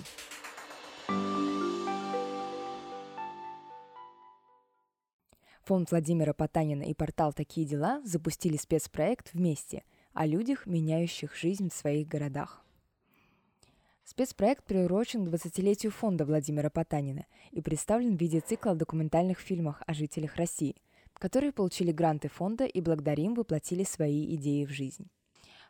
Фонд 5.67 5.91
Владимира 5.91 6.33
Потанина 6.33 6.83
и 6.83 6.93
портал 6.93 7.33
«Такие 7.33 7.67
дела» 7.67 8.01
запустили 8.05 8.55
спецпроект 8.55 9.33
«Вместе» 9.33 9.83
о 10.13 10.25
людях, 10.25 10.65
меняющих 10.65 11.35
жизнь 11.35 11.69
в 11.69 11.75
своих 11.75 12.07
городах. 12.07 12.63
Спецпроект 14.05 14.63
приурочен 14.63 15.25
к 15.25 15.27
20-летию 15.27 15.91
фонда 15.91 16.23
Владимира 16.23 16.69
Потанина 16.69 17.25
и 17.51 17.61
представлен 17.61 18.15
в 18.15 18.21
виде 18.21 18.39
цикла 18.39 18.75
документальных 18.75 19.39
фильмов 19.39 19.75
о 19.85 19.93
жителях 19.93 20.37
России, 20.37 20.77
которые 21.15 21.51
получили 21.51 21.91
гранты 21.91 22.29
фонда 22.29 22.63
и 22.63 22.79
благодаря 22.79 23.25
им 23.25 23.33
воплотили 23.33 23.83
свои 23.83 24.35
идеи 24.35 24.63
в 24.63 24.69
жизнь. 24.69 25.09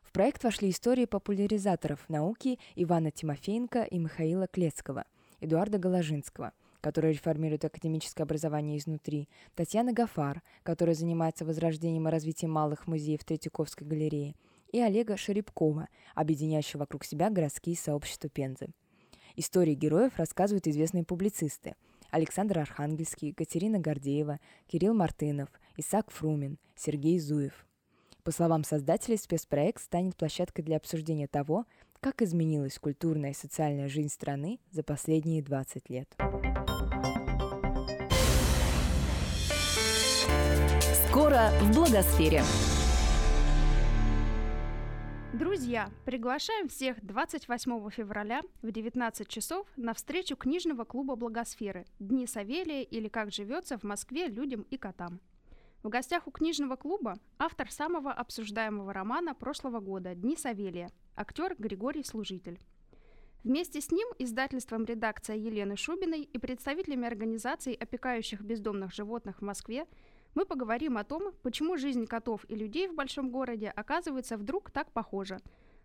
В 0.03 0.11
проект 0.11 0.43
вошли 0.43 0.69
истории 0.69 1.05
популяризаторов 1.05 2.07
науки 2.07 2.59
Ивана 2.75 3.09
Тимофеенко 3.09 3.81
и 3.81 3.97
Михаила 3.97 4.45
Клецкого, 4.45 5.05
Эдуарда 5.39 5.79
Голожинского– 5.79 6.53
которая 6.81 7.11
реформирует 7.11 7.65
академическое 7.65 8.25
образование 8.25 8.77
изнутри, 8.77 9.29
Татьяна 9.55 9.93
Гафар, 9.93 10.41
которая 10.63 10.95
занимается 10.95 11.45
возрождением 11.45 12.07
и 12.07 12.11
развитием 12.11 12.51
малых 12.51 12.87
музеев 12.87 13.23
Третьяковской 13.23 13.83
галереи, 13.83 14.35
и 14.71 14.79
Олега 14.79 15.17
Шеребкова, 15.17 15.87
объединяющего 16.15 16.81
вокруг 16.81 17.03
себя 17.03 17.29
городские 17.29 17.75
сообщества 17.75 18.29
Пензы. 18.29 18.69
Истории 19.35 19.75
героев 19.75 20.17
рассказывают 20.17 20.67
известные 20.67 21.03
публицисты 21.03 21.75
Александр 22.09 22.59
Архангельский, 22.59 23.33
Катерина 23.33 23.79
Гордеева, 23.79 24.39
Кирилл 24.67 24.93
Мартынов, 24.93 25.49
Исаак 25.77 26.11
Фрумин, 26.11 26.57
Сергей 26.75 27.19
Зуев. 27.19 27.65
По 28.23 28.31
словам 28.31 28.63
создателей, 28.63 29.17
спецпроект 29.17 29.81
станет 29.81 30.15
площадкой 30.15 30.63
для 30.63 30.77
обсуждения 30.77 31.27
того, 31.27 31.65
как 31.99 32.21
изменилась 32.21 32.77
культурная 32.79 33.31
и 33.31 33.35
социальная 33.35 33.87
жизнь 33.87 34.09
страны 34.09 34.59
за 34.71 34.83
последние 34.83 35.41
20 35.41 35.89
лет. 35.89 36.15
Скоро 41.37 41.51
в 41.59 41.75
благосфере. 41.75 42.41
Друзья, 45.33 45.91
приглашаем 46.03 46.67
всех 46.67 46.97
28 47.05 47.89
февраля 47.91 48.41
в 48.63 48.71
19 48.71 49.27
часов 49.27 49.67
на 49.75 49.93
встречу 49.93 50.35
книжного 50.35 50.83
клуба 50.83 51.15
«Благосферы» 51.15 51.85
«Дни 51.99 52.25
Савелия» 52.25 52.81
или 52.81 53.07
«Как 53.07 53.31
живется 53.31 53.77
в 53.77 53.83
Москве 53.83 54.27
людям 54.27 54.65
и 54.71 54.77
котам». 54.77 55.19
В 55.83 55.89
гостях 55.89 56.25
у 56.25 56.31
книжного 56.31 56.75
клуба 56.75 57.19
автор 57.37 57.69
самого 57.71 58.11
обсуждаемого 58.11 58.91
романа 58.91 59.35
прошлого 59.35 59.79
года 59.79 60.15
«Дни 60.15 60.35
Савелия», 60.35 60.89
актер 61.15 61.55
Григорий 61.59 62.03
Служитель. 62.03 62.59
Вместе 63.43 63.79
с 63.79 63.91
ним 63.91 64.07
издательством 64.17 64.85
редакция 64.85 65.35
Елены 65.35 65.77
Шубиной 65.77 66.23
и 66.23 66.39
представителями 66.39 67.05
организаций, 67.05 67.73
опекающих 67.73 68.41
бездомных 68.41 68.91
животных 68.91 69.39
в 69.39 69.41
Москве, 69.43 69.85
мы 70.37 70.45
поговорим 70.45 70.99
о 70.99 71.03
том, 71.03 71.33
почему 71.41 71.77
жизнь 71.77 72.05
котов 72.05 72.45
и 72.47 72.53
людей 72.53 72.87
в 72.87 72.93
большом 72.93 73.31
городе 73.31 73.73
оказывается 73.75 74.37
вдруг 74.37 74.69
так 74.69 74.91
похожа. 74.91 75.39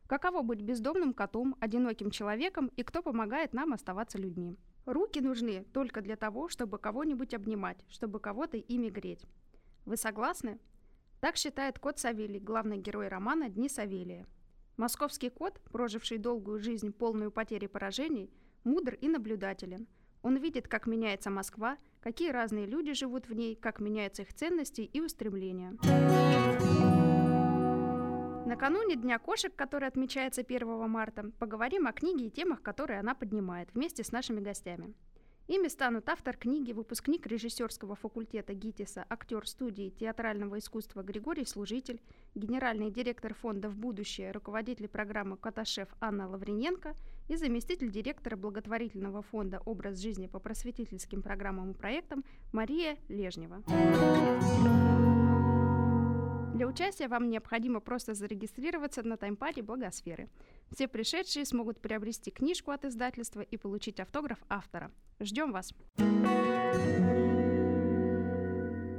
Каково 0.07 0.43
быть 0.43 0.61
бездомным 0.61 1.15
котом, 1.15 1.57
одиноким 1.59 2.11
человеком 2.11 2.71
и 2.77 2.83
кто 2.83 3.01
помогает 3.01 3.55
нам 3.55 3.73
оставаться 3.73 4.19
людьми. 4.19 4.59
Руки 4.85 5.23
нужны 5.23 5.65
только 5.73 6.03
для 6.03 6.17
того, 6.17 6.51
чтобы 6.51 6.77
кого-нибудь 6.77 7.33
обнимать, 7.33 7.83
чтобы 7.89 8.21
кого-то 8.21 8.59
ими 8.59 8.91
греть. 8.91 9.25
Вы 9.87 9.97
согласны? 9.97 10.59
Так 11.21 11.39
считает 11.39 11.79
кот 11.79 11.99
Савелий, 11.99 12.39
главный 12.39 12.77
герой 12.77 13.09
романа 13.09 13.49
«Дни 13.49 13.71
Савелия». 13.71 14.27
Московский 14.77 15.31
кот, 15.31 15.63
проживший 15.73 16.19
долгую 16.19 16.61
жизнь, 16.61 16.93
полную 16.93 17.33
потери 17.33 17.69
поражений, 17.69 18.31
мудр 18.65 18.99
и 19.01 19.09
наблюдателен. 19.09 19.87
Он 20.21 20.37
видит, 20.37 20.69
как 20.69 20.87
меняется 20.87 21.31
Москва, 21.31 21.79
какие 22.03 22.31
разные 22.31 22.67
люди 22.67 22.93
живут 22.93 23.29
в 23.29 23.33
ней, 23.33 23.55
как 23.55 23.81
меняются 23.81 24.23
их 24.23 24.35
ценности 24.35 24.83
и 24.83 25.01
устремления. 25.01 25.77
Накануне 28.47 28.97
Дня 28.97 29.19
кошек, 29.19 29.55
который 29.55 29.89
отмечается 29.89 30.43
1 30.43 30.91
марта, 30.91 31.31
поговорим 31.39 31.87
о 31.87 31.93
книге 31.93 32.27
и 32.27 32.31
темах, 32.31 32.61
которые 32.61 33.01
она 33.01 33.15
поднимает, 33.15 33.71
вместе 33.73 34.05
с 34.05 34.13
нашими 34.13 34.41
гостями. 34.41 34.93
Ими 35.49 35.69
станут 35.69 36.09
автор 36.09 36.37
книги, 36.37 36.73
выпускник 36.73 37.27
режиссерского 37.27 37.97
факультета 37.97 38.55
ГИТИСа, 38.55 39.05
актер 39.09 39.47
студии 39.47 39.91
театрального 39.91 40.59
искусства 40.59 41.03
Григорий 41.03 41.45
Служитель, 41.45 42.01
генеральный 42.35 42.91
директор 42.91 43.35
фонда 43.35 43.69
«В 43.69 43.77
будущее», 43.77 44.31
руководитель 44.31 44.89
программы 44.89 45.37
«Котошеф» 45.37 45.89
Анна 46.01 46.29
Лаврененко 46.29 46.95
и 47.33 47.37
заместитель 47.37 47.91
директора 47.91 48.37
благотворительного 48.37 49.23
фонда 49.23 49.61
«Образ 49.65 49.99
жизни» 49.99 50.27
по 50.27 50.39
просветительским 50.39 51.23
программам 51.23 51.71
и 51.71 51.75
проектам 51.75 52.25
Мария 52.53 52.99
Лежнева. 53.09 53.63
Для 56.55 56.67
участия 56.67 57.09
вам 57.09 57.31
необходимо 57.31 57.81
просто 57.81 58.13
зарегистрироваться 58.13 59.03
на 59.03 59.17
таймпаде 59.17 59.63
Благосферы. 59.63 60.29
Все 60.71 60.87
пришедшие 60.89 61.47
смогут 61.47 61.81
приобрести 61.81 62.31
книжку 62.31 62.71
от 62.71 62.85
издательства 62.85 63.41
и 63.41 63.57
получить 63.57 63.99
автограф 63.99 64.39
автора. 64.51 64.93
Ждем 65.19 65.53
вас! 65.53 65.73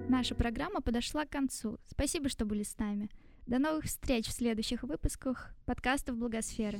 Наша 0.10 0.36
программа 0.36 0.82
подошла 0.82 1.26
к 1.26 1.30
концу. 1.30 1.78
Спасибо, 1.86 2.30
что 2.30 2.46
были 2.46 2.64
с 2.64 2.78
нами. 2.80 3.10
До 3.46 3.60
новых 3.60 3.86
встреч 3.86 4.28
в 4.28 4.34
следующих 4.34 4.84
выпусках 4.84 5.54
подкастов 5.66 6.18
Благосферы. 6.18 6.80